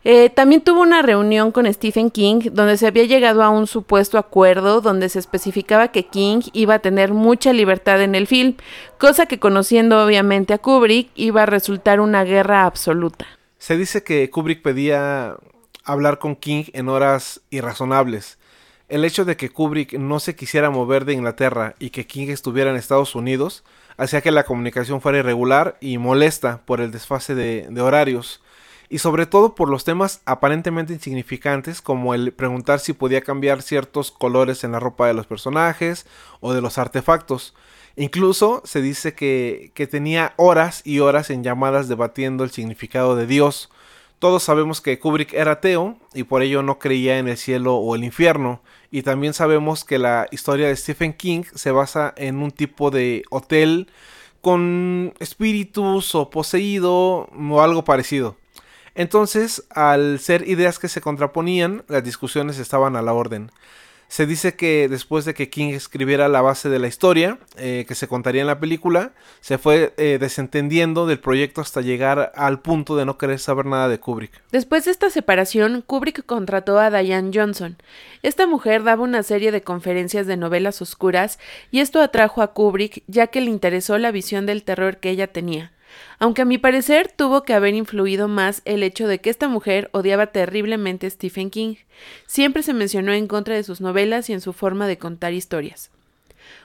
Eh, 0.06 0.28
también 0.28 0.60
tuvo 0.60 0.82
una 0.82 1.00
reunión 1.00 1.50
con 1.50 1.72
Stephen 1.72 2.10
King 2.10 2.50
donde 2.52 2.76
se 2.76 2.86
había 2.86 3.04
llegado 3.04 3.42
a 3.42 3.48
un 3.48 3.66
supuesto 3.66 4.18
acuerdo 4.18 4.82
donde 4.82 5.08
se 5.08 5.18
especificaba 5.18 5.88
que 5.88 6.04
King 6.04 6.42
iba 6.52 6.74
a 6.74 6.78
tener 6.80 7.14
mucha 7.14 7.54
libertad 7.54 8.02
en 8.02 8.14
el 8.14 8.26
film, 8.26 8.54
cosa 8.98 9.24
que 9.24 9.38
conociendo 9.38 10.04
obviamente 10.04 10.52
a 10.52 10.58
Kubrick 10.58 11.08
iba 11.14 11.44
a 11.44 11.46
resultar 11.46 12.00
una 12.00 12.22
guerra 12.24 12.66
absoluta. 12.66 13.26
Se 13.56 13.78
dice 13.78 14.04
que 14.04 14.28
Kubrick 14.28 14.60
pedía 14.60 15.36
hablar 15.84 16.18
con 16.18 16.36
King 16.36 16.64
en 16.74 16.90
horas 16.90 17.40
irrazonables 17.48 18.38
el 18.94 19.04
hecho 19.04 19.24
de 19.24 19.36
que 19.36 19.50
Kubrick 19.50 19.94
no 19.94 20.20
se 20.20 20.36
quisiera 20.36 20.70
mover 20.70 21.04
de 21.04 21.14
Inglaterra 21.14 21.74
y 21.80 21.90
que 21.90 22.06
King 22.06 22.28
estuviera 22.28 22.70
en 22.70 22.76
Estados 22.76 23.16
Unidos 23.16 23.64
hacía 23.96 24.20
que 24.20 24.30
la 24.30 24.44
comunicación 24.44 25.00
fuera 25.00 25.18
irregular 25.18 25.76
y 25.80 25.98
molesta 25.98 26.60
por 26.64 26.80
el 26.80 26.92
desfase 26.92 27.34
de, 27.34 27.80
horarios 27.80 28.40
y 28.88 28.98
sobre 28.98 29.26
todo 29.26 29.56
por 29.56 29.68
los 29.68 29.82
temas 29.82 30.20
aparentemente 30.26 30.92
insignificantes 30.92 31.82
como 31.82 32.14
el 32.14 32.32
preguntar 32.32 32.78
si 32.78 32.92
podía 32.92 33.20
cambiar 33.20 33.62
ciertos 33.62 34.12
colores 34.12 34.62
en 34.62 34.70
la 34.70 34.78
ropa 34.78 35.08
de 35.08 35.14
los 35.14 35.26
personajes 35.26 36.06
o 36.38 36.52
de 36.52 36.60
los 36.60 36.78
artefactos. 36.78 37.52
Incluso 37.96 38.62
se 38.64 38.80
dice 38.80 39.14
que, 39.14 39.72
que 39.74 39.88
tenía 39.88 40.34
horas 40.36 40.82
y 40.84 41.00
horas 41.00 41.30
en 41.30 41.42
llamadas 41.42 41.88
debatiendo 41.88 42.44
el 42.44 42.52
significado 42.52 43.16
de 43.16 43.26
Dios. 43.26 43.70
Todos 44.24 44.42
sabemos 44.42 44.80
que 44.80 44.98
Kubrick 44.98 45.34
era 45.34 45.52
ateo 45.52 45.98
y 46.14 46.22
por 46.22 46.40
ello 46.40 46.62
no 46.62 46.78
creía 46.78 47.18
en 47.18 47.28
el 47.28 47.36
cielo 47.36 47.76
o 47.76 47.94
el 47.94 48.04
infierno, 48.04 48.62
y 48.90 49.02
también 49.02 49.34
sabemos 49.34 49.84
que 49.84 49.98
la 49.98 50.28
historia 50.30 50.68
de 50.68 50.76
Stephen 50.76 51.12
King 51.12 51.42
se 51.54 51.72
basa 51.72 52.14
en 52.16 52.38
un 52.38 52.50
tipo 52.50 52.90
de 52.90 53.24
hotel 53.28 53.90
con 54.40 55.12
espíritus 55.18 56.14
o 56.14 56.30
poseído 56.30 57.28
o 57.38 57.60
algo 57.60 57.84
parecido. 57.84 58.38
Entonces, 58.94 59.66
al 59.68 60.18
ser 60.20 60.48
ideas 60.48 60.78
que 60.78 60.88
se 60.88 61.02
contraponían, 61.02 61.84
las 61.88 62.02
discusiones 62.02 62.58
estaban 62.58 62.96
a 62.96 63.02
la 63.02 63.12
orden. 63.12 63.50
Se 64.08 64.26
dice 64.26 64.54
que 64.54 64.88
después 64.88 65.24
de 65.24 65.34
que 65.34 65.50
King 65.50 65.72
escribiera 65.72 66.28
la 66.28 66.42
base 66.42 66.68
de 66.68 66.78
la 66.78 66.88
historia, 66.88 67.38
eh, 67.56 67.84
que 67.88 67.94
se 67.94 68.08
contaría 68.08 68.40
en 68.40 68.46
la 68.46 68.60
película, 68.60 69.12
se 69.40 69.58
fue 69.58 69.92
eh, 69.96 70.18
desentendiendo 70.20 71.06
del 71.06 71.20
proyecto 71.20 71.60
hasta 71.60 71.80
llegar 71.80 72.32
al 72.36 72.60
punto 72.60 72.96
de 72.96 73.04
no 73.04 73.18
querer 73.18 73.38
saber 73.38 73.66
nada 73.66 73.88
de 73.88 73.98
Kubrick. 73.98 74.42
Después 74.52 74.84
de 74.84 74.92
esta 74.92 75.10
separación, 75.10 75.82
Kubrick 75.86 76.24
contrató 76.24 76.78
a 76.78 76.90
Diane 76.90 77.30
Johnson. 77.34 77.76
Esta 78.22 78.46
mujer 78.46 78.84
daba 78.84 79.02
una 79.02 79.22
serie 79.22 79.52
de 79.52 79.62
conferencias 79.62 80.26
de 80.26 80.36
novelas 80.36 80.80
oscuras 80.80 81.38
y 81.70 81.80
esto 81.80 82.00
atrajo 82.00 82.42
a 82.42 82.54
Kubrick 82.54 83.02
ya 83.06 83.26
que 83.26 83.40
le 83.40 83.50
interesó 83.50 83.98
la 83.98 84.12
visión 84.12 84.46
del 84.46 84.64
terror 84.64 84.98
que 84.98 85.10
ella 85.10 85.26
tenía 85.26 85.73
aunque 86.18 86.42
a 86.42 86.44
mi 86.44 86.58
parecer 86.58 87.12
tuvo 87.14 87.42
que 87.42 87.54
haber 87.54 87.74
influido 87.74 88.28
más 88.28 88.62
el 88.64 88.82
hecho 88.82 89.06
de 89.08 89.20
que 89.20 89.30
esta 89.30 89.48
mujer 89.48 89.90
odiaba 89.92 90.28
terriblemente 90.28 91.06
a 91.06 91.10
Stephen 91.10 91.50
King. 91.50 91.76
Siempre 92.26 92.62
se 92.62 92.74
mencionó 92.74 93.12
en 93.12 93.26
contra 93.26 93.54
de 93.54 93.62
sus 93.62 93.80
novelas 93.80 94.30
y 94.30 94.32
en 94.32 94.40
su 94.40 94.52
forma 94.52 94.86
de 94.86 94.98
contar 94.98 95.32
historias. 95.32 95.90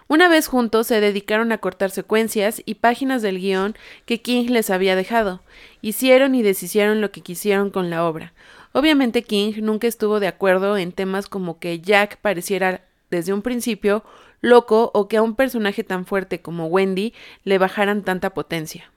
Una 0.08 0.28
vez 0.28 0.48
juntos 0.48 0.88
se 0.88 1.00
dedicaron 1.02 1.52
a 1.52 1.60
cortar 1.60 1.92
secuencias 1.92 2.62
y 2.66 2.76
páginas 2.76 3.22
del 3.22 3.40
guion 3.40 3.76
que 4.06 4.22
King 4.22 4.48
les 4.50 4.70
había 4.70 4.96
dejado. 4.96 5.42
Hicieron 5.82 6.34
y 6.36 6.42
deshicieron 6.42 7.00
lo 7.00 7.12
que 7.12 7.22
quisieron 7.22 7.70
con 7.70 7.90
la 7.90 8.06
obra. 8.06 8.34
Obviamente 8.72 9.24
King 9.24 9.54
nunca 9.62 9.88
estuvo 9.88 10.20
de 10.20 10.28
acuerdo 10.28 10.78
en 10.78 10.92
temas 10.92 11.28
como 11.28 11.60
que 11.60 11.80
Jack 11.80 12.18
pareciera 12.18 12.82
desde 13.10 13.34
un 13.34 13.42
principio 13.42 14.04
loco 14.42 14.92
o 14.94 15.08
que 15.08 15.18
a 15.18 15.22
un 15.22 15.36
personaje 15.36 15.84
tan 15.84 16.06
fuerte 16.06 16.42
como 16.42 16.68
Wendy 16.68 17.14
le 17.44 17.58
bajaran 17.58 18.04
tanta 18.04 18.32
potencia. 18.32 18.92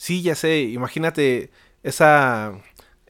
Sí, 0.00 0.22
ya 0.22 0.34
sé, 0.34 0.60
imagínate 0.62 1.50
esa 1.82 2.54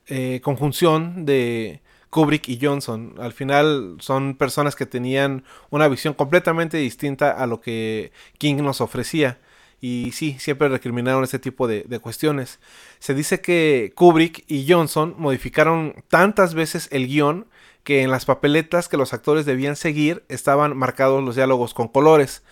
eh, 0.09 0.41
conjunción 0.43 1.24
de 1.24 1.82
Kubrick 2.11 2.49
y 2.49 2.59
Johnson. 2.61 3.14
Al 3.20 3.32
final 3.32 3.97
son 4.01 4.34
personas 4.36 4.74
que 4.74 4.86
tenían 4.86 5.45
una 5.70 5.86
visión 5.86 6.14
completamente 6.14 6.78
distinta 6.78 7.30
a 7.30 7.47
lo 7.47 7.61
que 7.61 8.11
King 8.38 8.57
nos 8.57 8.80
ofrecía. 8.80 9.38
Y 9.80 10.11
sí, 10.11 10.36
siempre 10.41 10.68
recriminaron 10.68 11.22
ese 11.22 11.38
tipo 11.38 11.68
de, 11.68 11.84
de, 11.84 12.01
cuestiones. 12.01 12.59
Se 12.99 13.14
dice 13.14 13.41
que 13.41 13.93
Kubrick 13.95 14.43
y 14.49 14.66
Johnson 14.68 15.14
modificaron 15.16 15.95
tantas 16.09 16.55
veces 16.55 16.88
el 16.91 17.07
guion 17.07 17.47
que 17.84 18.03
en 18.03 18.11
las 18.11 18.24
papeletas 18.24 18.88
que 18.88 18.97
los 18.97 19.12
actores 19.14 19.47
debían 19.47 19.76
seguir 19.76 20.24
estaban 20.28 20.76
marcados 20.76 21.22
los 21.22 21.36
diálogos 21.36 21.72
con 21.72 21.86
colores. 21.86 22.43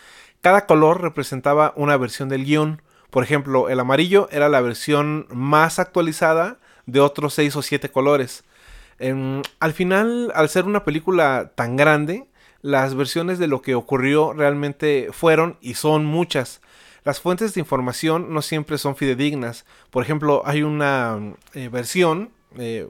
Cada 0.42 0.66
color 0.66 1.02
representaba 1.02 1.72
una 1.74 1.96
versión 1.96 2.28
del 2.28 2.44
guion. 2.44 2.82
Por 3.10 3.24
ejemplo, 3.24 3.68
el 3.68 3.80
amarillo 3.80 4.28
era 4.30 4.48
la 4.48 4.60
versión 4.60 5.26
más 5.30 5.78
actualizada 5.78 6.58
de 6.86 7.00
otros 7.00 7.34
6 7.34 7.56
o 7.56 7.62
7 7.62 7.90
colores. 7.90 8.44
al 9.60 9.72
final, 9.72 10.32
al 10.34 10.48
ser 10.48 10.64
una 10.64 10.84
película 10.84 11.52
tan 11.54 11.76
grande, 11.76 12.26
las 12.62 12.94
versiones 12.94 13.38
de 13.38 13.46
lo 13.46 13.62
que 13.62 13.74
ocurrió 13.74 14.32
realmente 14.32 15.08
fueron 15.12 15.56
y 15.60 15.74
son 15.74 16.04
muchas. 16.04 16.60
Las 17.04 17.20
fuentes 17.20 17.54
de 17.54 17.60
información 17.60 18.34
no 18.34 18.42
siempre 18.42 18.76
son 18.78 18.96
fidedignas. 18.96 19.64
Por 19.90 20.02
ejemplo, 20.02 20.42
hay 20.44 20.62
una 20.62 21.34
eh, 21.54 21.68
versión 21.68 22.30
eh, 22.58 22.88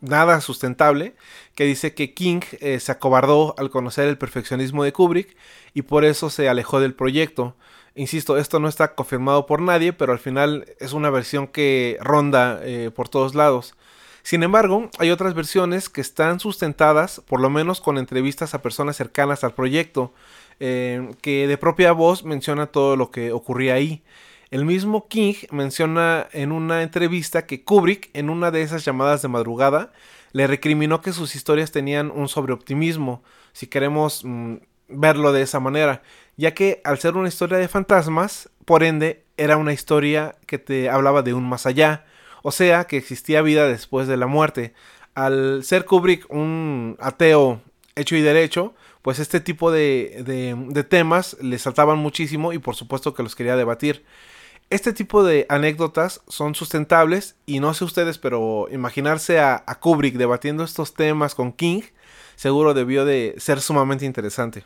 nada 0.00 0.40
sustentable 0.40 1.14
que 1.54 1.64
dice 1.64 1.94
que 1.94 2.14
King 2.14 2.40
eh, 2.60 2.80
se 2.80 2.92
acobardó 2.92 3.54
al 3.58 3.70
conocer 3.70 4.08
el 4.08 4.18
perfeccionismo 4.18 4.84
de 4.84 4.92
Kubrick 4.92 5.36
y 5.74 5.82
por 5.82 6.04
eso 6.04 6.30
se 6.30 6.48
alejó 6.48 6.80
del 6.80 6.94
proyecto. 6.94 7.56
Insisto, 8.00 8.38
esto 8.38 8.60
no 8.60 8.66
está 8.66 8.94
confirmado 8.94 9.44
por 9.44 9.60
nadie, 9.60 9.92
pero 9.92 10.12
al 10.12 10.18
final 10.18 10.64
es 10.78 10.94
una 10.94 11.10
versión 11.10 11.46
que 11.46 11.98
ronda 12.00 12.58
eh, 12.62 12.90
por 12.90 13.10
todos 13.10 13.34
lados. 13.34 13.74
Sin 14.22 14.42
embargo, 14.42 14.88
hay 14.98 15.10
otras 15.10 15.34
versiones 15.34 15.90
que 15.90 16.00
están 16.00 16.40
sustentadas, 16.40 17.20
por 17.26 17.42
lo 17.42 17.50
menos 17.50 17.82
con 17.82 17.98
entrevistas 17.98 18.54
a 18.54 18.62
personas 18.62 18.96
cercanas 18.96 19.44
al 19.44 19.52
proyecto, 19.52 20.14
eh, 20.60 21.10
que 21.20 21.46
de 21.46 21.58
propia 21.58 21.92
voz 21.92 22.24
menciona 22.24 22.68
todo 22.68 22.96
lo 22.96 23.10
que 23.10 23.32
ocurría 23.32 23.74
ahí. 23.74 24.02
El 24.50 24.64
mismo 24.64 25.06
King 25.06 25.34
menciona 25.50 26.26
en 26.32 26.52
una 26.52 26.82
entrevista 26.82 27.44
que 27.44 27.64
Kubrick, 27.64 28.08
en 28.14 28.30
una 28.30 28.50
de 28.50 28.62
esas 28.62 28.82
llamadas 28.82 29.20
de 29.20 29.28
madrugada, 29.28 29.92
le 30.32 30.46
recriminó 30.46 31.02
que 31.02 31.12
sus 31.12 31.36
historias 31.36 31.70
tenían 31.70 32.10
un 32.10 32.28
sobreoptimismo, 32.28 33.22
si 33.52 33.66
queremos 33.66 34.22
mm, 34.24 34.54
verlo 34.88 35.32
de 35.32 35.42
esa 35.42 35.60
manera, 35.60 36.02
ya 36.40 36.54
que 36.54 36.80
al 36.84 36.98
ser 36.98 37.16
una 37.16 37.28
historia 37.28 37.58
de 37.58 37.68
fantasmas, 37.68 38.48
por 38.64 38.82
ende, 38.82 39.24
era 39.36 39.58
una 39.58 39.74
historia 39.74 40.36
que 40.46 40.58
te 40.58 40.88
hablaba 40.88 41.20
de 41.20 41.34
un 41.34 41.46
más 41.46 41.66
allá, 41.66 42.06
o 42.42 42.50
sea, 42.50 42.84
que 42.84 42.96
existía 42.96 43.42
vida 43.42 43.68
después 43.68 44.08
de 44.08 44.16
la 44.16 44.26
muerte. 44.26 44.72
Al 45.14 45.62
ser 45.64 45.84
Kubrick 45.84 46.30
un 46.30 46.96
ateo 46.98 47.60
hecho 47.94 48.16
y 48.16 48.22
derecho, 48.22 48.74
pues 49.02 49.18
este 49.18 49.40
tipo 49.40 49.70
de, 49.70 50.22
de, 50.24 50.84
temas 50.84 51.36
le 51.42 51.58
saltaban 51.58 51.98
muchísimo 51.98 52.54
y 52.54 52.58
por 52.58 52.74
supuesto 52.74 53.12
que 53.12 53.22
los 53.22 53.36
quería 53.36 53.56
debatir. 53.56 54.02
Este 54.70 54.94
tipo 54.94 55.22
de 55.22 55.44
anécdotas 55.50 56.22
son 56.26 56.54
sustentables 56.54 57.36
y 57.44 57.60
no 57.60 57.74
sé 57.74 57.84
ustedes, 57.84 58.16
pero 58.16 58.66
imaginarse 58.72 59.40
a, 59.40 59.62
a 59.66 59.78
Kubrick 59.78 60.14
debatiendo 60.14 60.64
estos 60.64 60.94
temas 60.94 61.34
con 61.34 61.52
King 61.52 61.82
seguro 62.36 62.72
debió 62.72 63.04
de 63.04 63.34
ser 63.36 63.60
sumamente 63.60 64.06
interesante. 64.06 64.64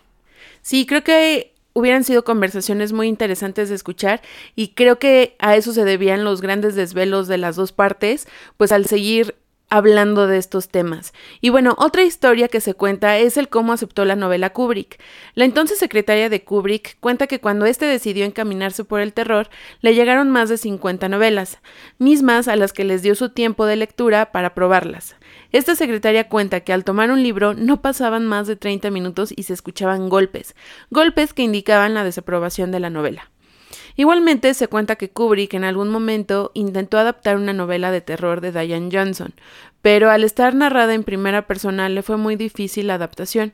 Sí, 0.63 0.87
creo 0.87 1.03
que 1.03 1.54
hubieran 1.75 2.05
sido 2.05 2.25
conversaciones 2.25 2.93
muy 2.93 3.09
interesantes 3.09 3.69
de 3.69 3.75
escuchar 3.75 4.23
y 4.57 4.69
creo 4.69 4.99
que 4.99 5.37
a 5.39 5.57
eso 5.57 5.73
se 5.73 5.85
debían 5.85 6.25
los 6.25 6.41
grandes 6.41 6.75
desvelos 6.75 7.29
de 7.29 7.37
las 7.37 7.57
dos 7.57 7.73
partes, 7.73 8.27
pues 8.57 8.73
al 8.73 8.87
seguir 8.87 9.37
hablando 9.71 10.29
de 10.29 10.39
estos 10.39 10.69
temas. 10.69 11.13
Y 11.41 11.49
bueno, 11.49 11.75
otra 11.79 12.05
historia 12.05 12.47
que 12.47 12.61
se 12.61 12.75
cuenta 12.75 13.19
es 13.19 13.37
el 13.37 13.49
cómo 13.49 13.73
aceptó 13.73 14.05
la 14.05 14.15
novela 14.15 14.51
Kubrick. 14.51 15.01
La 15.35 15.45
entonces 15.45 15.79
secretaria 15.79 16.29
de 16.29 16.45
Kubrick 16.45 16.97
cuenta 17.01 17.27
que 17.27 17.41
cuando 17.41 17.67
éste 17.67 17.85
decidió 17.87 18.25
encaminarse 18.25 18.85
por 18.85 19.01
el 19.01 19.13
terror, 19.13 19.51
le 19.81 19.95
llegaron 19.95 20.31
más 20.31 20.49
de 20.49 20.59
50 20.59 21.09
novelas, 21.09 21.59
mismas 21.99 22.47
a 22.47 22.55
las 22.55 22.73
que 22.73 22.85
les 22.85 23.03
dio 23.03 23.17
su 23.17 23.31
tiempo 23.31 23.67
de 23.67 23.77
lectura 23.77 24.31
para 24.31 24.55
probarlas. 24.55 25.17
Esta 25.55 25.77
secretaria 25.77 26.29
cuenta 26.29 26.63
que 26.63 26.73
al 26.73 26.83
tomar 26.83 27.13
un 27.13 27.23
libro 27.23 27.55
no 27.55 27.81
pasaban 27.81 28.27
más 28.27 28.49
de 28.49 28.57
30 28.57 28.91
minutos 28.91 29.33
y 29.37 29.45
se 29.45 29.53
escuchaban 29.53 30.09
golpes, 30.09 30.57
golpes 30.91 31.33
que 31.33 31.43
indicaban 31.43 31.95
la 31.95 32.03
desaprobación 32.03 32.73
de 32.73 32.81
la 32.81 32.91
novela. 32.91 33.31
Igualmente 33.95 34.53
se 34.55 34.67
cuenta 34.67 34.97
que 34.97 35.11
Kubrick 35.11 35.55
en 35.55 35.63
algún 35.63 35.91
momento 35.91 36.51
intentó 36.55 36.99
adaptar 36.99 37.37
una 37.37 37.53
novela 37.53 37.93
de 37.93 38.01
terror 38.01 38.41
de 38.41 38.51
Diane 38.51 38.89
Johnson, 38.91 39.33
pero 39.81 40.11
al 40.11 40.25
estar 40.25 40.57
narrada 40.57 40.93
en 40.93 41.05
primera 41.05 41.47
persona 41.47 41.89
le 41.89 42.03
fue 42.03 42.17
muy 42.17 42.35
difícil 42.35 42.89
la 42.89 42.95
adaptación. 42.95 43.53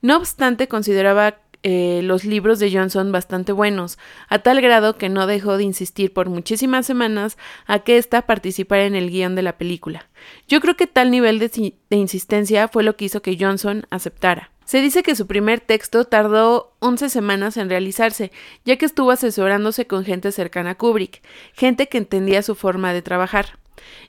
No 0.00 0.16
obstante, 0.16 0.68
consideraba 0.68 1.36
eh, 1.62 2.00
los 2.02 2.24
libros 2.24 2.58
de 2.58 2.72
Johnson 2.72 3.12
bastante 3.12 3.52
buenos, 3.52 3.98
a 4.28 4.40
tal 4.40 4.60
grado 4.60 4.96
que 4.96 5.08
no 5.08 5.26
dejó 5.26 5.56
de 5.56 5.64
insistir 5.64 6.12
por 6.12 6.28
muchísimas 6.28 6.86
semanas 6.86 7.38
a 7.66 7.80
que 7.80 7.98
ésta 7.98 8.22
participara 8.22 8.84
en 8.84 8.94
el 8.94 9.10
guion 9.10 9.34
de 9.34 9.42
la 9.42 9.58
película. 9.58 10.08
Yo 10.48 10.60
creo 10.60 10.76
que 10.76 10.86
tal 10.86 11.10
nivel 11.10 11.38
de 11.38 11.96
insistencia 11.96 12.68
fue 12.68 12.82
lo 12.82 12.96
que 12.96 13.04
hizo 13.04 13.22
que 13.22 13.36
Johnson 13.38 13.86
aceptara. 13.90 14.50
Se 14.64 14.80
dice 14.80 15.02
que 15.02 15.16
su 15.16 15.26
primer 15.26 15.60
texto 15.60 16.04
tardó 16.04 16.74
11 16.78 17.10
semanas 17.10 17.56
en 17.56 17.68
realizarse, 17.68 18.32
ya 18.64 18.76
que 18.76 18.86
estuvo 18.86 19.10
asesorándose 19.10 19.86
con 19.86 20.04
gente 20.04 20.32
cercana 20.32 20.70
a 20.70 20.74
Kubrick, 20.76 21.22
gente 21.52 21.88
que 21.88 21.98
entendía 21.98 22.42
su 22.42 22.54
forma 22.54 22.92
de 22.92 23.02
trabajar. 23.02 23.58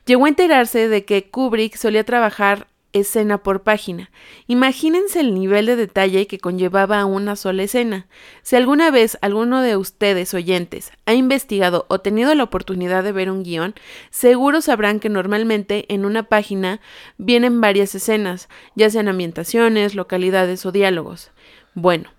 Llegó 0.05 0.25
a 0.25 0.29
enterarse 0.29 0.87
de 0.87 1.05
que 1.05 1.29
Kubrick 1.29 1.75
solía 1.75 2.03
trabajar 2.03 2.67
escena 2.93 3.39
por 3.39 3.63
página. 3.63 4.11
Imagínense 4.47 5.19
el 5.19 5.33
nivel 5.33 5.65
de 5.65 5.75
detalle 5.75 6.27
que 6.27 6.39
conllevaba 6.39 7.03
una 7.05 7.35
sola 7.35 7.63
escena. 7.63 8.07
Si 8.41 8.55
alguna 8.55 8.91
vez 8.91 9.17
alguno 9.21 9.61
de 9.61 9.75
ustedes 9.75 10.33
oyentes 10.33 10.91
ha 11.05 11.13
investigado 11.13 11.85
o 11.89 11.99
tenido 11.99 12.33
la 12.35 12.43
oportunidad 12.43 13.03
de 13.03 13.11
ver 13.11 13.29
un 13.29 13.43
guion, 13.43 13.75
seguro 14.09 14.61
sabrán 14.61 14.99
que 14.99 15.09
normalmente 15.09 15.85
en 15.93 16.05
una 16.05 16.23
página 16.23 16.79
vienen 17.17 17.59
varias 17.59 17.93
escenas, 17.95 18.47
ya 18.75 18.89
sean 18.89 19.07
ambientaciones, 19.07 19.95
localidades 19.95 20.65
o 20.65 20.71
diálogos. 20.71 21.31
Bueno, 21.73 22.11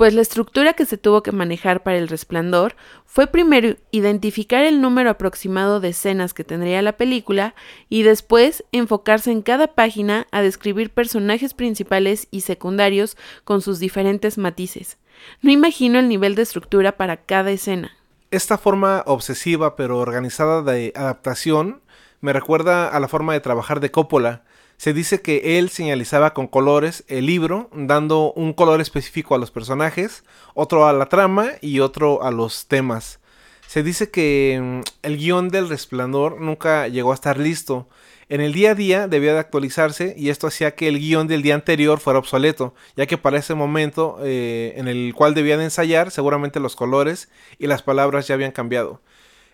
pues 0.00 0.14
la 0.14 0.22
estructura 0.22 0.72
que 0.72 0.86
se 0.86 0.96
tuvo 0.96 1.22
que 1.22 1.30
manejar 1.30 1.82
para 1.82 1.98
el 1.98 2.08
resplandor 2.08 2.74
fue 3.04 3.26
primero 3.26 3.76
identificar 3.90 4.64
el 4.64 4.80
número 4.80 5.10
aproximado 5.10 5.78
de 5.78 5.90
escenas 5.90 6.32
que 6.32 6.42
tendría 6.42 6.80
la 6.80 6.96
película 6.96 7.54
y 7.90 8.02
después 8.02 8.64
enfocarse 8.72 9.30
en 9.30 9.42
cada 9.42 9.74
página 9.74 10.26
a 10.30 10.40
describir 10.40 10.88
personajes 10.88 11.52
principales 11.52 12.28
y 12.30 12.40
secundarios 12.40 13.18
con 13.44 13.60
sus 13.60 13.78
diferentes 13.78 14.38
matices. 14.38 14.96
No 15.42 15.52
imagino 15.52 15.98
el 15.98 16.08
nivel 16.08 16.34
de 16.34 16.44
estructura 16.44 16.92
para 16.92 17.18
cada 17.18 17.50
escena. 17.50 17.90
Esta 18.30 18.56
forma 18.56 19.02
obsesiva 19.04 19.76
pero 19.76 19.98
organizada 19.98 20.62
de 20.62 20.94
adaptación 20.96 21.82
me 22.22 22.32
recuerda 22.32 22.88
a 22.88 22.98
la 23.00 23.08
forma 23.08 23.34
de 23.34 23.40
trabajar 23.40 23.80
de 23.80 23.90
Coppola, 23.90 24.44
se 24.80 24.94
dice 24.94 25.20
que 25.20 25.58
él 25.58 25.68
señalizaba 25.68 26.32
con 26.32 26.46
colores 26.46 27.04
el 27.06 27.26
libro, 27.26 27.68
dando 27.74 28.32
un 28.32 28.54
color 28.54 28.80
específico 28.80 29.34
a 29.34 29.38
los 29.38 29.50
personajes, 29.50 30.24
otro 30.54 30.86
a 30.86 30.94
la 30.94 31.04
trama 31.04 31.50
y 31.60 31.80
otro 31.80 32.22
a 32.22 32.30
los 32.30 32.66
temas. 32.66 33.20
Se 33.66 33.82
dice 33.82 34.10
que 34.10 34.58
mm, 34.58 34.80
el 35.02 35.18
guion 35.18 35.50
del 35.50 35.68
resplandor 35.68 36.40
nunca 36.40 36.88
llegó 36.88 37.10
a 37.12 37.14
estar 37.14 37.38
listo. 37.38 37.88
En 38.30 38.40
el 38.40 38.54
día 38.54 38.70
a 38.70 38.74
día 38.74 39.06
debía 39.06 39.34
de 39.34 39.40
actualizarse 39.40 40.14
y 40.16 40.30
esto 40.30 40.46
hacía 40.46 40.74
que 40.74 40.88
el 40.88 40.98
guion 40.98 41.26
del 41.26 41.42
día 41.42 41.56
anterior 41.56 42.00
fuera 42.00 42.18
obsoleto, 42.18 42.74
ya 42.96 43.04
que 43.04 43.18
para 43.18 43.36
ese 43.36 43.54
momento 43.54 44.16
eh, 44.22 44.72
en 44.76 44.88
el 44.88 45.12
cual 45.14 45.34
debía 45.34 45.58
de 45.58 45.64
ensayar 45.64 46.10
seguramente 46.10 46.58
los 46.58 46.74
colores 46.74 47.28
y 47.58 47.66
las 47.66 47.82
palabras 47.82 48.28
ya 48.28 48.34
habían 48.34 48.52
cambiado. 48.52 49.02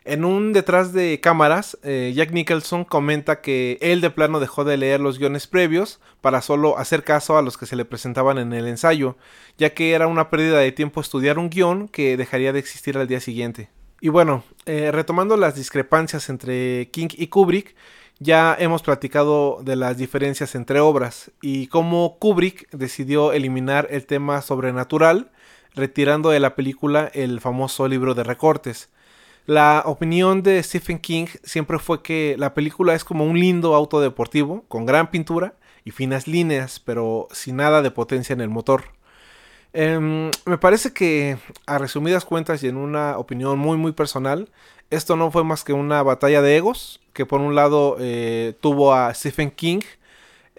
En 0.08 0.24
un 0.24 0.52
detrás 0.52 0.92
de 0.92 1.18
cámaras, 1.18 1.76
eh, 1.82 2.12
Jack 2.14 2.30
Nicholson 2.30 2.84
comenta 2.84 3.40
que 3.40 3.76
él 3.80 4.00
de 4.00 4.10
plano 4.10 4.38
dejó 4.38 4.62
de 4.62 4.76
leer 4.76 5.00
los 5.00 5.18
guiones 5.18 5.48
previos 5.48 5.98
para 6.20 6.42
solo 6.42 6.78
hacer 6.78 7.02
caso 7.02 7.36
a 7.36 7.42
los 7.42 7.58
que 7.58 7.66
se 7.66 7.74
le 7.74 7.84
presentaban 7.84 8.38
en 8.38 8.52
el 8.52 8.68
ensayo, 8.68 9.16
ya 9.58 9.74
que 9.74 9.94
era 9.94 10.06
una 10.06 10.30
pérdida 10.30 10.60
de 10.60 10.70
tiempo 10.70 11.00
estudiar 11.00 11.40
un 11.40 11.50
guion 11.50 11.88
que 11.88 12.16
dejaría 12.16 12.52
de 12.52 12.60
existir 12.60 12.96
al 12.96 13.08
día 13.08 13.18
siguiente. 13.18 13.68
Y 14.00 14.08
bueno, 14.08 14.44
eh, 14.64 14.92
retomando 14.92 15.36
las 15.36 15.56
discrepancias 15.56 16.28
entre 16.28 16.88
King 16.92 17.08
y 17.10 17.26
Kubrick, 17.26 17.74
ya 18.20 18.56
hemos 18.60 18.84
platicado 18.84 19.58
de 19.64 19.74
las 19.74 19.96
diferencias 19.96 20.54
entre 20.54 20.78
obras 20.78 21.32
y 21.42 21.66
cómo 21.66 22.16
Kubrick 22.20 22.70
decidió 22.70 23.32
eliminar 23.32 23.88
el 23.90 24.06
tema 24.06 24.40
sobrenatural, 24.40 25.32
retirando 25.74 26.30
de 26.30 26.38
la 26.38 26.54
película 26.54 27.10
el 27.12 27.40
famoso 27.40 27.88
libro 27.88 28.14
de 28.14 28.22
recortes. 28.22 28.88
La 29.46 29.84
opinión 29.86 30.42
de 30.42 30.60
Stephen 30.62 30.98
King 30.98 31.26
siempre 31.44 31.78
fue 31.78 32.02
que 32.02 32.34
la 32.36 32.52
película 32.52 32.94
es 32.94 33.04
como 33.04 33.24
un 33.24 33.38
lindo 33.38 33.76
auto 33.76 34.00
deportivo, 34.00 34.64
con 34.66 34.86
gran 34.86 35.10
pintura 35.10 35.54
y 35.84 35.92
finas 35.92 36.26
líneas, 36.26 36.80
pero 36.80 37.28
sin 37.30 37.56
nada 37.56 37.80
de 37.80 37.92
potencia 37.92 38.32
en 38.32 38.40
el 38.40 38.48
motor. 38.48 38.96
Em, 39.72 40.30
me 40.46 40.58
parece 40.58 40.92
que, 40.92 41.38
a 41.66 41.78
resumidas 41.78 42.24
cuentas 42.24 42.64
y 42.64 42.68
en 42.68 42.76
una 42.76 43.18
opinión 43.18 43.58
muy 43.58 43.76
muy 43.76 43.92
personal, 43.92 44.50
esto 44.90 45.14
no 45.16 45.30
fue 45.30 45.44
más 45.44 45.62
que 45.62 45.72
una 45.72 46.02
batalla 46.02 46.42
de 46.42 46.56
egos, 46.56 47.00
que 47.12 47.26
por 47.26 47.40
un 47.40 47.54
lado 47.54 47.96
eh, 48.00 48.54
tuvo 48.60 48.94
a 48.94 49.14
Stephen 49.14 49.50
King, 49.50 49.80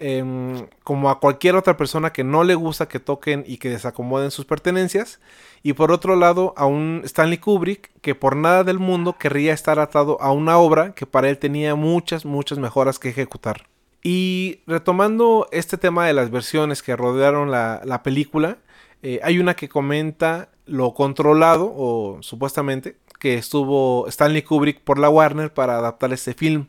Em, 0.00 0.68
como 0.84 1.10
a 1.10 1.18
cualquier 1.18 1.56
otra 1.56 1.76
persona 1.76 2.12
que 2.12 2.22
no 2.22 2.44
le 2.44 2.54
gusta 2.54 2.86
que 2.86 3.00
toquen 3.00 3.42
y 3.48 3.58
que 3.58 3.68
desacomoden 3.68 4.30
sus 4.30 4.44
pertenencias. 4.44 5.18
Y 5.64 5.72
por 5.72 5.90
otro 5.90 6.14
lado, 6.14 6.54
a 6.56 6.66
un 6.66 7.02
Stanley 7.04 7.38
Kubrick 7.38 7.90
que 8.00 8.14
por 8.14 8.36
nada 8.36 8.62
del 8.62 8.78
mundo 8.78 9.16
querría 9.18 9.52
estar 9.52 9.80
atado 9.80 10.20
a 10.20 10.30
una 10.30 10.56
obra 10.58 10.94
que 10.94 11.04
para 11.04 11.28
él 11.28 11.38
tenía 11.38 11.74
muchas, 11.74 12.24
muchas 12.24 12.58
mejoras 12.58 13.00
que 13.00 13.08
ejecutar. 13.08 13.66
Y 14.00 14.60
retomando 14.68 15.48
este 15.50 15.76
tema 15.76 16.06
de 16.06 16.12
las 16.12 16.30
versiones 16.30 16.80
que 16.80 16.94
rodearon 16.94 17.50
la, 17.50 18.00
película, 18.04 18.58
eh, 19.02 19.18
hay 19.24 19.40
una 19.40 19.54
que 19.54 19.68
comenta 19.68 20.50
lo 20.64 20.94
controlado, 20.94 21.72
o 21.76 22.18
supuestamente, 22.20 22.96
que 23.18 23.34
estuvo 23.34 24.06
Stanley 24.06 24.42
Kubrick 24.42 24.80
por 24.80 25.00
la 25.00 25.10
Warner 25.10 25.52
para 25.52 25.78
adaptar 25.78 26.12
este 26.12 26.34
film. 26.34 26.68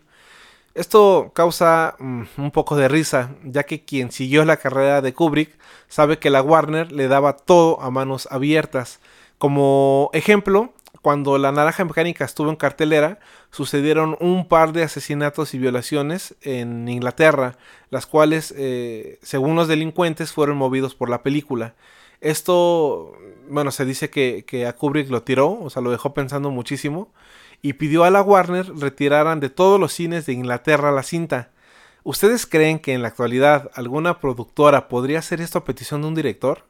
Esto 0.79 1.33
causa 1.35 1.97
mm, 1.99 2.23
un 2.37 2.51
poco 2.51 2.77
de 2.77 2.87
risa, 2.87 3.35
ya 3.43 3.63
que 3.63 3.83
quien 3.83 4.13
siguió 4.13 4.45
la 4.45 4.55
carrera 4.55 5.01
de 5.01 5.13
Kubrick 5.13 5.59
sabe 5.89 6.19
que 6.19 6.29
la 6.29 6.41
Warner 6.41 6.93
le 6.93 7.09
daba 7.09 7.35
todo 7.35 7.81
a 7.81 7.91
manos 7.91 8.29
abiertas. 8.31 9.01
Como 9.37 10.09
ejemplo, 10.13 10.71
cuando 11.01 11.37
la 11.37 11.51
naranja 11.51 11.83
mecánica 11.83 12.23
estuvo 12.23 12.49
en 12.49 12.55
cartelera, 12.55 13.19
sucedieron 13.51 14.15
un 14.21 14.47
par 14.47 14.71
de 14.71 14.83
asesinatos 14.83 15.53
y 15.53 15.57
violaciones 15.57 16.35
en 16.43 16.87
Inglaterra, 16.87 17.57
las 17.89 18.05
cuales, 18.05 18.53
eh, 18.55 19.19
según 19.21 19.57
los 19.57 19.67
delincuentes, 19.67 20.31
fueron 20.31 20.55
movidos 20.55 20.95
por 20.95 21.09
la 21.09 21.23
película. 21.23 21.75
Esto, 22.21 23.17
bueno, 23.49 23.71
se 23.71 23.83
dice 23.83 24.09
que, 24.09 24.45
que 24.47 24.65
a 24.65 24.77
Kubrick 24.77 25.09
lo 25.09 25.23
tiró, 25.23 25.59
o 25.61 25.69
sea, 25.69 25.81
lo 25.81 25.91
dejó 25.91 26.13
pensando 26.13 26.51
muchísimo 26.51 27.11
y 27.61 27.73
pidió 27.73 28.03
a 28.03 28.09
la 28.09 28.21
Warner 28.21 28.73
retiraran 28.75 29.39
de 29.39 29.49
todos 29.49 29.79
los 29.79 29.93
cines 29.93 30.25
de 30.25 30.33
Inglaterra 30.33 30.91
la 30.91 31.03
cinta. 31.03 31.51
¿Ustedes 32.03 32.45
creen 32.45 32.79
que 32.79 32.93
en 32.93 33.01
la 33.01 33.09
actualidad 33.09 33.69
alguna 33.73 34.19
productora 34.19 34.87
podría 34.87 35.19
hacer 35.19 35.41
esto 35.41 35.59
a 35.59 35.65
petición 35.65 36.01
de 36.01 36.07
un 36.07 36.15
director? 36.15 36.63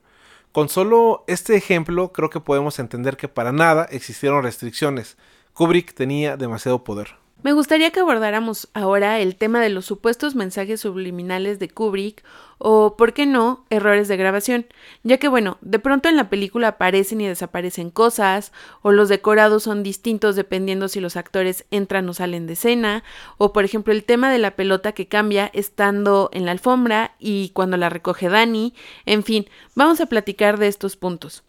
Con 0.52 0.68
solo 0.68 1.24
este 1.28 1.56
ejemplo 1.56 2.12
creo 2.12 2.30
que 2.30 2.40
podemos 2.40 2.80
entender 2.80 3.18
que 3.18 3.28
para 3.28 3.52
nada 3.52 3.88
existieron 3.92 4.44
restricciones. 4.44 5.18
Kubrick 5.54 5.94
tenía 5.94 6.38
demasiado 6.38 6.84
poder. 6.84 7.16
Me 7.42 7.54
gustaría 7.54 7.92
que 7.92 8.02
abordáramos 8.02 8.68
ahora 8.74 9.18
el 9.20 9.38
tema 9.38 9.62
de 9.62 9.70
los 9.70 9.86
supuestos 9.86 10.36
mensajes 10.36 10.82
subliminales 10.82 11.58
de 11.58 11.70
Kubrick 11.70 12.22
o, 12.58 12.98
por 12.98 13.14
qué 13.14 13.26
no, 13.26 13.66
errores 13.70 14.10
de 14.10 14.18
grabación, 14.18 14.66
ya 15.04 15.20
que 15.20 15.30
bueno, 15.30 15.58
de 15.62 15.80
pronto 15.80 16.10
en 16.10 16.18
la 16.18 16.30
película 16.30 16.68
aparecen 16.68 17.22
y 17.22 17.28
desaparecen 17.28 17.92
cosas, 17.92 18.52
o 18.82 18.92
los 18.92 19.08
decorados 19.08 19.64
son 19.64 19.84
distintos 19.84 20.36
dependiendo 20.36 20.90
si 20.90 21.00
los 21.00 21.16
actores 21.16 21.66
entran 21.72 22.10
o 22.10 22.14
salen 22.14 22.46
de 22.46 22.54
escena, 22.54 23.06
o 23.38 23.54
por 23.54 23.64
ejemplo 23.64 23.94
el 23.94 24.04
tema 24.04 24.30
de 24.30 24.40
la 24.40 24.58
pelota 24.58 24.92
que 24.92 25.08
cambia 25.08 25.50
estando 25.54 26.30
en 26.34 26.46
la 26.46 26.52
alfombra 26.52 27.16
y 27.20 27.52
cuando 27.52 27.78
la 27.78 27.88
recoge 27.88 28.28
Dani, 28.28 28.74
en 29.06 29.24
fin, 29.24 29.48
vamos 29.76 30.02
a 30.02 30.08
platicar 30.08 30.60
de 30.60 30.68
estos 30.68 30.98
puntos. 30.98 31.46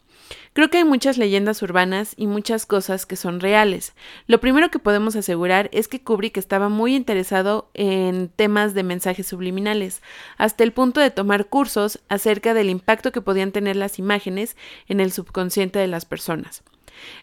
Creo 0.53 0.71
que 0.71 0.79
hay 0.79 0.85
muchas 0.85 1.19
leyendas 1.19 1.63
urbanas 1.63 2.15
y 2.17 2.27
muchas 2.27 2.67
cosas 2.67 3.07
que 3.07 3.17
son 3.17 3.41
reales. 3.41 3.95
Lo 4.27 4.41
primero 4.41 4.71
que 4.71 4.79
podemos 4.79 5.17
asegurar 5.17 5.69
es 5.73 5.89
que 5.89 6.03
Kubrick 6.03 6.37
estaba 6.37 6.69
muy 6.69 6.95
interesado 6.95 7.71
en 7.75 8.29
temas 8.29 8.75
de 8.75 8.83
mensajes 8.83 9.27
subliminales, 9.27 10.03
hasta 10.39 10.65
el 10.65 10.73
punto 10.73 11.01
de 11.01 11.11
tomar 11.11 11.47
cursos 11.47 12.01
acerca 12.09 12.55
del 12.55 12.71
impacto 12.71 13.13
que 13.13 13.21
podían 13.21 13.53
tener 13.53 13.77
las 13.77 13.99
imágenes 13.99 14.57
en 14.89 15.01
el 15.01 15.13
subconsciente 15.13 15.79
de 15.79 15.89
las 15.89 16.05
personas. 16.05 16.63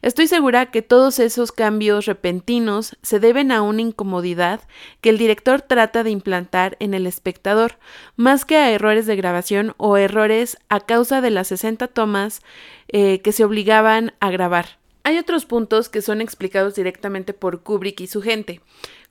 Estoy 0.02 0.28
segura 0.28 0.68
que 0.68 0.82
todos 0.82 1.20
esos 1.20 1.52
cambios 1.52 2.06
repentinos 2.06 2.98
se 3.02 3.20
deben 3.20 3.52
a 3.52 3.62
una 3.62 3.82
incomodidad 3.82 4.62
que 5.02 5.10
el 5.10 5.18
director 5.18 5.62
trata 5.62 6.04
de 6.04 6.12
implantar 6.12 6.78
en 6.80 6.94
el 6.94 7.08
espectador, 7.08 7.78
más 8.16 8.46
que 8.46 8.58
a 8.58 8.72
errores 8.72 9.06
de 9.06 9.16
grabación 9.16 9.74
o 9.78 9.98
errores 9.98 10.58
a 10.70 10.80
causa 10.80 11.22
de 11.22 11.32
las 11.32 11.48
60 11.48 11.88
tomas 11.88 12.42
eh, 12.88 13.22
que 13.22 13.32
se 13.32 13.44
obligaban 13.44 14.14
a 14.20 14.30
grabar. 14.30 14.78
Hay 15.04 15.18
otros 15.18 15.46
puntos 15.46 15.88
que 15.88 16.02
son 16.02 16.20
explicados 16.20 16.76
directamente 16.76 17.34
por 17.34 17.64
Kubrick 17.64 18.02
y 18.02 18.08
su 18.08 18.22
gente, 18.22 18.60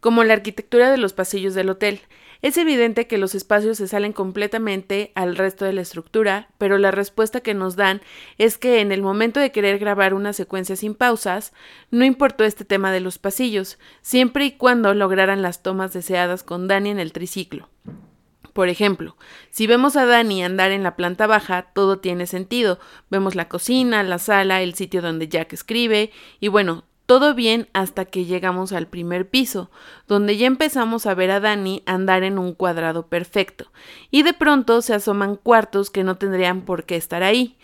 como 0.01 0.25
la 0.25 0.35
arquitectura 0.35 0.91
de 0.91 0.99
los 0.99 1.15
pasillos 1.15 1.55
del 1.55 1.71
hotel. 1.71 2.01
Es 2.43 2.57
evidente 2.57 3.07
que 3.07 3.19
los 3.19 3.35
espacios 3.35 3.79
se 3.79 3.89
salen 3.89 4.13
completamente 4.13 5.13
al 5.15 5.37
resto 5.37 5.65
de 5.65 5.73
la 5.73 5.81
estructura, 5.81 6.49
pero 6.59 6.79
la 6.79 6.91
respuesta 6.91 7.41
que 7.41 7.55
nos 7.55 7.77
dan 7.77 8.03
es 8.39 8.59
que 8.59 8.81
en 8.81 8.93
el 8.93 9.03
momento 9.03 9.41
de 9.41 9.53
querer 9.53 9.79
grabar 9.79 10.15
una 10.15 10.33
secuencia 10.33 10.77
sin 10.77 10.95
pausas, 10.95 11.53
no 11.91 12.05
importó 12.05 12.45
este 12.45 12.65
tema 12.65 12.93
de 12.93 13.01
los 13.01 13.19
pasillos, 13.19 13.79
siempre 14.03 14.45
y 14.45 14.53
cuando 14.53 14.95
lograran 14.95 15.43
las 15.43 15.63
tomas 15.63 15.93
deseadas 15.93 16.43
con 16.43 16.69
Dani 16.69 16.91
en 16.91 16.99
el 16.99 17.13
triciclo. 17.13 17.69
Por 18.53 18.71
ejemplo, 18.71 19.19
si 19.51 19.67
vemos 19.67 19.97
a 19.97 20.07
Dani 20.07 20.43
andar 20.43 20.71
en 20.71 20.83
la 20.83 20.97
planta 20.97 21.27
baja, 21.27 21.71
todo 21.75 21.99
tiene 21.99 22.27
sentido. 22.27 22.79
Vemos 23.11 23.35
la 23.35 23.49
cocina, 23.49 24.03
la 24.03 24.19
sala, 24.19 24.63
el 24.63 24.75
sitio 24.75 25.03
donde 25.03 25.29
Jack 25.29 25.53
escribe, 25.53 26.11
y 26.41 26.49
bueno, 26.49 26.85
todo 27.07 27.35
bien 27.35 27.69
hasta 27.73 28.05
que 28.05 28.25
llegamos 28.25 28.73
al 28.73 28.89
primer 28.89 29.29
piso, 29.29 29.71
donde 30.09 30.37
ya 30.37 30.47
empezamos 30.47 31.07
a 31.07 31.15
ver 31.15 31.31
a 31.31 31.41
Dani 31.41 31.83
andar 31.87 32.25
en 32.25 32.39
un 32.39 32.53
cuadrado 32.53 33.07
perfecto, 33.07 33.71
y 34.11 34.23
de 34.25 34.35
pronto 34.35 34.83
se 34.83 34.95
asoman 34.95 35.37
cuartos 35.37 35.91
que 35.91 36.05
no 36.05 36.17
tendrían 36.17 36.63
por 36.63 36.85
qué 36.85 36.97
estar 36.97 37.23
ahí. 37.23 37.57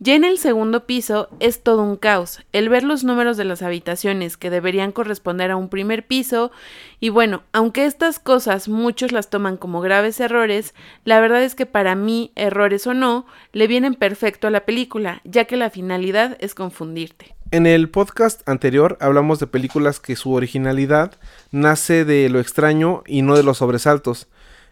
Ya 0.00 0.14
en 0.14 0.22
el 0.22 0.38
segundo 0.38 0.86
piso 0.86 1.28
es 1.40 1.64
todo 1.64 1.82
un 1.82 1.96
caos, 1.96 2.44
el 2.52 2.68
ver 2.68 2.84
los 2.84 3.02
números 3.02 3.36
de 3.36 3.44
las 3.44 3.62
habitaciones 3.62 4.36
que 4.36 4.48
deberían 4.48 4.92
corresponder 4.92 5.50
a 5.50 5.56
un 5.56 5.68
primer 5.68 6.06
piso, 6.06 6.52
y 7.00 7.08
bueno, 7.08 7.42
aunque 7.52 7.84
estas 7.84 8.20
cosas 8.20 8.68
muchos 8.68 9.10
las 9.10 9.28
toman 9.28 9.56
como 9.56 9.80
graves 9.80 10.20
errores, 10.20 10.72
la 11.04 11.18
verdad 11.20 11.42
es 11.42 11.56
que 11.56 11.66
para 11.66 11.96
mí, 11.96 12.30
errores 12.36 12.86
o 12.86 12.94
no, 12.94 13.26
le 13.52 13.66
vienen 13.66 13.96
perfecto 13.96 14.46
a 14.46 14.50
la 14.50 14.64
película, 14.64 15.20
ya 15.24 15.46
que 15.46 15.56
la 15.56 15.68
finalidad 15.68 16.36
es 16.38 16.54
confundirte. 16.54 17.34
En 17.50 17.66
el 17.66 17.88
podcast 17.88 18.46
anterior 18.46 18.98
hablamos 19.00 19.38
de 19.38 19.46
películas 19.46 20.00
que 20.00 20.16
su 20.16 20.34
originalidad 20.34 21.12
nace 21.50 22.04
de 22.04 22.28
lo 22.28 22.40
extraño 22.40 23.02
y 23.06 23.22
no 23.22 23.38
de 23.38 23.42
los 23.42 23.56
sobresaltos. 23.56 24.28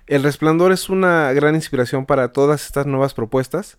El 0.06 0.22
Resplandor 0.22 0.72
es 0.72 0.90
una 0.90 1.32
gran 1.32 1.54
inspiración 1.54 2.04
para 2.04 2.32
todas 2.32 2.66
estas 2.66 2.84
nuevas 2.84 3.14
propuestas. 3.14 3.78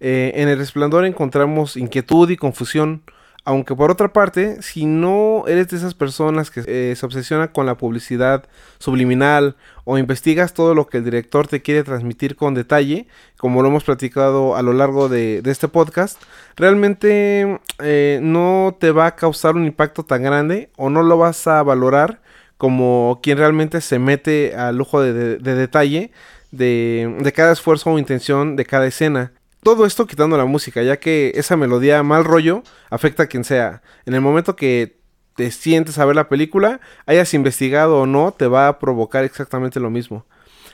Eh, 0.00 0.32
en 0.36 0.48
el 0.48 0.56
resplandor 0.56 1.04
encontramos 1.04 1.76
inquietud 1.76 2.30
y 2.30 2.38
confusión, 2.38 3.02
aunque 3.48 3.74
por 3.74 3.90
otra 3.90 4.12
parte, 4.12 4.60
si 4.60 4.84
no 4.84 5.44
eres 5.46 5.68
de 5.68 5.78
esas 5.78 5.94
personas 5.94 6.50
que 6.50 6.62
eh, 6.66 6.94
se 6.94 7.06
obsesionan 7.06 7.48
con 7.48 7.64
la 7.64 7.78
publicidad 7.78 8.44
subliminal 8.78 9.56
o 9.84 9.96
investigas 9.96 10.52
todo 10.52 10.74
lo 10.74 10.86
que 10.86 10.98
el 10.98 11.04
director 11.04 11.48
te 11.48 11.62
quiere 11.62 11.82
transmitir 11.82 12.36
con 12.36 12.52
detalle, 12.52 13.06
como 13.38 13.62
lo 13.62 13.68
hemos 13.68 13.84
platicado 13.84 14.54
a 14.54 14.60
lo 14.60 14.74
largo 14.74 15.08
de, 15.08 15.40
este 15.46 15.66
podcast, 15.66 16.20
realmente 16.56 17.58
eh, 17.78 18.20
no 18.22 18.76
te 18.78 18.90
va 18.90 19.06
a 19.06 19.16
causar 19.16 19.56
un 19.56 19.64
impacto 19.64 20.04
tan 20.04 20.22
grande 20.22 20.68
o 20.76 20.90
no 20.90 21.02
lo 21.02 21.16
vas 21.16 21.46
a 21.46 21.62
valorar 21.62 22.20
como 22.58 23.20
quien 23.22 23.38
realmente 23.38 23.80
se 23.80 23.98
mete 23.98 24.56
al 24.56 24.76
lujo 24.76 25.00
de, 25.00 25.38
detalle 25.38 26.10
de 26.50 27.32
cada 27.34 27.52
esfuerzo 27.52 27.92
o 27.92 27.98
intención 27.98 28.56
de 28.56 28.66
cada 28.66 28.86
escena. 28.86 29.32
Todo 29.62 29.86
esto 29.86 30.06
quitando 30.06 30.36
la 30.36 30.44
música, 30.44 30.82
ya 30.82 30.98
que 30.98 31.32
esa 31.34 31.56
melodía 31.56 32.02
mal 32.02 32.24
rollo 32.24 32.62
afecta 32.90 33.24
a 33.24 33.26
quien 33.26 33.44
sea. 33.44 33.82
En 34.06 34.14
el 34.14 34.20
momento 34.20 34.56
que 34.56 34.98
te 35.34 35.50
sientes 35.50 35.98
a 35.98 36.04
ver 36.04 36.16
la 36.16 36.28
película, 36.28 36.80
hayas 37.06 37.34
investigado 37.34 38.00
o 38.00 38.06
no, 38.06 38.32
te 38.32 38.46
va 38.46 38.68
a 38.68 38.78
provocar 38.78 39.24
exactamente 39.24 39.80
lo 39.80 39.90
mismo. 39.90 40.26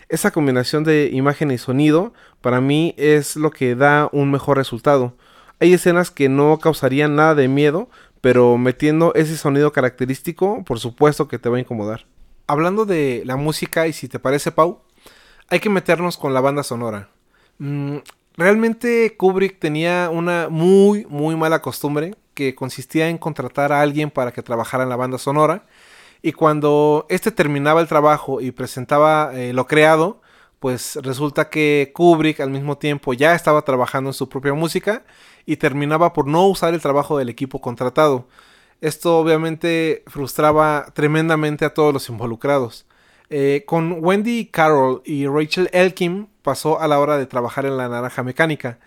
Esa 0.09 0.31
combinación 0.31 0.85
de 0.85 1.11
imagen 1.13 1.51
y 1.51 1.59
sonido 1.59 2.13
para 2.41 2.61
mí 2.61 2.95
es 2.99 3.37
lo 3.37 3.51
que 3.51 3.75
da 3.75 4.09
un 4.13 4.31
mejor 4.31 4.59
resultado. 4.59 5.17
Hay 5.61 5.73
escenas 5.73 6.11
que 6.11 6.29
no 6.29 6.59
causarían 6.59 7.17
nada 7.17 7.35
de 7.35 7.49
miedo, 7.49 7.89
pero 8.21 8.59
metiendo 8.59 9.15
ese 9.15 9.37
sonido 9.37 9.73
característico, 9.73 10.63
por 10.65 10.79
supuesto 10.79 11.29
que 11.29 11.39
te 11.39 11.49
va 11.49 11.57
a 11.57 11.61
incomodar. 11.61 12.07
Hablando 12.47 12.85
de 12.85 13.23
la 13.25 13.37
música, 13.37 13.87
y 13.87 13.93
si 13.93 14.09
te 14.09 14.19
parece, 14.19 14.53
Pau, 14.53 14.83
hay 15.49 15.61
que 15.61 15.71
meternos 15.71 16.17
con 16.17 16.35
la 16.35 16.41
banda 16.41 16.63
sonora. 16.63 17.09
Mm, 17.59 17.99
Realmente 18.37 19.17
Kubrick 19.17 19.61
tenía 19.61 20.11
una 20.13 20.49
muy, 20.49 21.07
muy 21.07 21.37
mala 21.37 21.63
costumbre 21.63 22.17
que 22.35 22.55
consistía 22.55 23.09
en 23.09 23.19
contratar 23.19 23.73
a 23.73 23.81
alguien 23.81 24.11
para 24.11 24.33
que 24.33 24.43
trabajara 24.43 24.83
en 24.83 24.89
la 24.89 24.97
banda 24.97 25.19
sonora. 25.19 25.67
Y 26.21 26.33
cuando 26.33 27.07
este 27.11 27.31
terminaba 27.31 27.81
el 27.81 27.87
trabajo 27.87 28.41
y 28.41 28.51
presentaba 28.51 29.31
eh, 29.35 29.53
lo 29.53 29.67
creado, 29.67 30.21
pues 30.59 30.97
resulta 31.03 31.49
que 31.51 31.93
Kubrick 31.95 32.41
al 32.41 32.51
mismo 32.51 32.79
tiempo 32.79 33.13
ya 33.13 33.35
estaba 33.35 33.63
trabajando 33.63 34.11
en 34.11 34.15
su 34.15 34.29
propia 34.29 34.55
música 34.55 35.05
y 35.47 35.57
terminaba 35.57 36.13
por 36.13 36.27
no 36.27 36.49
usar 36.49 36.75
el 36.75 36.81
trabajo 36.81 37.19
del 37.19 37.29
equipo 37.29 37.61
contratado. 37.61 38.27
Esto 38.81 39.19
obviamente 39.19 40.03
frustraba 40.07 40.87
tremendamente 40.95 41.65
a 41.65 41.75
todos 41.75 41.93
los 41.93 42.09
involucrados. 42.09 42.87
Eh, 43.31 43.65
con 43.67 43.99
Wendy 44.05 44.47
Carroll 44.47 45.03
y 45.05 45.27
Rachel 45.27 45.69
Elkin 45.73 46.29
pasó 46.45 46.81
a 46.81 46.87
la 46.87 47.01
hora 47.01 47.17
de 47.17 47.27
trabajar 47.27 47.67
en 47.67 47.77
la 47.77 47.89
naranja 47.89 48.23
mecánica. 48.23 48.79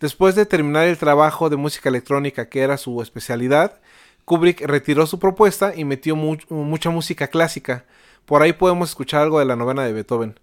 Después 0.00 0.34
de 0.34 0.46
terminar 0.46 0.88
el 0.88 0.98
trabajo 0.98 1.48
de 1.48 1.56
música 1.56 1.88
electrónica 1.88 2.48
que 2.48 2.62
era 2.62 2.76
su 2.76 3.00
especialidad, 3.02 3.80
Kubrick 4.24 4.62
retiró 4.62 5.06
su 5.06 5.20
propuesta 5.20 5.74
y 5.76 5.84
metió 5.84 6.16
mucha 6.16 6.90
música 6.90 7.28
clásica. 7.28 7.84
Por 8.26 8.42
ahí 8.42 8.52
podemos 8.52 8.88
escuchar 8.88 9.22
algo 9.22 9.38
de 9.38 9.44
la 9.44 9.54
novena 9.54 9.84
de 9.84 9.92
Beethoven. 9.92 10.40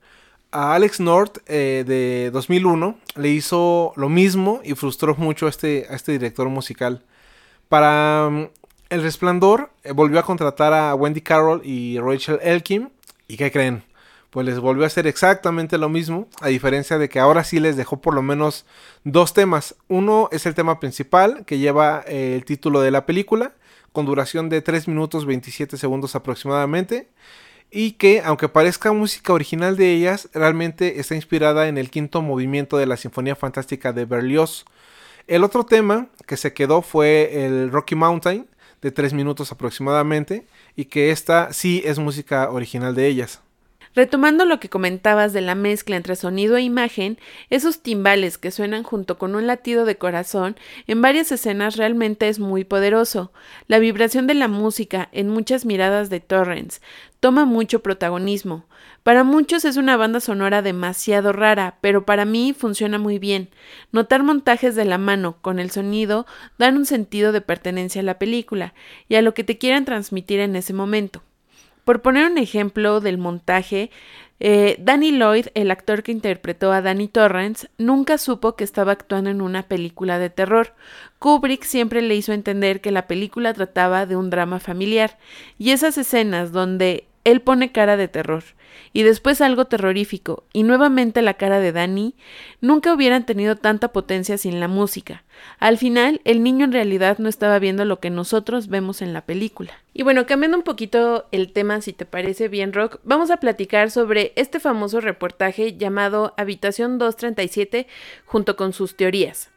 A 0.51 0.75
Alex 0.75 0.99
North 0.99 1.39
eh, 1.47 1.83
de 1.85 2.31
2001 2.31 2.97
le 3.15 3.29
hizo 3.29 3.93
lo 3.95 4.09
mismo 4.09 4.61
y 4.63 4.73
frustró 4.75 5.15
mucho 5.15 5.47
a 5.47 5.49
este, 5.49 5.93
este 5.93 6.13
director 6.13 6.47
musical. 6.49 7.03
Para 7.67 8.29
mm, 8.31 8.47
El 8.89 9.01
Resplandor 9.01 9.71
eh, 9.83 9.91
volvió 9.91 10.19
a 10.19 10.23
contratar 10.23 10.73
a 10.73 10.95
Wendy 10.95 11.21
Carroll 11.21 11.61
y 11.63 11.99
Rachel 11.99 12.39
Elkin. 12.41 12.91
¿Y 13.27 13.37
qué 13.37 13.51
creen? 13.51 13.83
Pues 14.29 14.45
les 14.45 14.59
volvió 14.59 14.83
a 14.83 14.87
hacer 14.87 15.07
exactamente 15.07 15.77
lo 15.77 15.89
mismo, 15.89 16.27
a 16.41 16.49
diferencia 16.49 16.97
de 16.97 17.09
que 17.09 17.19
ahora 17.19 17.43
sí 17.43 17.59
les 17.59 17.75
dejó 17.75 17.99
por 18.01 18.13
lo 18.13 18.21
menos 18.21 18.65
dos 19.03 19.33
temas. 19.33 19.75
Uno 19.87 20.29
es 20.31 20.45
el 20.45 20.53
tema 20.53 20.79
principal, 20.79 21.45
que 21.45 21.57
lleva 21.57 22.03
eh, 22.07 22.35
el 22.35 22.45
título 22.45 22.81
de 22.81 22.91
la 22.91 23.05
película, 23.05 23.53
con 23.91 24.05
duración 24.05 24.49
de 24.49 24.61
3 24.61 24.87
minutos 24.87 25.25
27 25.25 25.77
segundos 25.77 26.15
aproximadamente, 26.15 27.09
y 27.71 27.93
que, 27.93 28.21
aunque 28.23 28.49
parezca 28.49 28.91
música 28.91 29.33
original 29.33 29.77
de 29.77 29.93
ellas, 29.93 30.29
realmente 30.33 30.99
está 30.99 31.15
inspirada 31.15 31.67
en 31.67 31.77
el 31.77 31.89
quinto 31.89 32.21
movimiento 32.21 32.77
de 32.77 32.85
la 32.85 32.97
Sinfonía 32.97 33.35
Fantástica 33.35 33.93
de 33.93 34.05
Berlioz. 34.05 34.65
El 35.27 35.43
otro 35.43 35.63
tema 35.63 36.07
que 36.25 36.37
se 36.37 36.53
quedó 36.53 36.81
fue 36.81 37.45
el 37.45 37.71
Rocky 37.71 37.95
Mountain, 37.95 38.47
de 38.81 38.91
3 38.91 39.13
minutos 39.13 39.51
aproximadamente, 39.51 40.45
y 40.75 40.85
que 40.85 41.11
esta 41.11 41.51
sí 41.51 41.81
es 41.85 41.99
música 41.99 42.49
original 42.49 42.95
de 42.95 43.07
ellas. 43.07 43.41
Retomando 43.99 44.45
lo 44.45 44.61
que 44.61 44.69
comentabas 44.69 45.33
de 45.33 45.41
la 45.41 45.55
mezcla 45.55 45.97
entre 45.97 46.15
sonido 46.15 46.55
e 46.55 46.61
imagen, 46.61 47.17
esos 47.49 47.81
timbales 47.81 48.37
que 48.37 48.49
suenan 48.49 48.83
junto 48.83 49.17
con 49.17 49.35
un 49.35 49.45
latido 49.45 49.83
de 49.83 49.97
corazón 49.97 50.55
en 50.87 51.01
varias 51.01 51.33
escenas 51.33 51.75
realmente 51.75 52.29
es 52.29 52.39
muy 52.39 52.63
poderoso. 52.63 53.33
La 53.67 53.77
vibración 53.77 54.25
de 54.25 54.35
la 54.35 54.47
música 54.47 55.09
en 55.11 55.27
muchas 55.27 55.65
miradas 55.65 56.09
de 56.09 56.21
Torrens 56.21 56.81
toma 57.19 57.43
mucho 57.43 57.81
protagonismo. 57.83 58.67
Para 59.03 59.25
muchos 59.25 59.65
es 59.65 59.75
una 59.75 59.97
banda 59.97 60.21
sonora 60.21 60.61
demasiado 60.61 61.33
rara, 61.33 61.77
pero 61.81 62.05
para 62.05 62.23
mí 62.23 62.55
funciona 62.57 62.99
muy 62.99 63.19
bien. 63.19 63.49
Notar 63.91 64.23
montajes 64.23 64.75
de 64.75 64.85
la 64.85 64.97
mano 64.97 65.35
con 65.41 65.59
el 65.59 65.71
sonido 65.71 66.25
dan 66.57 66.77
un 66.77 66.85
sentido 66.85 67.33
de 67.33 67.41
pertenencia 67.41 67.99
a 67.99 68.05
la 68.05 68.17
película 68.17 68.73
y 69.09 69.15
a 69.15 69.21
lo 69.21 69.33
que 69.33 69.43
te 69.43 69.57
quieran 69.57 69.83
transmitir 69.83 70.39
en 70.39 70.55
ese 70.55 70.71
momento. 70.71 71.21
Por 71.89 72.03
poner 72.03 72.29
un 72.29 72.37
ejemplo 72.37 72.99
del 72.99 73.17
montaje, 73.17 73.89
eh, 74.39 74.75
Danny 74.77 75.09
Lloyd, 75.09 75.47
el 75.55 75.71
actor 75.71 76.03
que 76.03 76.11
interpretó 76.11 76.71
a 76.71 76.83
Danny 76.83 77.07
Torrance, 77.07 77.67
nunca 77.79 78.19
supo 78.19 78.55
que 78.55 78.63
estaba 78.63 78.91
actuando 78.91 79.31
en 79.31 79.41
una 79.41 79.63
película 79.63 80.19
de 80.19 80.29
terror. 80.29 80.75
Kubrick 81.17 81.63
siempre 81.63 82.03
le 82.03 82.13
hizo 82.13 82.31
entender 82.31 82.79
que 82.79 82.91
la 82.91 83.07
película 83.07 83.55
trataba 83.55 84.05
de 84.05 84.15
un 84.15 84.29
drama 84.29 84.59
familiar, 84.59 85.17
y 85.57 85.71
esas 85.71 85.97
escenas 85.97 86.51
donde 86.51 87.08
él 87.23 87.41
pone 87.41 87.71
cara 87.71 87.97
de 87.97 88.07
terror 88.07 88.43
y 88.93 89.03
después 89.03 89.41
algo 89.41 89.65
terrorífico 89.65 90.43
y 90.53 90.63
nuevamente 90.63 91.21
la 91.21 91.35
cara 91.35 91.59
de 91.59 91.71
Danny, 91.71 92.15
nunca 92.61 92.93
hubieran 92.93 93.25
tenido 93.25 93.55
tanta 93.55 93.89
potencia 93.89 94.37
sin 94.37 94.59
la 94.59 94.67
música. 94.67 95.23
Al 95.59 95.77
final, 95.77 96.21
el 96.25 96.43
niño 96.43 96.65
en 96.65 96.73
realidad 96.73 97.17
no 97.19 97.29
estaba 97.29 97.59
viendo 97.59 97.85
lo 97.85 97.99
que 97.99 98.09
nosotros 98.09 98.67
vemos 98.67 99.01
en 99.01 99.13
la 99.13 99.21
película. 99.21 99.71
Y 99.93 100.03
bueno, 100.03 100.25
cambiando 100.25 100.57
un 100.57 100.63
poquito 100.63 101.27
el 101.31 101.51
tema, 101.51 101.81
si 101.81 101.93
te 101.93 102.05
parece 102.05 102.47
bien, 102.47 102.73
Rock, 102.73 102.99
vamos 103.03 103.31
a 103.31 103.37
platicar 103.37 103.91
sobre 103.91 104.33
este 104.35 104.59
famoso 104.59 105.01
reportaje 105.01 105.77
llamado 105.77 106.33
Habitación 106.37 106.97
237 106.97 107.87
junto 108.25 108.55
con 108.55 108.73
sus 108.73 108.95
teorías. 108.95 109.49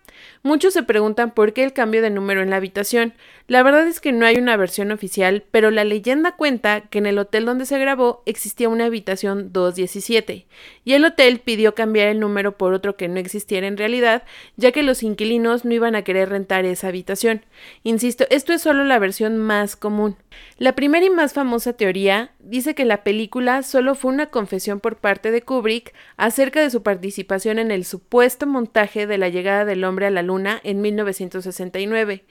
Muchos 0.44 0.74
se 0.74 0.82
preguntan 0.82 1.30
por 1.30 1.52
qué 1.52 1.62
el 1.62 1.72
cambio 1.72 2.02
de 2.02 2.10
número 2.10 2.42
en 2.42 2.50
la 2.50 2.56
habitación. 2.56 3.14
La 3.46 3.62
verdad 3.62 3.86
es 3.86 4.00
que 4.00 4.10
no 4.10 4.26
hay 4.26 4.38
una 4.38 4.56
versión 4.56 4.90
oficial, 4.90 5.44
pero 5.52 5.70
la 5.70 5.84
leyenda 5.84 6.32
cuenta 6.32 6.80
que 6.80 6.98
en 6.98 7.06
el 7.06 7.18
hotel 7.18 7.44
donde 7.44 7.64
se 7.64 7.78
grabó 7.78 8.24
existía 8.26 8.68
una 8.68 8.86
habitación 8.86 9.52
217, 9.52 10.46
y 10.84 10.92
el 10.94 11.04
hotel 11.04 11.38
pidió 11.38 11.76
cambiar 11.76 12.08
el 12.08 12.18
número 12.18 12.56
por 12.58 12.72
otro 12.72 12.96
que 12.96 13.06
no 13.06 13.20
existiera 13.20 13.68
en 13.68 13.76
realidad, 13.76 14.24
ya 14.56 14.72
que 14.72 14.82
los 14.82 15.04
inquilinos 15.04 15.64
no 15.64 15.74
iban 15.74 15.94
a 15.94 16.02
querer 16.02 16.30
rentar 16.30 16.64
esa 16.64 16.88
habitación. 16.88 17.44
Insisto, 17.84 18.24
esto 18.30 18.52
es 18.52 18.62
solo 18.62 18.82
la 18.82 18.98
versión 18.98 19.38
más 19.38 19.76
común. 19.76 20.16
La 20.58 20.74
primera 20.74 21.06
y 21.06 21.10
más 21.10 21.34
famosa 21.34 21.74
teoría 21.74 22.32
dice 22.40 22.74
que 22.74 22.84
la 22.84 23.04
película 23.04 23.62
solo 23.62 23.94
fue 23.94 24.12
una 24.12 24.26
confesión 24.26 24.80
por 24.80 24.96
parte 24.96 25.30
de 25.30 25.42
Kubrick 25.42 25.94
acerca 26.16 26.60
de 26.60 26.70
su 26.70 26.82
participación 26.82 27.58
en 27.58 27.70
el 27.70 27.84
supuesto 27.84 28.46
montaje 28.46 29.06
de 29.06 29.18
la 29.18 29.28
llegada 29.28 29.64
del 29.64 29.84
hombre 29.84 30.06
a 30.06 30.10
la 30.10 30.22
luna 30.22 30.31
en 30.62 30.80
1969, 30.80 32.24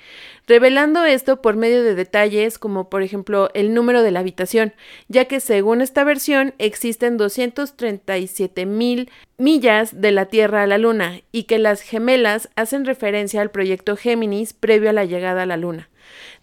revelando 0.47 1.05
esto 1.05 1.41
por 1.41 1.55
medio 1.55 1.83
de 1.83 1.95
detalles 1.95 2.57
como 2.57 2.89
por 2.89 3.03
ejemplo 3.03 3.49
el 3.53 3.73
número 3.73 4.01
de 4.01 4.11
la 4.11 4.21
habitación, 4.21 4.73
ya 5.07 5.25
que 5.25 5.39
según 5.39 5.81
esta 5.81 6.03
versión 6.03 6.53
existen 6.57 7.17
237 7.17 8.65
mil 8.65 9.09
millas 9.37 10.01
de 10.01 10.11
la 10.11 10.25
Tierra 10.25 10.63
a 10.63 10.67
la 10.67 10.77
Luna 10.77 11.21
y 11.31 11.43
que 11.43 11.59
las 11.59 11.81
gemelas 11.81 12.49
hacen 12.55 12.85
referencia 12.85 13.41
al 13.41 13.51
proyecto 13.51 13.95
Géminis 13.95 14.53
previo 14.53 14.89
a 14.89 14.93
la 14.93 15.05
llegada 15.05 15.43
a 15.43 15.45
la 15.45 15.57
Luna. 15.57 15.90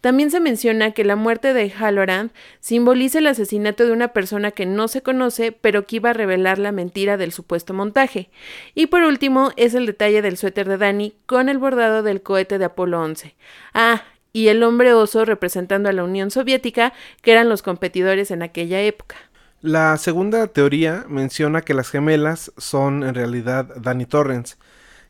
También 0.00 0.30
se 0.30 0.40
menciona 0.40 0.92
que 0.92 1.04
la 1.04 1.16
muerte 1.16 1.52
de 1.52 1.70
Halloran 1.70 2.32
simboliza 2.60 3.18
el 3.18 3.26
asesinato 3.26 3.86
de 3.86 3.92
una 3.92 4.08
persona 4.08 4.50
que 4.50 4.66
no 4.66 4.88
se 4.88 5.02
conoce, 5.02 5.52
pero 5.52 5.86
que 5.86 5.96
iba 5.96 6.10
a 6.10 6.14
revelar 6.14 6.58
la 6.58 6.72
mentira 6.72 7.16
del 7.16 7.32
supuesto 7.32 7.74
montaje. 7.74 8.30
Y 8.74 8.86
por 8.86 9.02
último 9.02 9.52
es 9.56 9.74
el 9.74 9.86
detalle 9.86 10.22
del 10.22 10.36
suéter 10.36 10.68
de 10.68 10.78
Danny 10.78 11.14
con 11.26 11.48
el 11.48 11.58
bordado 11.58 12.02
del 12.02 12.22
cohete 12.22 12.58
de 12.58 12.66
Apolo 12.66 13.00
11. 13.00 13.34
Ah, 13.74 14.04
y 14.32 14.48
el 14.48 14.62
hombre 14.62 14.92
oso 14.92 15.24
representando 15.24 15.88
a 15.88 15.92
la 15.92 16.04
Unión 16.04 16.30
Soviética, 16.30 16.92
que 17.22 17.32
eran 17.32 17.48
los 17.48 17.62
competidores 17.62 18.30
en 18.30 18.42
aquella 18.42 18.80
época. 18.80 19.16
La 19.60 19.96
segunda 19.96 20.46
teoría 20.46 21.04
menciona 21.08 21.62
que 21.62 21.74
las 21.74 21.90
gemelas 21.90 22.52
son 22.56 23.02
en 23.02 23.14
realidad 23.14 23.66
Danny 23.80 24.06
Torrens, 24.06 24.56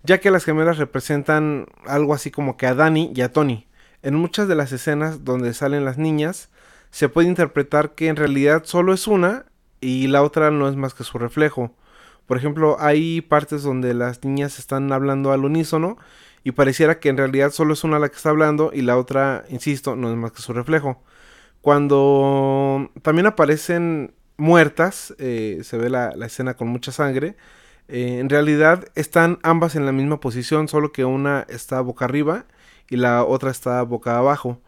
ya 0.03 0.19
que 0.19 0.31
las 0.31 0.45
gemelas 0.45 0.79
representan 0.79 1.67
algo 1.87 2.15
así 2.15 2.31
como 2.31 2.57
que 2.57 2.67
a 2.67 2.75
Danny 2.75 3.13
y 3.15 3.21
a 3.21 3.31
Tony. 3.31 3.68
En 4.03 4.15
muchas 4.15 4.49
de 4.49 4.55
las 4.55 4.73
escenas 4.73 5.25
donde 5.25 5.55
salen 5.55 5.85
las 5.85 5.99
niñas, 5.99 6.51
se 6.91 7.09
puede 7.09 7.29
interpretar 7.29 7.95
que 7.95 8.09
en 8.09 8.17
realidad 8.17 8.63
solo 8.65 8.93
es 8.95 9.07
una 9.07 9.47
y 9.81 10.07
la 10.07 10.23
otra 10.23 10.51
no 10.51 10.69
es 10.69 10.77
más 10.77 10.95
que 10.95 11.05
su 11.05 11.19
reflejo. 11.19 11.75
Por 12.27 12.37
ejemplo, 12.37 12.77
hay 12.79 13.21
partes 13.23 13.63
donde 13.63 13.95
las 13.95 14.23
niñas 14.25 14.59
están 14.59 14.93
hablando 14.93 15.33
al 15.33 15.45
unísono 15.45 15.97
y 16.45 16.53
pareciera 16.53 17.01
que 17.01 17.09
en 17.09 17.17
realidad 17.17 17.51
solo 17.51 17.73
es 17.73 17.85
una 17.85 17.99
la 17.99 18.09
que 18.09 18.17
está 18.17 18.31
hablando 18.31 18.71
y 18.73 18.83
la 18.83 18.97
otra, 18.97 19.45
insisto, 19.49 19.97
no 19.97 20.11
es 20.11 20.17
más 20.17 20.33
que 20.33 20.43
su 20.43 20.53
reflejo. 20.53 21.03
Cuando 21.61 22.91
también 23.03 23.27
aparecen 23.27 24.15
muertas, 24.37 25.15
eh, 25.19 25.61
se 25.65 25.77
ve 25.77 25.91
la, 25.91 26.11
escena 26.25 26.55
con 26.55 26.69
mucha 26.69 26.93
sangre, 26.93 27.37
eh, 27.89 28.19
en 28.21 28.29
realidad 28.29 28.85
están 28.95 29.39
ambas 29.43 29.75
en 29.75 29.87
la 29.87 29.93
misma 29.93 30.21
posición, 30.21 30.69
solo 30.69 30.93
que 30.93 31.05
una 31.05 31.47
está 31.49 31.81
boca 31.81 32.05
arriba 32.05 32.47
y 32.91 32.97
la 32.97 33.25
otra 33.25 33.51
está 33.51 33.83
boca 33.83 34.19
abajo. 34.19 34.61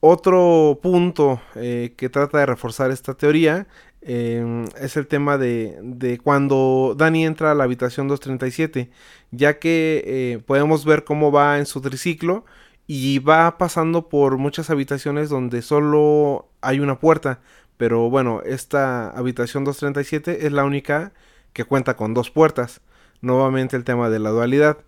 Otro 0.00 0.78
punto 0.82 1.40
eh, 1.54 1.94
que 1.96 2.10
trata 2.10 2.38
de 2.38 2.46
reforzar 2.46 2.90
esta 2.90 3.14
teoría 3.14 3.66
em, 4.02 4.66
es 4.78 4.98
el 4.98 5.06
tema 5.06 5.38
de, 5.38 6.20
cuando 6.22 6.94
Dani 6.96 7.24
entra 7.24 7.52
a 7.52 7.54
la 7.54 7.64
habitación 7.64 8.06
237, 8.08 8.90
ya 9.30 9.58
que 9.58 10.02
eh, 10.06 10.40
podemos 10.44 10.84
ver 10.84 11.04
cómo 11.04 11.32
va 11.32 11.58
en 11.58 11.66
su 11.66 11.80
triciclo 11.80 12.44
y 12.86 13.18
va 13.20 13.56
pasando 13.56 14.08
por 14.10 14.36
muchas 14.36 14.68
habitaciones 14.70 15.30
donde 15.30 15.62
solo 15.62 16.48
hay 16.60 16.80
una 16.80 17.00
puerta. 17.00 17.40
Pero 17.76 18.10
bueno, 18.10 18.42
esta 18.44 19.08
habitación 19.10 19.64
237 19.64 20.46
es 20.46 20.52
la 20.52 20.64
única 20.64 21.12
que 21.54 21.64
cuenta 21.64 21.96
con 21.96 22.14
dos 22.14 22.30
puertas. 22.30 22.82
Nuevamente 23.22 23.76
el 23.76 23.84
tema 23.84 24.10
de 24.10 24.18
la 24.18 24.30
dualidad. 24.30 24.78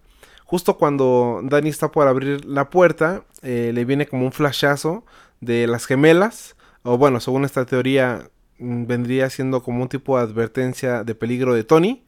Justo 0.46 0.78
cuando 0.78 1.40
Dani 1.42 1.68
está 1.68 1.90
por 1.90 2.08
abrir 2.08 2.44
la 2.44 2.70
puerta, 2.70 3.24
eh, 3.42 3.72
le 3.74 3.84
viene 3.84 4.06
como 4.06 4.24
un 4.24 4.32
flashazo 4.32 5.04
de 5.40 5.66
las 5.66 5.86
gemelas. 5.86 6.56
O 6.82 6.96
bueno, 6.96 7.20
según 7.20 7.44
esta 7.44 7.66
teoría, 7.66 8.30
mm, 8.58 8.86
vendría 8.86 9.28
siendo 9.28 9.62
como 9.62 9.82
un 9.82 9.88
tipo 9.88 10.16
de 10.16 10.22
advertencia 10.22 11.04
de 11.04 11.14
peligro 11.14 11.52
de 11.52 11.64
Tony. 11.64 12.04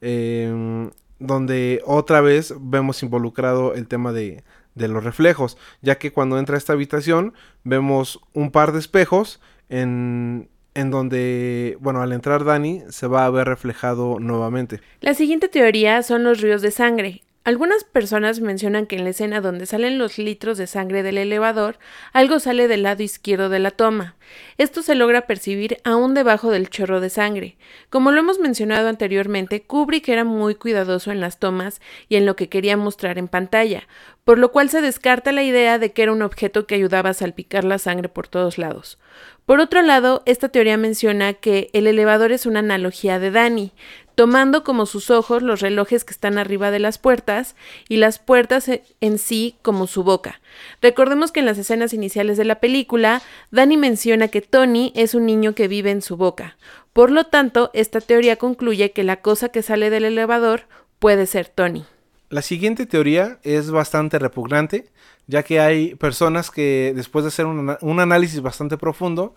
Em, 0.00 0.90
donde 1.20 1.80
otra 1.86 2.20
vez 2.20 2.52
vemos 2.60 3.02
involucrado 3.04 3.74
el 3.74 3.86
tema 3.86 4.12
de, 4.12 4.42
de 4.74 4.88
los 4.88 5.04
reflejos, 5.04 5.56
ya 5.80 5.96
que 5.96 6.12
cuando 6.12 6.38
entra 6.38 6.56
a 6.56 6.58
esta 6.58 6.72
habitación 6.72 7.34
vemos 7.62 8.20
un 8.32 8.50
par 8.50 8.72
de 8.72 8.80
espejos 8.80 9.40
en, 9.68 10.48
en 10.74 10.90
donde, 10.90 11.76
bueno, 11.80 12.02
al 12.02 12.12
entrar 12.12 12.44
Dani 12.44 12.82
se 12.88 13.06
va 13.06 13.26
a 13.26 13.30
ver 13.30 13.46
reflejado 13.46 14.18
nuevamente. 14.18 14.80
La 15.00 15.14
siguiente 15.14 15.48
teoría 15.48 16.02
son 16.02 16.24
los 16.24 16.40
ríos 16.40 16.62
de 16.62 16.70
sangre. 16.70 17.22
Algunas 17.44 17.82
personas 17.82 18.38
mencionan 18.38 18.86
que 18.86 18.94
en 18.94 19.02
la 19.02 19.10
escena 19.10 19.40
donde 19.40 19.66
salen 19.66 19.98
los 19.98 20.16
litros 20.16 20.58
de 20.58 20.68
sangre 20.68 21.02
del 21.02 21.18
elevador, 21.18 21.76
algo 22.12 22.38
sale 22.38 22.68
del 22.68 22.84
lado 22.84 23.02
izquierdo 23.02 23.48
de 23.48 23.58
la 23.58 23.72
toma. 23.72 24.14
Esto 24.58 24.80
se 24.82 24.94
logra 24.94 25.22
percibir 25.22 25.78
aún 25.82 26.14
debajo 26.14 26.52
del 26.52 26.70
chorro 26.70 27.00
de 27.00 27.10
sangre. 27.10 27.56
Como 27.90 28.12
lo 28.12 28.20
hemos 28.20 28.38
mencionado 28.38 28.88
anteriormente, 28.88 29.62
Kubrick 29.62 30.08
era 30.08 30.22
muy 30.22 30.54
cuidadoso 30.54 31.10
en 31.10 31.20
las 31.20 31.40
tomas 31.40 31.80
y 32.08 32.14
en 32.14 32.26
lo 32.26 32.36
que 32.36 32.48
quería 32.48 32.76
mostrar 32.76 33.18
en 33.18 33.26
pantalla, 33.26 33.88
por 34.24 34.38
lo 34.38 34.52
cual 34.52 34.70
se 34.70 34.80
descarta 34.80 35.32
la 35.32 35.42
idea 35.42 35.80
de 35.80 35.92
que 35.92 36.04
era 36.04 36.12
un 36.12 36.22
objeto 36.22 36.68
que 36.68 36.76
ayudaba 36.76 37.10
a 37.10 37.14
salpicar 37.14 37.64
la 37.64 37.78
sangre 37.78 38.08
por 38.08 38.28
todos 38.28 38.56
lados. 38.56 38.98
Por 39.46 39.58
otro 39.58 39.82
lado, 39.82 40.22
esta 40.24 40.48
teoría 40.48 40.76
menciona 40.76 41.32
que 41.32 41.68
el 41.72 41.88
elevador 41.88 42.30
es 42.30 42.46
una 42.46 42.60
analogía 42.60 43.18
de 43.18 43.32
Danny, 43.32 43.72
tomando 44.14 44.64
como 44.64 44.86
sus 44.86 45.10
ojos 45.10 45.42
los 45.42 45.60
relojes 45.60 46.04
que 46.04 46.12
están 46.12 46.38
arriba 46.38 46.70
de 46.70 46.78
las 46.78 46.98
puertas 46.98 47.56
y 47.88 47.96
las 47.96 48.18
puertas 48.18 48.68
e, 48.68 48.82
en 49.00 49.18
sí 49.18 49.56
como 49.62 49.86
su 49.86 50.04
boca. 50.04 50.40
Recordemos 50.80 51.32
que 51.32 51.40
en 51.40 51.46
las 51.46 51.58
escenas 51.58 51.92
iniciales 51.92 52.36
de 52.36 52.44
la 52.44 52.60
película, 52.60 53.22
Danny 53.50 53.76
menciona 53.76 54.28
que 54.28 54.42
Tony 54.42 54.92
es 54.94 55.14
un 55.14 55.26
niño 55.26 55.54
que 55.54 55.68
vive 55.68 55.90
en 55.90 56.02
su 56.02 56.16
boca. 56.16 56.56
Por 56.92 57.10
lo 57.10 57.24
tanto, 57.24 57.70
esta 57.72 58.00
teoría 58.00 58.36
concluye 58.36 58.92
que 58.92 59.04
la 59.04 59.16
cosa 59.16 59.48
que 59.48 59.62
sale 59.62 59.90
del 59.90 60.04
elevador 60.04 60.62
puede 60.98 61.26
ser 61.26 61.48
Tony. 61.48 61.84
La 62.28 62.42
siguiente 62.42 62.86
teoría 62.86 63.38
es 63.42 63.70
bastante 63.70 64.18
repugnante, 64.18 64.86
ya 65.26 65.42
que 65.42 65.60
hay 65.60 65.94
personas 65.94 66.50
que 66.50 66.92
después 66.94 67.24
de 67.24 67.28
hacer 67.28 67.46
un, 67.46 68.00
análisis 68.00 68.40
bastante 68.40 68.78
profundo, 68.78 69.34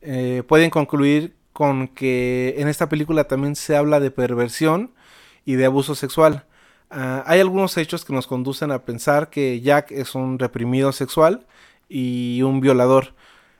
eh, 0.00 0.42
pueden 0.46 0.70
concluir 0.70 1.34
con 1.58 1.88
que 1.88 2.54
en 2.58 2.68
esta 2.68 2.88
película 2.88 3.24
también 3.24 3.56
se 3.56 3.74
habla 3.74 3.98
de 3.98 4.12
perversión 4.12 4.92
y 5.44 5.56
de 5.56 5.64
abuso 5.64 5.96
sexual. 5.96 6.46
Ah, 6.88 7.24
hay 7.26 7.40
algunos 7.40 7.76
hechos 7.76 8.04
que 8.04 8.12
nos 8.12 8.28
conducen 8.28 8.70
a 8.70 8.84
pensar 8.84 9.28
que 9.28 9.60
Jack 9.60 9.90
es 9.90 10.14
un 10.14 10.38
reprimido 10.38 10.92
sexual 10.92 11.48
y 11.88 12.42
un 12.42 12.60
violador. 12.60 13.12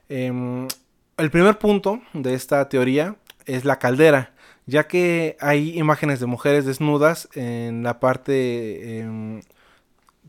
Em, 0.08 0.68
el 1.16 1.30
primer 1.32 1.58
punto 1.58 2.00
de 2.12 2.34
esta 2.34 2.68
teoría 2.68 3.16
es 3.46 3.64
la 3.64 3.80
caldera, 3.80 4.32
ya 4.66 4.86
que 4.86 5.36
hay 5.40 5.76
imágenes 5.76 6.20
de 6.20 6.26
mujeres 6.26 6.66
desnudas 6.66 7.28
en 7.34 7.82
la 7.82 7.98
parte 7.98 9.00
em, 9.00 9.40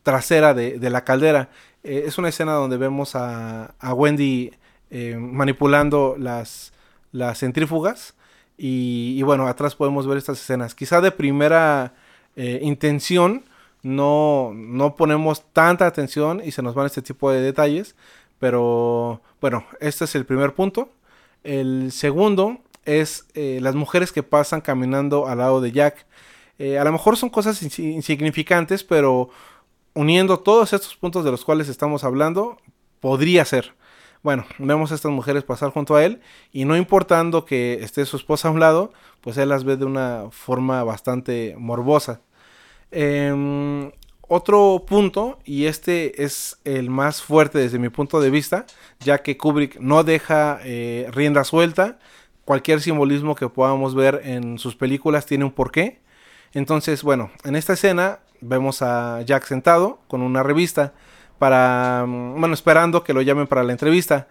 trasera 0.02 0.56
de, 0.56 0.80
la 0.90 1.04
caldera. 1.04 1.50
Eh, 1.84 2.06
es 2.08 2.18
una 2.18 2.30
escena 2.30 2.54
donde 2.54 2.78
vemos 2.78 3.16
a, 3.16 3.76
a 3.80 3.94
Wendy 3.94 4.54
em, 4.90 5.22
manipulando 5.22 6.16
las, 6.18 6.74
las 7.12 7.40
centrífugas. 7.40 8.16
Y, 8.58 9.22
bueno, 9.24 9.48
atrás 9.48 9.76
podemos 9.76 10.06
ver 10.06 10.18
estas 10.18 10.42
escenas. 10.42 10.76
Quizá 10.76 11.00
de 11.00 11.12
primera 11.12 11.94
eh, 12.36 12.60
intención 12.62 13.46
no, 13.84 14.52
no 14.54 14.96
ponemos 14.96 15.44
tanta 15.54 15.88
atención 15.88 16.42
y 16.44 16.52
se 16.52 16.62
nos 16.62 16.76
van 16.76 16.86
este 16.86 17.02
tipo 17.02 17.32
de 17.32 17.42
detalles. 17.42 17.96
Pero 18.40 19.22
bueno, 19.42 19.66
este 19.80 20.06
es 20.06 20.16
el 20.16 20.26
primer 20.26 20.54
punto. 20.54 20.90
El 21.44 21.92
segundo 21.92 22.60
es 22.86 23.26
eh, 23.34 23.60
las 23.62 23.76
mujeres 23.76 24.12
que 24.12 24.24
pasan 24.24 24.62
caminando 24.62 25.28
al 25.28 25.38
lado 25.38 25.62
de 25.62 25.72
Jack. 25.72 26.06
Eh, 26.58 26.78
a 26.78 26.84
lo 26.84 26.92
mejor 26.92 27.16
son 27.16 27.30
cosas 27.30 27.62
insignificantes, 27.80 28.84
pero 28.84 29.30
uniendo 29.94 30.40
todos 30.40 30.74
estos 30.74 30.96
puntos 30.96 31.24
de 31.24 31.32
los 31.32 31.46
cuales 31.46 31.70
estamos 31.70 32.04
hablando, 32.04 32.58
podría 33.00 33.46
ser. 33.46 33.74
Bueno, 34.22 34.46
vemos 34.58 34.92
a 34.92 34.96
estas 34.96 35.12
mujeres 35.12 35.44
pasar 35.44 35.72
junto 35.72 35.96
a 35.96 36.04
él 36.04 36.20
y 36.52 36.66
no 36.66 36.76
importando 36.76 37.46
que 37.46 37.80
esté 37.82 38.06
su 38.06 38.18
esposa 38.18 38.50
a 38.50 38.52
un 38.52 38.60
lado, 38.60 38.92
pues 39.22 39.38
él 39.38 39.50
las 39.50 39.64
ve 39.64 39.78
de 39.78 39.86
una 39.86 40.26
forma 40.32 40.84
bastante 40.84 41.56
morbosa. 41.58 42.22
Em, 42.92 43.92
otro 44.28 44.84
punto, 44.86 45.40
y 45.46 45.66
este 45.66 46.24
es 46.24 46.60
el 46.66 46.90
más 46.90 47.22
fuerte 47.22 47.60
desde 47.60 47.80
mi 47.80 47.90
punto 47.90 48.20
de 48.20 48.30
vista, 48.30 48.66
ya 49.00 49.20
que 49.20 49.38
Kubrick 49.38 49.80
no 49.80 50.04
deja 50.04 50.60
eh, 50.64 51.08
rienda 51.12 51.44
suelta, 51.46 51.98
cualquier 52.44 52.82
simbolismo 52.82 53.36
que 53.36 53.48
podamos 53.48 53.96
ver 53.96 54.22
en 54.26 54.60
sus 54.60 54.76
películas 54.76 55.26
tiene 55.26 55.46
un 55.46 55.52
porqué. 55.52 56.02
Entonces, 56.54 57.04
bueno, 57.04 57.32
en 57.44 57.56
esta 57.56 57.74
escena 57.74 58.20
vemos 58.42 58.82
a 58.82 59.22
Jack 59.22 59.46
sentado 59.46 60.02
con 60.08 60.22
una 60.22 60.44
revista 60.44 60.94
para, 61.40 62.06
mm, 62.08 62.40
bueno, 62.40 62.54
esperando 62.54 63.04
que 63.04 63.14
lo 63.14 63.22
llamen 63.22 63.48
para 63.48 63.64
la 63.64 63.72
entrevista. 63.72 64.28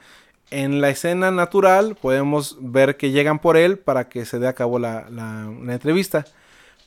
En 0.50 0.80
la 0.80 0.90
escena 0.90 1.30
natural 1.30 1.96
podemos 2.00 2.56
ver 2.60 2.96
que 2.96 3.10
llegan 3.10 3.38
por 3.38 3.56
él 3.56 3.78
para 3.78 4.08
que 4.08 4.24
se 4.24 4.38
dé 4.38 4.48
a 4.48 4.54
cabo 4.54 4.78
la, 4.78 5.06
entrevista. 5.68 6.24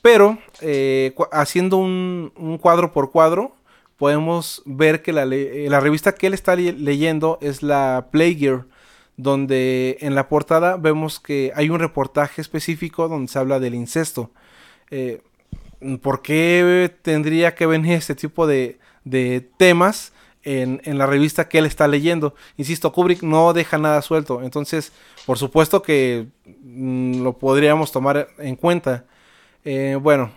Pero 0.02 0.38
eh, 0.60 1.14
haciendo 1.30 1.76
un, 1.76 2.58
cuadro 2.60 2.92
por 2.92 3.12
cuadro, 3.12 3.54
podemos 3.98 4.62
ver 4.64 5.02
que 5.02 5.12
la, 5.12 5.26
la 5.26 5.80
revista 5.80 6.14
que 6.14 6.26
él 6.26 6.34
está 6.34 6.56
leyendo 6.56 7.38
es 7.40 7.62
la 7.62 8.06
Gear 8.12 8.64
donde 9.16 9.98
en 10.00 10.14
la 10.14 10.28
portada 10.28 10.76
vemos 10.76 11.20
que 11.20 11.52
hay 11.54 11.70
un 11.70 11.78
reportaje 11.78 12.40
específico 12.40 13.08
donde 13.08 13.30
se 13.30 13.38
habla 13.38 13.60
del 13.60 13.74
incesto. 13.74 14.30
Eh, 14.90 15.22
¿Por 16.00 16.22
qué 16.22 16.94
tendría 17.02 17.54
que 17.54 17.66
venir 17.66 17.94
este 17.94 18.14
tipo 18.14 18.46
de, 18.46 18.78
temas 19.56 20.12
en, 20.44 20.80
la 20.98 21.06
revista 21.06 21.48
que 21.48 21.58
él 21.58 21.66
está 21.66 21.88
leyendo? 21.88 22.34
Insisto, 22.56 22.92
Kubrick 22.92 23.22
no 23.22 23.52
deja 23.52 23.78
nada 23.78 24.02
suelto, 24.02 24.42
entonces 24.42 24.92
por 25.26 25.38
supuesto 25.38 25.82
que 25.82 26.26
mm, 26.62 27.22
lo 27.22 27.38
podríamos 27.38 27.92
tomar 27.92 28.28
en 28.38 28.56
cuenta. 28.56 29.04
Eh, 29.64 29.96
bueno, 30.00 30.30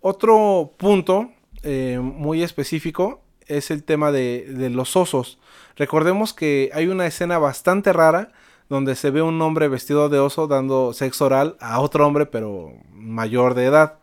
otro 0.00 0.72
punto 0.76 1.30
eh, 1.62 2.00
muy 2.02 2.42
específico 2.42 3.22
es 3.46 3.70
el 3.70 3.84
tema 3.84 4.12
de, 4.12 4.68
los 4.70 4.96
osos. 4.96 5.38
Recordemos 5.76 6.32
que 6.32 6.70
hay 6.74 6.88
una 6.88 7.06
escena 7.06 7.38
bastante 7.38 7.92
rara 7.92 8.32
donde 8.68 8.96
se 8.96 9.10
ve 9.10 9.22
un 9.22 9.40
hombre 9.42 9.68
vestido 9.68 10.08
de 10.08 10.18
oso 10.18 10.46
dando 10.46 10.92
sexo 10.92 11.26
oral 11.26 11.56
a 11.60 11.80
otro 11.80 12.06
hombre 12.06 12.26
pero 12.26 12.72
mayor 12.92 13.54
de 13.54 13.66
edad. 13.66 13.98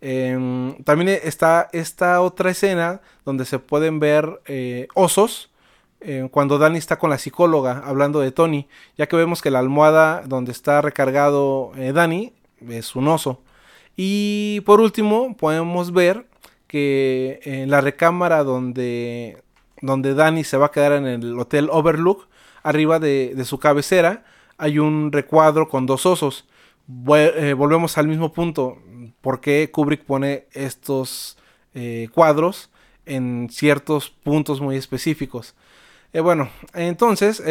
Em, 0.00 0.82
también 0.84 1.20
está 1.22 1.68
esta 1.72 2.22
otra 2.22 2.50
escena 2.50 3.00
donde 3.24 3.44
se 3.44 3.58
pueden 3.58 4.00
ver 4.00 4.40
eh, 4.46 4.88
osos 4.94 5.50
eh, 6.00 6.28
cuando 6.30 6.56
Danny 6.56 6.78
está 6.78 6.98
con 6.98 7.10
la 7.10 7.18
psicóloga 7.18 7.82
hablando 7.84 8.20
de 8.20 8.32
Tony, 8.32 8.66
ya 8.96 9.06
que 9.06 9.16
vemos 9.16 9.42
que 9.42 9.50
la 9.50 9.58
almohada 9.58 10.22
donde 10.26 10.52
está 10.52 10.80
recargado 10.80 11.72
eh, 11.76 11.92
Danny 11.92 12.32
es 12.68 12.96
un 12.96 13.08
oso. 13.08 13.42
Y 13.96 14.62
por 14.64 14.80
último 14.80 15.36
podemos 15.36 15.92
ver 15.92 16.26
que 16.66 17.40
en 17.44 17.70
la 17.70 17.82
recámara 17.82 18.44
donde, 18.44 19.42
donde 19.82 20.14
Danny 20.14 20.44
se 20.44 20.56
va 20.56 20.66
a 20.66 20.70
quedar 20.70 20.92
en 20.92 21.06
el 21.06 21.38
Hotel 21.38 21.68
Overlook, 21.70 22.28
arriba 22.62 22.98
de, 22.98 23.36
su 23.44 23.58
cabecera, 23.58 24.24
hay 24.56 24.78
un 24.78 25.12
recuadro 25.12 25.68
con 25.68 25.86
dos 25.86 26.06
osos. 26.06 26.46
Volvemos 26.86 27.98
al 27.98 28.08
mismo 28.08 28.32
punto. 28.32 28.78
¿Por 29.20 29.40
qué 29.40 29.70
Kubrick 29.70 30.04
pone 30.04 30.46
estos 30.52 31.36
eh, 31.74 32.08
cuadros 32.12 32.70
en 33.06 33.48
ciertos 33.50 34.10
puntos 34.10 34.60
muy 34.60 34.76
específicos? 34.76 35.54
Eh, 36.12 36.20
bueno, 36.20 36.48
entonces 36.74 37.42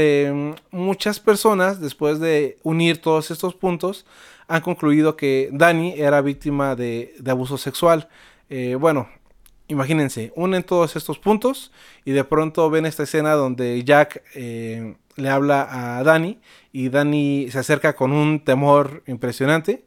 muchas 0.72 1.20
personas 1.20 1.80
después 1.80 2.20
de 2.20 2.58
unir 2.64 3.02
todos 3.02 3.32
estos 3.32 3.54
puntos 3.56 4.06
han 4.48 4.62
concluido 4.62 5.16
que 5.16 5.50
Danny 5.54 5.94
era 5.96 6.22
víctima 6.22 6.76
de, 6.76 7.16
de 7.20 7.32
abuso 7.32 7.58
sexual. 7.58 8.10
Eh, 8.50 8.76
bueno, 8.76 9.08
imagínense, 9.68 10.34
unen 10.36 10.64
todos 10.64 10.96
estos 10.96 11.20
puntos 11.20 11.72
y 12.04 12.12
de 12.12 12.24
pronto 12.24 12.70
ven 12.70 12.86
esta 12.86 13.04
escena 13.04 13.34
donde 13.34 13.84
Jack 13.84 14.24
le 15.20 15.30
habla 15.30 15.98
a 16.00 16.04
Danny 16.04 16.40
y 16.72 16.90
Danny 16.90 17.50
se 17.52 17.60
acerca 17.60 17.96
con 17.96 18.12
un 18.12 18.44
temor 18.44 19.04
impresionante. 19.06 19.86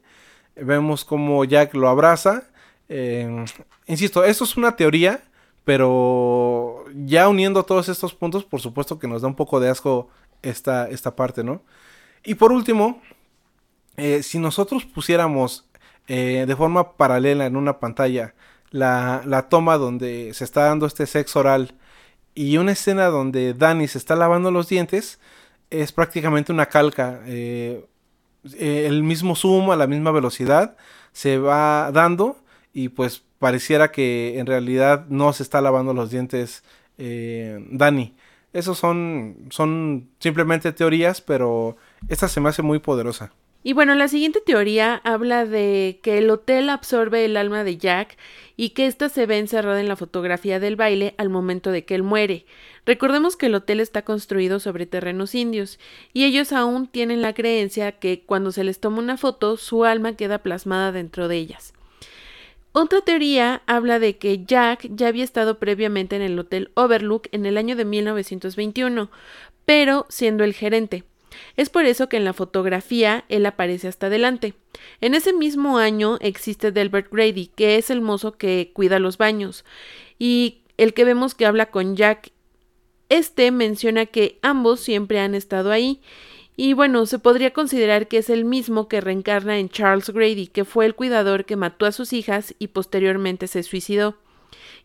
Vemos 0.55 1.05
como 1.05 1.43
Jack 1.45 1.73
lo 1.73 1.89
abraza. 1.89 2.43
Eh, 2.89 3.45
insisto, 3.87 4.23
esto 4.23 4.43
es 4.43 4.57
una 4.57 4.75
teoría, 4.75 5.23
pero 5.63 6.85
ya 6.93 7.27
uniendo 7.27 7.63
todos 7.63 7.89
estos 7.89 8.13
puntos, 8.13 8.43
por 8.43 8.61
supuesto 8.61 8.99
que 8.99 9.07
nos 9.07 9.21
da 9.21 9.27
un 9.27 9.35
poco 9.35 9.59
de 9.59 9.69
asco 9.69 10.09
esta, 10.41 10.87
esta 10.89 11.15
parte, 11.15 11.43
¿no? 11.43 11.61
Y 12.23 12.35
por 12.35 12.51
último, 12.51 13.01
si 14.21 14.39
nosotros 14.39 14.85
pusiéramos 14.85 15.65
de 16.07 16.55
forma 16.57 16.93
paralela 16.95 17.45
en 17.45 17.55
una 17.55 17.79
pantalla 17.79 18.33
la, 18.73 19.47
toma 19.49 19.77
donde 19.77 20.33
se 20.33 20.43
está 20.43 20.65
dando 20.65 20.85
este 20.85 21.05
sexo 21.05 21.39
oral 21.39 21.75
y 22.35 22.57
una 22.57 22.71
escena 22.71 23.05
donde 23.05 23.53
Danny 23.53 23.87
se 23.87 23.99
está 23.99 24.15
lavando 24.15 24.51
los 24.51 24.67
dientes 24.67 25.19
es 25.69 25.91
prácticamente 25.91 26.51
una 26.51 26.65
calca. 26.65 27.21
Eh, 27.25 27.85
eh, 28.57 28.85
el 28.87 29.03
mismo 29.03 29.35
zoom 29.35 29.71
a 29.71 29.75
la 29.75 29.87
misma 29.87 30.11
velocidad 30.11 30.75
se 31.11 31.37
va 31.37 31.91
dando 31.91 32.37
y 32.73 32.89
pues 32.89 33.23
pareciera 33.39 33.91
que 33.91 34.39
en 34.39 34.45
realidad 34.45 35.05
no 35.09 35.31
se 35.33 35.43
está 35.43 35.61
lavando 35.61 35.93
los 35.93 36.09
dientes 36.09 36.63
eh, 36.97 37.65
Danny. 37.71 38.15
Esos 38.53 38.77
son, 38.77 39.47
son 39.49 40.09
simplemente 40.19 40.71
teorías, 40.71 41.21
pero 41.21 41.75
esta 42.07 42.27
se 42.27 42.39
me 42.39 42.49
hace 42.49 42.61
muy 42.61 42.79
poderosa. 42.79 43.33
Y 43.65 43.71
bueno, 43.71 43.95
la 43.95 44.09
siguiente 44.09 44.41
teoría 44.41 44.99
habla 45.05 45.45
de 45.45 45.99
que 46.03 46.17
el 46.17 46.29
hotel 46.29 46.69
absorbe 46.69 47.23
el 47.23 47.37
alma 47.37 47.63
de 47.63 47.77
Jack 47.77 48.17
y 48.57 48.71
que 48.71 48.87
ésta 48.87 49.07
se 49.07 49.25
ve 49.25 49.39
encerrada 49.39 49.79
en 49.79 49.87
la 49.87 49.95
fotografía 49.95 50.59
del 50.59 50.75
baile 50.75 51.15
al 51.17 51.29
momento 51.29 51.71
de 51.71 51.85
que 51.85 51.95
él 51.95 52.03
muere. 52.03 52.45
Recordemos 52.85 53.37
que 53.37 53.45
el 53.45 53.55
hotel 53.55 53.79
está 53.79 54.01
construido 54.01 54.59
sobre 54.59 54.85
terrenos 54.85 55.33
indios 55.33 55.79
y 56.11 56.25
ellos 56.25 56.51
aún 56.51 56.87
tienen 56.87 57.21
la 57.21 57.33
creencia 57.33 57.93
que 57.93 58.23
cuando 58.25 58.51
se 58.51 58.65
les 58.65 58.81
toma 58.81 58.99
una 58.99 59.15
foto 59.15 59.55
su 59.55 59.85
alma 59.85 60.17
queda 60.17 60.39
plasmada 60.39 60.91
dentro 60.91 61.29
de 61.29 61.37
ellas. 61.37 61.73
Otra 62.73 62.99
teoría 63.01 63.61
habla 63.65 63.99
de 63.99 64.17
que 64.17 64.43
Jack 64.45 64.87
ya 64.89 65.07
había 65.07 65.23
estado 65.23 65.57
previamente 65.59 66.15
en 66.17 66.21
el 66.21 66.37
Hotel 66.37 66.71
Overlook 66.73 67.29
en 67.31 67.45
el 67.45 67.57
año 67.57 67.75
de 67.75 67.85
1921, 67.85 69.09
pero 69.65 70.05
siendo 70.09 70.43
el 70.43 70.53
gerente. 70.53 71.03
Es 71.57 71.69
por 71.69 71.85
eso 71.85 72.09
que 72.09 72.17
en 72.17 72.25
la 72.25 72.33
fotografía 72.33 73.25
él 73.29 73.45
aparece 73.45 73.87
hasta 73.87 74.07
adelante. 74.07 74.53
En 75.01 75.13
ese 75.13 75.33
mismo 75.33 75.77
año 75.77 76.17
existe 76.21 76.71
Delbert 76.71 77.11
Grady, 77.11 77.47
que 77.47 77.77
es 77.77 77.89
el 77.89 78.01
mozo 78.01 78.33
que 78.33 78.71
cuida 78.73 78.99
los 78.99 79.17
baños, 79.17 79.65
y 80.17 80.61
el 80.77 80.93
que 80.93 81.05
vemos 81.05 81.35
que 81.35 81.45
habla 81.45 81.67
con 81.67 81.95
Jack. 81.95 82.31
Este 83.09 83.51
menciona 83.51 84.05
que 84.05 84.39
ambos 84.41 84.79
siempre 84.79 85.19
han 85.19 85.35
estado 85.35 85.71
ahí, 85.71 86.01
y 86.55 86.73
bueno, 86.73 87.05
se 87.05 87.19
podría 87.19 87.51
considerar 87.51 88.07
que 88.07 88.19
es 88.19 88.29
el 88.29 88.45
mismo 88.45 88.87
que 88.87 89.01
reencarna 89.01 89.57
en 89.57 89.69
Charles 89.69 90.11
Grady, 90.11 90.47
que 90.47 90.65
fue 90.65 90.85
el 90.85 90.93
cuidador 90.93 91.45
que 91.45 91.55
mató 91.55 91.85
a 91.85 91.91
sus 91.91 92.13
hijas 92.13 92.53
y 92.59 92.67
posteriormente 92.67 93.47
se 93.47 93.63
suicidó. 93.63 94.17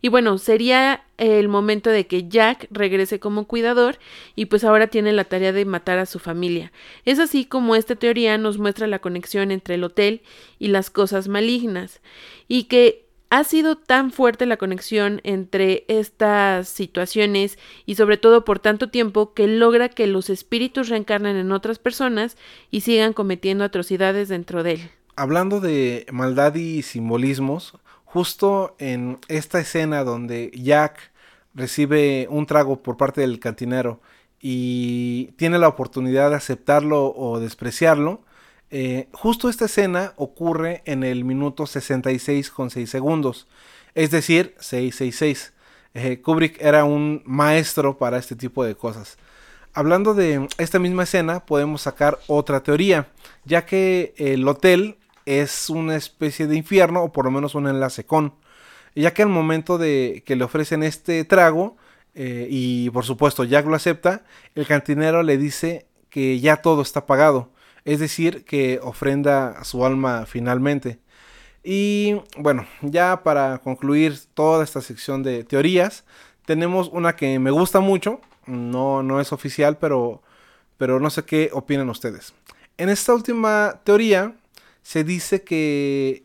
Y 0.01 0.07
bueno, 0.07 0.37
sería 0.37 1.03
el 1.17 1.49
momento 1.49 1.89
de 1.89 2.07
que 2.07 2.29
Jack 2.29 2.67
regrese 2.71 3.19
como 3.19 3.45
cuidador 3.45 3.99
y 4.35 4.45
pues 4.45 4.63
ahora 4.63 4.87
tiene 4.87 5.11
la 5.11 5.25
tarea 5.25 5.51
de 5.51 5.65
matar 5.65 5.99
a 5.99 6.05
su 6.05 6.19
familia. 6.19 6.71
Es 7.05 7.19
así 7.19 7.45
como 7.45 7.75
esta 7.75 7.95
teoría 7.95 8.37
nos 8.37 8.57
muestra 8.57 8.87
la 8.87 8.99
conexión 8.99 9.51
entre 9.51 9.75
el 9.75 9.83
hotel 9.83 10.21
y 10.57 10.69
las 10.69 10.89
cosas 10.89 11.27
malignas 11.27 11.99
y 12.47 12.63
que 12.63 13.09
ha 13.29 13.43
sido 13.43 13.75
tan 13.77 14.11
fuerte 14.11 14.45
la 14.45 14.57
conexión 14.57 15.21
entre 15.23 15.85
estas 15.87 16.67
situaciones 16.67 17.59
y 17.85 17.95
sobre 17.95 18.17
todo 18.17 18.43
por 18.43 18.59
tanto 18.59 18.89
tiempo 18.89 19.33
que 19.33 19.47
logra 19.47 19.89
que 19.89 20.07
los 20.07 20.29
espíritus 20.29 20.89
reencarnen 20.89 21.35
en 21.35 21.51
otras 21.51 21.77
personas 21.77 22.37
y 22.71 22.81
sigan 22.81 23.13
cometiendo 23.13 23.63
atrocidades 23.63 24.29
dentro 24.29 24.63
de 24.63 24.71
él. 24.71 24.81
Hablando 25.15 25.59
de 25.59 26.07
maldad 26.11 26.55
y 26.55 26.81
simbolismos, 26.81 27.77
justo 28.11 28.75
en 28.79 29.19
esta 29.27 29.59
escena 29.59 30.03
donde 30.03 30.51
Jack 30.55 31.11
recibe 31.53 32.27
un 32.29 32.45
trago 32.47 32.81
por 32.81 32.97
parte 32.97 33.21
del 33.21 33.39
cantinero 33.39 34.01
y 34.41 35.25
tiene 35.37 35.59
la 35.59 35.67
oportunidad 35.67 36.31
de 36.31 36.37
aceptarlo 36.37 37.13
o 37.15 37.39
despreciarlo, 37.39 38.21
eh, 38.71 39.07
justo 39.13 39.49
esta 39.49 39.65
escena 39.65 40.13
ocurre 40.15 40.81
en 40.85 41.03
el 41.03 41.23
minuto 41.23 41.67
66 41.67 42.49
con 42.49 42.69
6 42.69 42.89
segundos, 42.89 43.47
es 43.93 44.11
decir, 44.11 44.55
666. 44.59 45.53
Eh, 45.93 46.21
Kubrick 46.21 46.61
era 46.61 46.85
un 46.85 47.21
maestro 47.25 47.97
para 47.97 48.17
este 48.17 48.35
tipo 48.35 48.63
de 48.63 48.75
cosas. 48.75 49.17
Hablando 49.73 50.15
de 50.15 50.47
esta 50.57 50.79
misma 50.79 51.03
escena, 51.03 51.45
podemos 51.45 51.81
sacar 51.81 52.17
otra 52.27 52.61
teoría, 52.63 53.09
ya 53.45 53.65
que 53.65 54.13
el 54.17 54.47
hotel 54.47 54.97
es 55.29 55.69
una 55.69 55.95
especie 55.95 56.47
de 56.47 56.57
infierno 56.57 57.03
o 57.03 57.11
por 57.11 57.25
lo 57.25 57.31
menos 57.31 57.53
un 57.53 57.67
enlace 57.67 58.03
con. 58.03 58.33
Ya 58.95 59.13
que 59.13 59.21
al 59.21 59.29
momento 59.29 59.77
de 59.77 60.23
que 60.25 60.35
le 60.35 60.43
ofrecen 60.43 60.81
este 60.81 61.23
trago 61.23 61.77
eh, 62.15 62.47
y 62.49 62.89
por 62.89 63.05
supuesto 63.05 63.43
Jack 63.43 63.67
lo 63.67 63.75
acepta, 63.75 64.23
el 64.55 64.65
cantinero 64.65 65.21
le 65.21 65.37
dice 65.37 65.85
que 66.09 66.39
ya 66.39 66.57
todo 66.57 66.81
está 66.81 67.05
pagado. 67.05 67.51
Es 67.85 67.99
decir, 67.99 68.43
que 68.43 68.79
ofrenda 68.81 69.63
su 69.63 69.85
alma 69.85 70.25
finalmente. 70.25 70.99
Y 71.63 72.15
bueno, 72.37 72.65
ya 72.81 73.21
para 73.21 73.59
concluir 73.59 74.19
toda 74.33 74.63
esta 74.63 74.81
sección 74.81 75.21
de 75.21 75.43
teorías, 75.43 76.05
tenemos 76.45 76.89
una 76.91 77.15
que 77.15 77.37
me 77.37 77.51
gusta 77.51 77.79
mucho. 77.81 78.19
No, 78.47 79.03
no 79.03 79.21
es 79.21 79.31
oficial, 79.31 79.77
pero, 79.77 80.23
pero 80.77 80.99
no 80.99 81.11
sé 81.11 81.23
qué 81.23 81.51
opinan 81.53 81.89
ustedes. 81.89 82.33
En 82.77 82.89
esta 82.89 83.13
última 83.13 83.79
teoría 83.83 84.33
se 84.81 85.03
dice 85.03 85.43
que, 85.43 86.23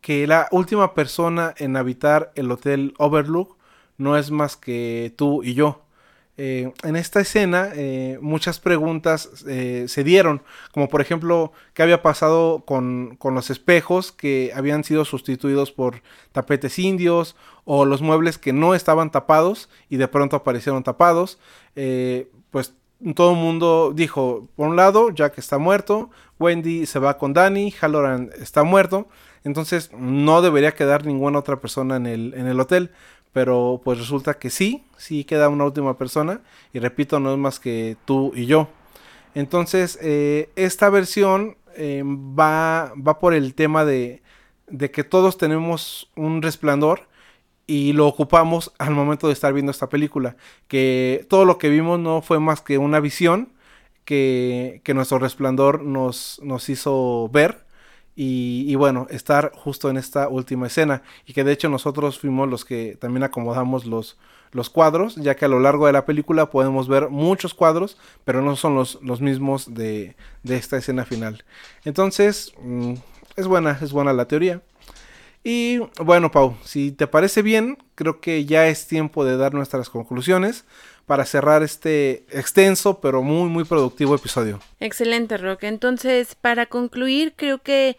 que 0.00 0.26
la 0.26 0.48
última 0.50 0.94
persona 0.94 1.54
en 1.58 1.76
habitar 1.76 2.32
el 2.34 2.50
hotel 2.50 2.94
Overlook 2.98 3.56
no 3.96 4.16
es 4.16 4.30
más 4.30 4.56
que 4.56 5.12
tú 5.16 5.42
y 5.42 5.54
yo. 5.54 5.82
Eh, 6.40 6.72
en 6.84 6.94
esta 6.94 7.18
escena 7.18 7.70
eh, 7.74 8.16
muchas 8.22 8.60
preguntas 8.60 9.44
eh, 9.48 9.86
se 9.88 10.04
dieron, 10.04 10.40
como 10.70 10.88
por 10.88 11.00
ejemplo, 11.00 11.52
qué 11.74 11.82
había 11.82 12.00
pasado 12.00 12.62
con, 12.64 13.16
con, 13.16 13.34
los 13.34 13.50
espejos 13.50 14.12
que 14.12 14.52
habían 14.54 14.84
sido 14.84 15.04
sustituidos 15.04 15.72
por 15.72 16.00
tapetes 16.30 16.78
indios 16.78 17.34
o 17.64 17.84
los 17.84 18.02
muebles 18.02 18.38
que 18.38 18.52
no 18.52 18.76
estaban 18.76 19.10
tapados 19.10 19.68
y 19.90 19.96
de 19.96 20.06
pronto 20.06 20.36
aparecieron 20.36 20.84
tapados. 20.84 21.40
pues 22.52 22.74
todo 23.14 23.32
el 23.32 23.38
mundo 23.38 23.92
dijo, 23.94 24.48
por 24.56 24.68
un 24.68 24.76
lado, 24.76 25.10
Jack 25.10 25.38
está 25.38 25.58
muerto, 25.58 26.10
Wendy 26.38 26.86
se 26.86 26.98
va 26.98 27.18
con 27.18 27.32
Danny, 27.32 27.72
Halloran 27.80 28.30
está 28.40 28.64
muerto, 28.64 29.08
entonces 29.44 29.90
no 29.96 30.42
debería 30.42 30.74
quedar 30.74 31.06
ninguna 31.06 31.38
otra 31.38 31.60
persona 31.60 31.96
en 31.96 32.06
el, 32.06 32.34
en 32.36 32.46
el 32.46 32.58
hotel. 32.60 32.90
Pero 33.32 33.80
pues 33.84 33.98
resulta 33.98 34.34
que 34.34 34.50
sí, 34.50 34.84
sí 34.96 35.24
queda 35.24 35.48
una 35.48 35.64
última 35.64 35.96
persona. 35.98 36.40
Y 36.72 36.78
repito, 36.78 37.20
no 37.20 37.32
es 37.32 37.38
más 37.38 37.60
que 37.60 37.96
tú 38.04 38.32
y 38.34 38.46
yo. 38.46 38.68
Entonces, 39.34 39.98
eh, 40.02 40.50
esta 40.56 40.88
versión 40.90 41.56
eh, 41.76 42.02
va, 42.04 42.92
va 42.94 43.18
por 43.18 43.34
el 43.34 43.54
tema 43.54 43.84
de, 43.84 44.22
de 44.66 44.90
que 44.90 45.04
todos 45.04 45.38
tenemos 45.38 46.10
un 46.16 46.42
resplandor 46.42 47.07
y 47.68 47.92
lo 47.92 48.06
ocupamos 48.08 48.72
al 48.78 48.94
momento 48.94 49.28
de 49.28 49.34
estar 49.34 49.52
viendo 49.52 49.70
esta 49.70 49.90
película. 49.90 50.36
Que 50.68 51.26
todo 51.28 51.44
lo 51.44 51.58
que 51.58 51.68
vimos 51.68 52.00
no 52.00 52.22
fue 52.22 52.40
más 52.40 52.62
que 52.62 52.78
una 52.78 52.98
visión 52.98 53.52
que, 54.06 54.80
nuestro 54.94 55.18
resplandor 55.18 55.82
nos, 55.82 56.40
nos 56.42 56.70
hizo 56.70 57.28
ver 57.28 57.66
y, 58.16 58.74
bueno, 58.74 59.06
estar 59.10 59.52
justo 59.54 59.90
en 59.90 59.98
esta 59.98 60.28
última 60.28 60.66
escena. 60.66 61.02
Y 61.26 61.34
que 61.34 61.44
de 61.44 61.52
hecho 61.52 61.68
nosotros 61.68 62.18
fuimos 62.18 62.48
los 62.48 62.64
que 62.64 62.96
también 62.98 63.22
acomodamos 63.22 63.84
los, 63.84 64.18
los 64.50 64.70
cuadros, 64.70 65.16
ya 65.16 65.36
que 65.36 65.44
a 65.44 65.48
lo 65.48 65.60
largo 65.60 65.86
de 65.86 65.92
la 65.92 66.06
película 66.06 66.50
podemos 66.50 66.88
ver 66.88 67.10
muchos 67.10 67.52
cuadros, 67.52 67.98
pero 68.24 68.40
no 68.40 68.56
son 68.56 68.74
los, 68.74 68.98
los 69.02 69.20
mismos 69.20 69.74
de, 69.74 70.16
de, 70.42 70.56
esta 70.56 70.78
escena 70.78 71.04
final. 71.04 71.44
Entonces, 71.84 72.54
mm, 72.62 72.94
es 73.36 73.46
buena, 73.46 73.78
es 73.82 73.92
buena 73.92 74.14
la 74.14 74.26
teoría. 74.26 74.62
Y 75.44 75.78
bueno, 76.02 76.30
Pau, 76.30 76.56
si 76.64 76.92
te 76.92 77.06
parece 77.06 77.42
bien, 77.42 77.78
creo 77.94 78.20
que 78.20 78.44
ya 78.44 78.68
es 78.68 78.86
tiempo 78.86 79.24
de 79.24 79.36
dar 79.36 79.54
nuestras 79.54 79.88
conclusiones 79.88 80.64
para 81.06 81.24
cerrar 81.24 81.62
este 81.62 82.26
extenso 82.30 83.00
pero 83.00 83.22
muy 83.22 83.48
muy 83.48 83.64
productivo 83.64 84.14
episodio. 84.14 84.60
Excelente, 84.78 85.38
Rock. 85.38 85.64
Entonces, 85.64 86.34
para 86.34 86.66
concluir, 86.66 87.32
creo 87.34 87.62
que 87.62 87.96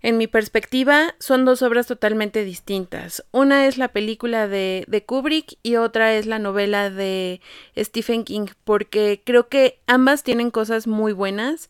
en 0.00 0.16
mi 0.16 0.26
perspectiva 0.28 1.14
son 1.18 1.44
dos 1.44 1.62
obras 1.62 1.86
totalmente 1.86 2.44
distintas. 2.44 3.24
Una 3.32 3.66
es 3.66 3.78
la 3.78 3.88
película 3.88 4.46
de, 4.46 4.84
de 4.86 5.04
Kubrick 5.04 5.58
y 5.62 5.76
otra 5.76 6.14
es 6.14 6.26
la 6.26 6.38
novela 6.38 6.88
de 6.88 7.40
Stephen 7.76 8.24
King, 8.24 8.46
porque 8.64 9.20
creo 9.24 9.48
que 9.48 9.80
ambas 9.86 10.22
tienen 10.22 10.50
cosas 10.50 10.86
muy 10.86 11.12
buenas. 11.12 11.68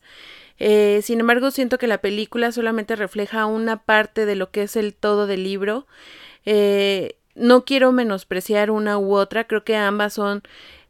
Eh, 0.59 0.99
sin 1.03 1.21
embargo, 1.21 1.51
siento 1.51 1.77
que 1.77 1.87
la 1.87 1.99
película 1.99 2.51
solamente 2.51 2.95
refleja 2.95 3.45
una 3.45 3.77
parte 3.77 4.25
de 4.25 4.35
lo 4.35 4.51
que 4.51 4.63
es 4.63 4.75
el 4.75 4.93
todo 4.93 5.25
del 5.25 5.43
libro. 5.43 5.87
Eh, 6.45 7.15
no 7.35 7.63
quiero 7.63 7.91
menospreciar 7.91 8.69
una 8.69 8.97
u 8.97 9.15
otra, 9.15 9.45
creo 9.45 9.63
que 9.63 9.77
ambas 9.77 10.13
son 10.13 10.43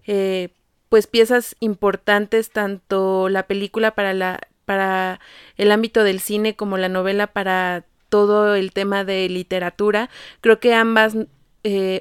eh, 0.08 0.50
pues 0.90 1.06
piezas 1.08 1.56
importantes, 1.60 2.50
tanto 2.52 3.30
la 3.30 3.44
película 3.48 3.92
para 3.96 4.14
la 4.14 4.42
para 4.66 5.20
el 5.58 5.72
ámbito 5.72 6.04
del 6.04 6.20
cine 6.20 6.56
como 6.56 6.78
la 6.78 6.90
novela 6.90 7.28
para 7.28 7.86
todo 8.10 8.56
el 8.56 8.72
tema 8.72 9.04
de 9.04 9.28
literatura. 9.28 10.10
Creo 10.42 10.60
que 10.60 10.74
ambas 10.74 11.16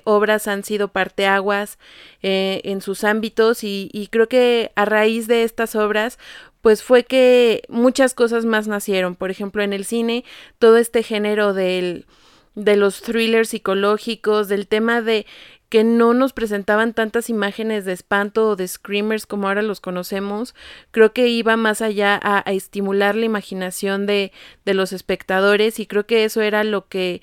obras 0.05 0.49
han 0.49 0.65
sido 0.65 0.89
parteaguas 0.89 1.79
en 2.23 2.81
sus 2.81 3.05
ámbitos 3.05 3.65
y, 3.65 4.09
creo 4.13 4.29
que 4.29 4.73
a 4.77 4.85
raíz 4.85 5.27
de 5.29 5.45
estas 5.45 5.75
obras 5.77 6.19
pues 6.61 6.83
fue 6.83 7.05
que 7.05 7.63
muchas 7.69 8.15
cosas 8.15 8.45
más 8.45 8.69
nacieron. 8.69 9.15
Por 9.15 9.31
ejemplo, 9.31 9.63
en 9.63 9.73
el 9.73 9.85
cine, 9.85 10.25
todo 10.59 10.77
este 10.77 11.03
género 11.03 11.55
del 11.55 12.07
de 12.55 12.77
los 12.77 13.03
thrillers 13.03 13.51
psicológicos, 13.51 14.49
del 14.49 14.67
tema 14.67 15.01
de 15.01 15.27
que 15.69 15.85
no 15.85 16.15
nos 16.15 16.33
presentaban 16.33 16.95
tantas 16.95 17.29
imágenes 17.31 17.85
de 17.85 17.93
espanto 17.93 18.49
o 18.49 18.57
de 18.57 18.67
screamers 18.67 19.27
como 19.27 19.49
ahora 19.49 19.63
los 19.63 19.81
conocemos, 19.81 20.55
creo 20.91 21.13
que 21.13 21.29
iba 21.29 21.57
más 21.57 21.83
allá 21.83 22.19
a, 22.23 22.41
estimular 22.51 23.15
la 23.15 23.27
imaginación 23.27 24.07
de, 24.07 24.33
de 24.65 24.75
los 24.75 24.93
espectadores 24.93 25.79
y 25.79 25.87
creo 25.87 26.07
que 26.07 26.25
eso 26.25 26.41
era 26.41 26.65
lo 26.65 26.89
que 26.89 27.23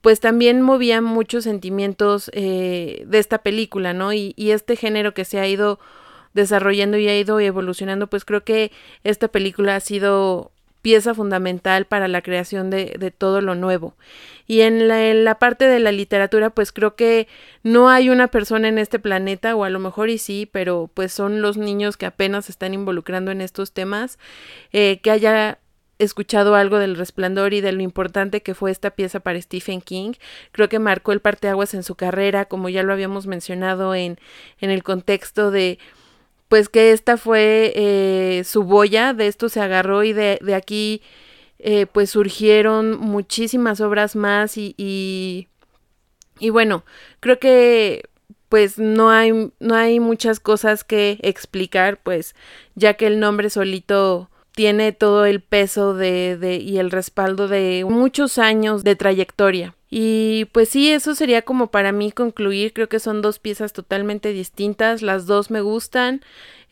pues 0.00 0.20
también 0.20 0.62
movía 0.62 1.00
muchos 1.00 1.44
sentimientos 1.44 2.30
eh, 2.34 3.04
de 3.06 3.18
esta 3.18 3.38
película, 3.38 3.94
¿no? 3.94 4.12
Y, 4.12 4.32
y 4.36 4.52
este 4.52 4.76
género 4.76 5.12
que 5.12 5.24
se 5.24 5.40
ha 5.40 5.48
ido 5.48 5.80
desarrollando 6.38 6.96
y 6.96 7.08
ha 7.08 7.18
ido 7.18 7.40
evolucionando, 7.40 8.06
pues 8.06 8.24
creo 8.24 8.44
que 8.44 8.72
esta 9.04 9.28
película 9.28 9.76
ha 9.76 9.80
sido 9.80 10.52
pieza 10.80 11.12
fundamental 11.12 11.86
para 11.86 12.08
la 12.08 12.22
creación 12.22 12.70
de, 12.70 13.12
todo 13.16 13.40
lo 13.40 13.54
nuevo. 13.54 13.94
Y 14.46 14.60
en 14.62 14.88
la, 14.88 15.34
parte 15.38 15.66
de 15.66 15.80
la 15.80 15.92
literatura, 15.92 16.50
pues 16.50 16.72
creo 16.72 16.94
que 16.94 17.28
no 17.62 17.90
hay 17.90 18.08
una 18.08 18.28
persona 18.28 18.68
en 18.68 18.78
este 18.78 18.98
planeta, 18.98 19.54
o 19.54 19.64
a 19.64 19.70
lo 19.70 19.80
mejor 19.80 20.08
y 20.08 20.18
sí, 20.18 20.48
pero 20.50 20.88
pues 20.94 21.12
son 21.12 21.42
los 21.42 21.56
niños 21.56 21.96
que 21.96 22.06
apenas 22.06 22.46
se 22.46 22.52
están 22.52 22.72
involucrando 22.72 23.30
en 23.30 23.40
estos 23.40 23.72
temas, 23.72 24.18
eh, 24.72 25.00
que 25.02 25.10
haya 25.10 25.58
escuchado 25.98 26.54
algo 26.54 26.78
del 26.78 26.96
resplandor 26.96 27.54
y 27.54 27.60
de 27.60 27.72
lo 27.72 27.82
importante 27.82 28.40
que 28.40 28.54
fue 28.54 28.70
esta 28.70 28.90
pieza 28.90 29.20
para 29.20 29.40
Stephen 29.42 29.80
King. 29.80 30.12
Creo 30.52 30.68
que 30.68 30.78
marcó 30.78 31.12
el 31.12 31.20
parteaguas 31.20 31.74
en 31.74 31.82
su 31.82 31.96
carrera, 31.96 32.44
como 32.44 32.68
ya 32.68 32.82
lo 32.82 32.92
habíamos 32.92 33.26
mencionado 33.26 33.94
en, 33.94 34.18
en 34.60 34.70
el 34.70 34.82
contexto 34.84 35.50
de 35.50 35.78
pues 36.48 36.68
que 36.68 36.92
esta 36.92 37.16
fue 37.16 37.72
eh, 37.76 38.42
su 38.44 38.64
boya, 38.64 39.12
de 39.12 39.26
esto 39.26 39.48
se 39.48 39.60
agarró 39.60 40.02
y 40.02 40.12
de, 40.12 40.38
de 40.42 40.54
aquí 40.54 41.02
eh, 41.58 41.86
pues 41.86 42.10
surgieron 42.10 42.98
muchísimas 42.98 43.80
obras 43.80 44.16
más 44.16 44.56
y, 44.56 44.74
y, 44.76 45.48
y, 46.38 46.50
bueno, 46.50 46.84
creo 47.20 47.38
que 47.38 48.08
pues 48.48 48.78
no 48.78 49.10
hay, 49.10 49.52
no 49.60 49.74
hay 49.74 50.00
muchas 50.00 50.40
cosas 50.40 50.84
que 50.84 51.18
explicar, 51.22 52.00
pues 52.02 52.34
ya 52.74 52.94
que 52.94 53.06
el 53.06 53.20
nombre 53.20 53.50
solito 53.50 54.30
tiene 54.52 54.92
todo 54.92 55.26
el 55.26 55.40
peso 55.40 55.94
de, 55.94 56.36
de 56.38 56.56
y 56.56 56.78
el 56.78 56.90
respaldo 56.90 57.46
de 57.46 57.84
muchos 57.88 58.38
años 58.38 58.84
de 58.84 58.96
trayectoria. 58.96 59.74
Y 59.90 60.46
pues 60.52 60.68
sí, 60.68 60.90
eso 60.90 61.14
sería 61.14 61.42
como 61.42 61.68
para 61.70 61.92
mí 61.92 62.12
concluir. 62.12 62.72
Creo 62.72 62.88
que 62.88 63.00
son 63.00 63.22
dos 63.22 63.38
piezas 63.38 63.72
totalmente 63.72 64.32
distintas. 64.32 65.02
Las 65.02 65.26
dos 65.26 65.50
me 65.50 65.60
gustan. 65.60 66.22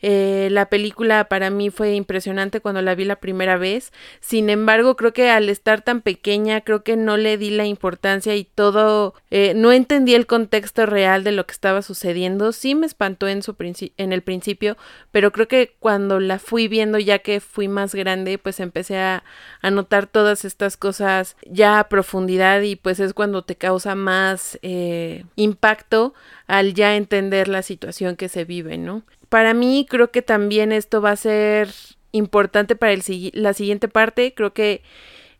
Eh, 0.01 0.49
la 0.51 0.69
película 0.69 1.25
para 1.25 1.49
mí 1.49 1.69
fue 1.69 1.95
impresionante 1.95 2.61
cuando 2.61 2.81
la 2.81 2.95
vi 2.95 3.05
la 3.05 3.17
primera 3.17 3.57
vez. 3.57 3.91
Sin 4.19 4.49
embargo, 4.49 4.95
creo 4.95 5.13
que 5.13 5.29
al 5.29 5.49
estar 5.49 5.81
tan 5.81 6.01
pequeña, 6.01 6.61
creo 6.61 6.83
que 6.83 6.95
no 6.95 7.17
le 7.17 7.37
di 7.37 7.49
la 7.49 7.65
importancia 7.65 8.35
y 8.35 8.43
todo, 8.43 9.15
eh, 9.31 9.53
no 9.55 9.71
entendí 9.71 10.13
el 10.13 10.27
contexto 10.27 10.85
real 10.85 11.23
de 11.23 11.31
lo 11.31 11.45
que 11.45 11.53
estaba 11.53 11.81
sucediendo. 11.81 12.51
Sí 12.51 12.75
me 12.75 12.85
espantó 12.85 13.27
en, 13.27 13.41
su 13.41 13.55
en 13.97 14.13
el 14.13 14.21
principio, 14.21 14.77
pero 15.11 15.31
creo 15.31 15.47
que 15.47 15.75
cuando 15.79 16.19
la 16.19 16.39
fui 16.39 16.67
viendo 16.67 16.99
ya 16.99 17.19
que 17.19 17.39
fui 17.39 17.67
más 17.67 17.95
grande, 17.95 18.37
pues 18.37 18.59
empecé 18.59 18.97
a, 18.99 19.23
notar 19.71 20.07
todas 20.07 20.45
estas 20.45 20.77
cosas 20.77 21.35
ya 21.45 21.79
a 21.79 21.89
profundidad 21.89 22.61
y 22.61 22.77
pues 22.77 22.99
es 22.99 23.13
cuando 23.13 23.43
te 23.43 23.55
causa 23.55 23.95
más 23.95 24.57
eh, 24.61 25.25
impacto 25.35 26.13
al 26.47 26.73
ya 26.73 26.95
entender 26.95 27.47
la 27.47 27.61
situación 27.61 28.15
que 28.15 28.29
se 28.29 28.45
vive, 28.45 28.77
¿no? 28.77 29.03
Para 29.29 29.53
mí 29.53 29.85
creo 29.89 30.11
que 30.11 30.21
también 30.21 30.71
esto 30.71 31.01
va 31.01 31.11
a 31.11 31.15
ser 31.15 31.69
importante 32.11 32.75
para 32.75 32.93
el, 32.93 33.03
la 33.33 33.53
siguiente 33.53 33.87
parte. 33.87 34.33
Creo 34.33 34.53
que 34.53 34.81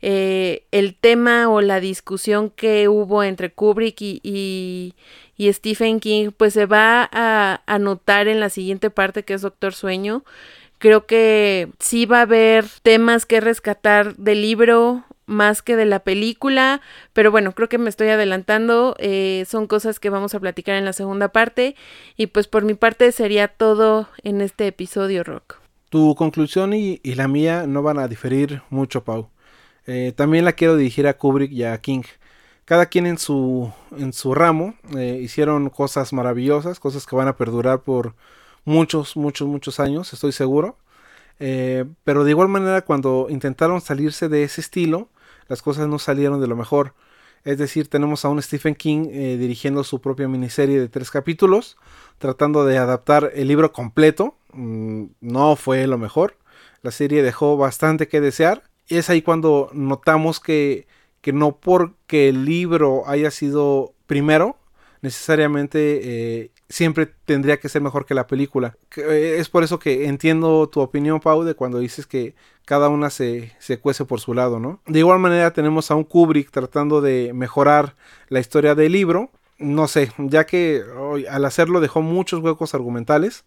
eh, 0.02 0.66
el 0.72 0.96
tema 0.96 1.50
o 1.50 1.62
la 1.62 1.80
discusión 1.80 2.52
que 2.52 2.88
hubo 2.88 3.24
entre 3.24 3.52
Kubrick 3.52 4.02
y, 4.02 4.20
y, 4.24 4.94
y 5.36 5.52
Stephen 5.54 6.00
King, 6.00 6.32
pues 6.36 6.54
se 6.54 6.66
va 6.66 7.10
a, 7.12 7.62
a, 7.66 7.80
notar 7.80 8.28
en 8.28 8.40
la 8.40 8.50
siguiente 8.50 8.90
parte 8.90 9.24
que 9.24 9.34
es 9.34 9.42
Doctor 9.42 9.74
Sueño. 9.74 10.24
Creo 10.78 11.08
que 11.08 11.70
sí 11.80 12.06
va 12.06 12.20
a 12.20 12.22
haber 12.22 12.66
temas 12.84 13.26
que 13.26 13.42
rescatar 13.42 14.16
del 14.18 14.44
libro, 14.44 15.04
más 15.28 15.61
que 15.61 15.75
de 15.75 15.86
la 15.86 15.99
película, 15.99 16.82
pero 17.13 17.29
bueno, 17.29 17.51
creo 17.51 17.70
que 17.70 17.78
me 17.78 17.89
estoy 17.89 18.08
adelantando, 18.08 18.95
eh, 18.97 19.45
son 19.47 19.67
cosas 19.67 19.99
que 19.99 20.09
vamos 20.09 20.33
a 20.33 20.39
platicar 20.39 20.75
en 20.75 20.86
la 20.86 20.93
segunda 20.93 21.28
parte 21.28 21.75
y 22.16 22.28
pues 22.28 22.47
por 22.47 22.63
mi 22.63 22.74
parte 22.74 23.12
sería 23.12 23.49
todo 23.49 24.08
en 24.24 24.41
este 24.41 24.67
episodio 24.67 25.24
rock. 25.24 25.58
Tu 25.89 26.16
conclusión 26.16 26.74
y, 26.74 26.99
la 27.04 27.28
mía 27.28 27.67
no 27.67 27.83
van 27.83 27.99
a 27.99 28.08
diferir 28.08 28.62
mucho, 28.70 29.04
Pau. 29.04 29.29
Eh, 29.86 30.13
también 30.16 30.45
la 30.45 30.54
quiero 30.54 30.75
dirigir 30.75 31.08
a 31.08 31.17
Kubrick 31.17 31.51
y 31.51 31.63
a 31.63 31.78
King. 31.79 32.04
Cada 32.66 32.87
quien 32.87 33.05
en 33.05 33.17
su, 33.17 33.71
en 33.97 34.12
su 34.12 34.33
ramo 34.33 34.75
eh, 34.97 35.20
hicieron 35.21 35.70
cosas 35.70 36.12
maravillosas, 36.12 36.79
cosas 36.79 37.05
que 37.05 37.16
van 37.16 37.29
a 37.29 37.37
perdurar 37.37 37.82
por 37.82 38.16
muchos, 38.66 39.16
muchos, 39.16 39.47
muchos 39.47 39.79
años, 39.79 40.12
estoy 40.12 40.32
seguro. 40.32 40.78
Pero 41.37 42.24
de 42.24 42.32
igual 42.32 42.47
manera 42.47 42.82
cuando 42.82 43.28
intentaron 43.29 43.79
salirse 43.79 44.28
de 44.28 44.43
ese 44.43 44.59
estilo, 44.59 45.09
las 45.47 45.61
cosas 45.61 45.87
no 45.87 45.99
salieron 45.99 46.41
de 46.41 46.47
lo 46.47 46.55
mejor. 46.55 46.93
Es 47.43 47.57
decir, 47.57 47.87
tenemos 47.87 48.25
a 48.25 48.29
un 48.29 48.41
Stephen 48.41 48.75
King 48.75 49.07
eh, 49.11 49.37
dirigiendo 49.37 49.83
su 49.83 50.01
propia 50.01 50.28
miniserie 50.28 50.79
de 50.79 50.89
tres 50.89 51.11
capítulos, 51.11 51.78
tratando 52.17 52.65
de 52.65 52.78
adaptar 52.78 53.32
el 53.33 53.47
libro 53.47 53.71
completo. 53.71 54.36
Mm, 54.53 55.05
no 55.21 55.55
fue 55.55 55.87
lo 55.87 55.97
mejor. 55.97 56.37
La 56.82 56.91
serie 56.91 57.24
dejó 57.24 57.57
bastante 57.57 58.07
que 58.07 58.21
desear. 58.21 58.63
Y 58.87 58.97
es 58.97 59.09
ahí 59.09 59.21
cuando 59.21 59.69
notamos 59.74 60.39
que, 60.39 60.87
que 61.21 61.33
no 61.33 61.57
porque 61.57 62.29
el 62.29 62.45
libro 62.45 63.03
haya 63.07 63.32
sido 63.32 63.93
primero, 64.07 64.57
necesariamente 65.01 65.99
eh, 66.03 66.51
siempre 66.70 67.06
tendría 67.26 67.58
que 67.60 67.70
ser 67.70 67.82
mejor 67.82 68.06
que 68.06 68.14
la 68.14 68.28
película. 68.28 68.78
Eh, 68.98 69.38
es 69.39 69.50
por 69.50 69.64
eso 69.64 69.80
que 69.80 70.08
entiendo 70.08 70.68
tu 70.68 70.82
opinión, 70.82 71.20
Pau, 71.20 71.44
de 71.44 71.56
cuando 71.56 71.80
dices 71.80 72.06
que 72.06 72.36
cada 72.66 72.89
una 72.89 73.10
se, 73.10 73.54
se 73.60 73.80
cuece 73.80 74.06
por 74.06 74.20
su 74.20 74.34
lado, 74.34 74.60
¿no? 74.60 74.82
De 74.86 75.00
igual 75.00 75.20
manera 75.20 75.54
tenemos 75.54 75.89
a 75.92 75.96
un 75.96 76.04
Kubrick 76.04 76.52
tratando 76.52 77.02
de 77.02 77.32
mejorar 77.34 77.96
la 78.30 78.39
historia 78.39 78.76
del 78.76 78.92
libro. 78.92 79.32
No 79.60 79.88
sé, 79.88 80.12
ya 80.18 80.46
que 80.46 80.84
al 81.30 81.46
hacerlo 81.46 81.80
dejó 81.80 82.02
muchos 82.02 82.42
huecos 82.42 82.76
argumentales. 82.76 83.46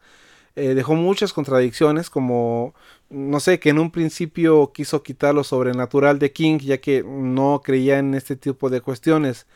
Eh, 0.56 0.74
dejó 0.74 0.94
muchas 0.96 1.32
contradicciones 1.32 2.10
como 2.10 2.74
no 3.08 3.38
sé 3.38 3.60
que 3.60 3.70
en 3.70 3.78
un 3.78 3.92
principio 3.92 4.72
quiso 4.72 5.04
quitar 5.04 5.32
lo 5.32 5.44
sobrenatural 5.44 6.18
de 6.18 6.32
King 6.32 6.58
ya 6.58 6.78
que 6.78 7.04
no 7.04 7.60
creía 7.64 8.00
en 8.00 8.14
este 8.14 8.34
tipo 8.34 8.68
de 8.68 8.80
cuestiones 8.80 9.46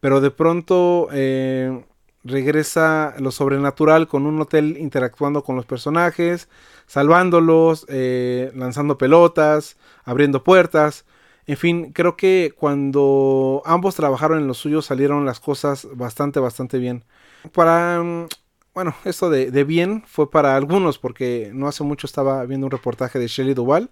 pero 0.00 0.20
de 0.20 0.30
pronto 0.30 1.08
eh, 1.12 1.82
regresa 2.24 3.14
lo 3.18 3.30
sobrenatural 3.30 4.08
con 4.08 4.26
un 4.26 4.40
hotel 4.40 4.76
interactuando 4.78 5.44
con 5.44 5.56
los 5.56 5.66
personajes, 5.66 6.48
salvándolos, 6.86 7.86
eh, 7.88 8.50
lanzando 8.54 8.98
pelotas, 8.98 9.76
abriendo 10.04 10.42
puertas. 10.42 11.04
En 11.46 11.58
fin, 11.58 11.92
creo 11.92 12.16
que 12.16 12.54
cuando 12.56 13.62
ambos 13.66 13.94
trabajaron 13.94 14.38
en 14.38 14.46
lo 14.46 14.54
suyo 14.54 14.80
salieron 14.80 15.26
las 15.26 15.40
cosas 15.40 15.86
bastante, 15.94 16.40
bastante 16.40 16.78
bien. 16.78 17.04
Para, 17.52 18.02
mm, 18.02 18.28
bueno, 18.74 18.94
esto 19.04 19.28
de, 19.30 19.64
bien 19.64 20.02
fue 20.06 20.30
para 20.30 20.56
algunos 20.56 20.98
porque 20.98 21.50
no 21.54 21.68
hace 21.68 21.84
mucho 21.84 22.06
estaba 22.06 22.44
viendo 22.46 22.66
un 22.66 22.70
reportaje 22.70 23.18
de 23.18 23.28
Shelley 23.28 23.54
Duval. 23.54 23.90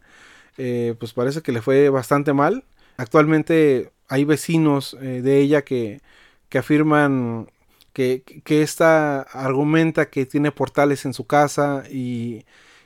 Eh, 0.58 0.94
pues 0.98 1.12
parece 1.12 1.42
que 1.42 1.52
le 1.52 1.62
fue 1.62 1.88
bastante 1.90 2.32
mal. 2.32 2.64
Actualmente 2.96 3.92
hay 4.08 4.24
vecinos 4.24 4.96
eh, 5.00 5.22
de 5.22 5.40
ella 5.40 5.62
que, 5.62 6.00
que 6.48 6.58
afirman 6.58 7.48
que, 7.92 8.22
esta 8.46 9.22
argumenta 9.22 10.10
que 10.10 10.26
tiene 10.26 10.52
portales 10.52 11.04
en 11.04 11.14
su 11.14 11.26
casa 11.26 11.84
y, 11.90 12.44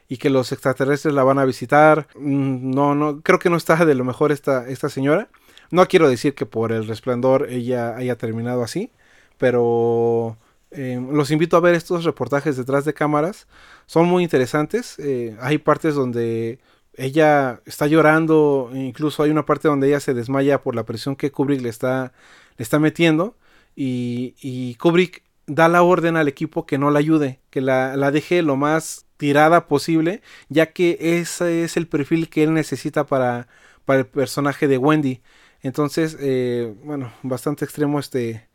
y, 0.08 0.18
que 0.18 0.30
los 0.30 0.52
extraterrestres 0.52 1.14
la 1.14 1.24
van 1.24 1.38
a 1.38 1.44
visitar. 1.44 2.08
Mm, 2.16 2.70
no, 2.74 2.94
no, 2.94 3.20
creo 3.22 3.38
que 3.38 3.50
no 3.50 3.56
está 3.56 3.84
de 3.84 3.94
lo 3.94 4.04
mejor 4.04 4.32
esta, 4.32 4.68
esta 4.68 4.88
señora. 4.88 5.28
No 5.70 5.86
quiero 5.88 6.08
decir 6.08 6.34
que 6.34 6.46
por 6.46 6.72
el 6.72 6.86
resplandor 6.86 7.48
ella 7.50 7.96
haya 7.96 8.16
terminado 8.16 8.62
así, 8.62 8.90
pero 9.38 10.36
eh, 10.70 11.00
los 11.12 11.30
invito 11.30 11.56
a 11.56 11.60
ver 11.60 11.74
estos 11.74 12.04
reportajes 12.04 12.56
detrás 12.56 12.84
de 12.84 12.94
cámaras. 12.94 13.46
Son 13.86 14.06
muy 14.06 14.22
interesantes. 14.22 14.98
Eh, 14.98 15.36
hay 15.40 15.58
partes 15.58 15.94
donde 15.94 16.60
ella 16.94 17.60
está 17.66 17.86
llorando, 17.86 18.70
incluso 18.74 19.22
hay 19.22 19.30
una 19.30 19.44
parte 19.46 19.68
donde 19.68 19.88
ella 19.88 20.00
se 20.00 20.14
desmaya 20.14 20.62
por 20.62 20.74
la 20.74 20.84
presión 20.84 21.16
que 21.16 21.30
Kubrick 21.30 21.60
le 21.62 21.68
está, 21.68 22.12
le 22.56 22.62
está 22.62 22.78
metiendo 22.78 23.36
y, 23.76 24.74
Kubrick 24.76 25.22
da 25.46 25.68
la 25.68 25.82
orden 25.82 26.16
al 26.16 26.28
equipo 26.28 26.66
que 26.66 26.78
no 26.78 26.90
la 26.90 26.98
ayude, 26.98 27.40
que 27.50 27.60
la, 27.60 27.96
la, 27.96 28.10
deje 28.10 28.42
lo 28.42 28.56
más 28.56 29.06
tirada 29.16 29.68
posible, 29.68 30.22
ya 30.48 30.72
que 30.72 30.98
ese 31.00 31.62
es 31.62 31.76
el 31.76 31.86
perfil 31.86 32.28
que 32.28 32.42
él 32.42 32.54
necesita 32.54 33.06
para, 33.06 33.48
para 33.84 34.00
el 34.00 34.06
personaje 34.06 34.66
de 34.66 34.78
Wendy. 34.78 35.22
Entonces, 35.62 36.16
eh, 36.20 36.74
bueno, 36.84 37.12
bastante 37.22 37.64
extremo 37.64 38.00
este, 38.00 38.48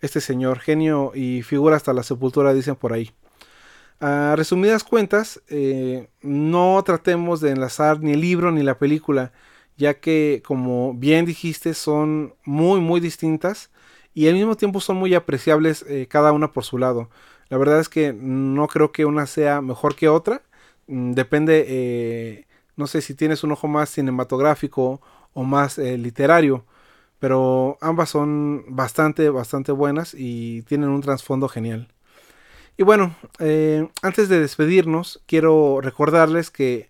este 0.00 0.20
señor, 0.20 0.60
genio 0.60 1.12
y 1.14 1.42
figura 1.42 1.76
hasta 1.76 1.92
la 1.92 2.02
sepultura, 2.02 2.54
dicen 2.54 2.76
por 2.76 2.92
ahí. 2.92 3.12
A 4.00 4.34
resumidas 4.36 4.84
cuentas, 4.84 5.42
eh, 5.48 6.08
no 6.22 6.80
tratemos 6.84 7.40
de 7.40 7.50
enlazar 7.50 8.00
ni 8.00 8.12
el 8.12 8.20
libro 8.20 8.52
ni 8.52 8.62
la 8.62 8.78
película, 8.78 9.32
ya 9.76 9.94
que, 10.00 10.42
como 10.46 10.94
bien 10.94 11.26
dijiste, 11.26 11.74
son 11.74 12.34
muy, 12.44 12.80
muy 12.80 13.00
distintas 13.00 13.70
y 14.18 14.28
al 14.28 14.34
mismo 14.34 14.56
tiempo 14.56 14.80
son 14.80 14.96
muy 14.96 15.14
apreciables 15.14 15.84
eh, 15.88 16.06
cada 16.08 16.32
una 16.32 16.52
por 16.52 16.64
su 16.64 16.78
lado. 16.78 17.08
La 17.50 17.58
verdad 17.58 17.80
es 17.80 17.88
que 17.88 18.12
no 18.12 18.66
creo 18.66 18.92
que 18.92 19.04
una 19.04 19.26
sea 19.26 19.60
mejor 19.60 19.94
que 19.94 20.08
otra. 20.08 20.42
Mm, 20.88 21.12
depende, 21.12 21.64
eh, 21.68 22.46
no 22.76 22.86
sé 22.86 23.00
si 23.00 23.14
tienes 23.14 23.44
un 23.44 23.52
ojo 23.52 23.68
más 23.68 23.90
cinematográfico 23.90 25.00
o 25.34 25.44
más 25.44 25.78
literario, 25.78 26.64
pero 27.20 27.78
ambas 27.80 28.10
son 28.10 28.64
bastante, 28.68 29.30
bastante 29.30 29.72
buenas 29.72 30.14
y 30.14 30.62
tienen 30.62 30.88
un 30.88 31.00
trasfondo 31.00 31.48
genial. 31.48 31.88
Y 32.76 32.84
bueno, 32.84 33.14
eh, 33.40 33.88
antes 34.02 34.28
de 34.28 34.40
despedirnos, 34.40 35.20
quiero 35.26 35.80
recordarles 35.80 36.50
que 36.50 36.88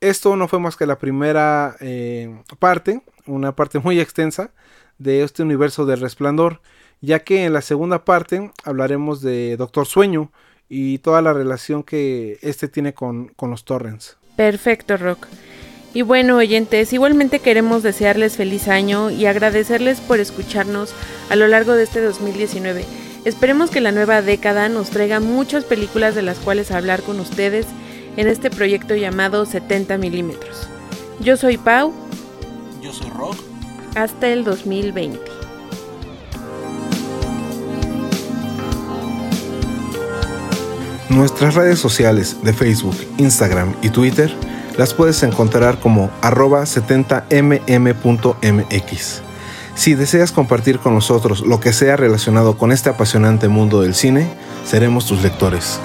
esto 0.00 0.36
no 0.36 0.48
fue 0.48 0.60
más 0.60 0.76
que 0.76 0.86
la 0.86 0.98
primera 0.98 1.76
eh, 1.80 2.42
parte, 2.58 3.02
una 3.26 3.54
parte 3.54 3.78
muy 3.78 4.00
extensa 4.00 4.50
de 4.98 5.22
este 5.22 5.42
universo 5.42 5.86
del 5.86 6.00
resplandor, 6.00 6.60
ya 7.00 7.20
que 7.20 7.44
en 7.44 7.52
la 7.52 7.62
segunda 7.62 8.04
parte 8.04 8.52
hablaremos 8.64 9.20
de 9.20 9.56
Doctor 9.56 9.86
Sueño 9.86 10.30
y 10.68 10.98
toda 10.98 11.22
la 11.22 11.32
relación 11.32 11.82
que 11.82 12.38
este 12.42 12.68
tiene 12.68 12.94
con, 12.94 13.28
con 13.28 13.50
los 13.50 13.64
torrents. 13.64 14.16
Perfecto, 14.36 14.96
Rock. 14.96 15.26
Y 15.94 16.02
bueno, 16.02 16.36
oyentes, 16.36 16.92
igualmente 16.92 17.38
queremos 17.38 17.82
desearles 17.82 18.36
feliz 18.36 18.68
año 18.68 19.10
y 19.10 19.24
agradecerles 19.24 20.00
por 20.00 20.20
escucharnos 20.20 20.92
a 21.30 21.36
lo 21.36 21.48
largo 21.48 21.72
de 21.72 21.84
este 21.84 22.02
2019. 22.02 22.84
Esperemos 23.24 23.70
que 23.70 23.80
la 23.80 23.92
nueva 23.92 24.20
década 24.20 24.68
nos 24.68 24.90
traiga 24.90 25.20
muchas 25.20 25.64
películas 25.64 26.14
de 26.14 26.22
las 26.22 26.38
cuales 26.38 26.70
hablar 26.70 27.02
con 27.02 27.18
ustedes 27.18 27.66
en 28.16 28.28
este 28.28 28.50
proyecto 28.50 28.94
llamado 28.94 29.46
70 29.46 29.96
milímetros. 29.98 30.68
Yo 31.20 31.36
soy 31.36 31.56
Pau. 31.56 31.92
Yo 32.82 32.92
soy 32.92 33.10
Rock. 33.10 33.55
Hasta 33.96 34.28
el 34.28 34.44
2020. 34.44 35.18
Nuestras 41.08 41.54
redes 41.54 41.78
sociales 41.78 42.36
de 42.42 42.52
Facebook, 42.52 42.94
Instagram 43.16 43.74
y 43.80 43.88
Twitter 43.88 44.30
las 44.76 44.92
puedes 44.92 45.22
encontrar 45.22 45.80
como 45.80 46.10
arroba 46.20 46.64
70mm.mx. 46.64 49.22
Si 49.74 49.94
deseas 49.94 50.30
compartir 50.30 50.78
con 50.78 50.92
nosotros 50.92 51.46
lo 51.46 51.58
que 51.58 51.72
sea 51.72 51.96
relacionado 51.96 52.58
con 52.58 52.72
este 52.72 52.90
apasionante 52.90 53.48
mundo 53.48 53.80
del 53.80 53.94
cine, 53.94 54.28
seremos 54.66 55.06
tus 55.06 55.22
lectores. 55.22 55.80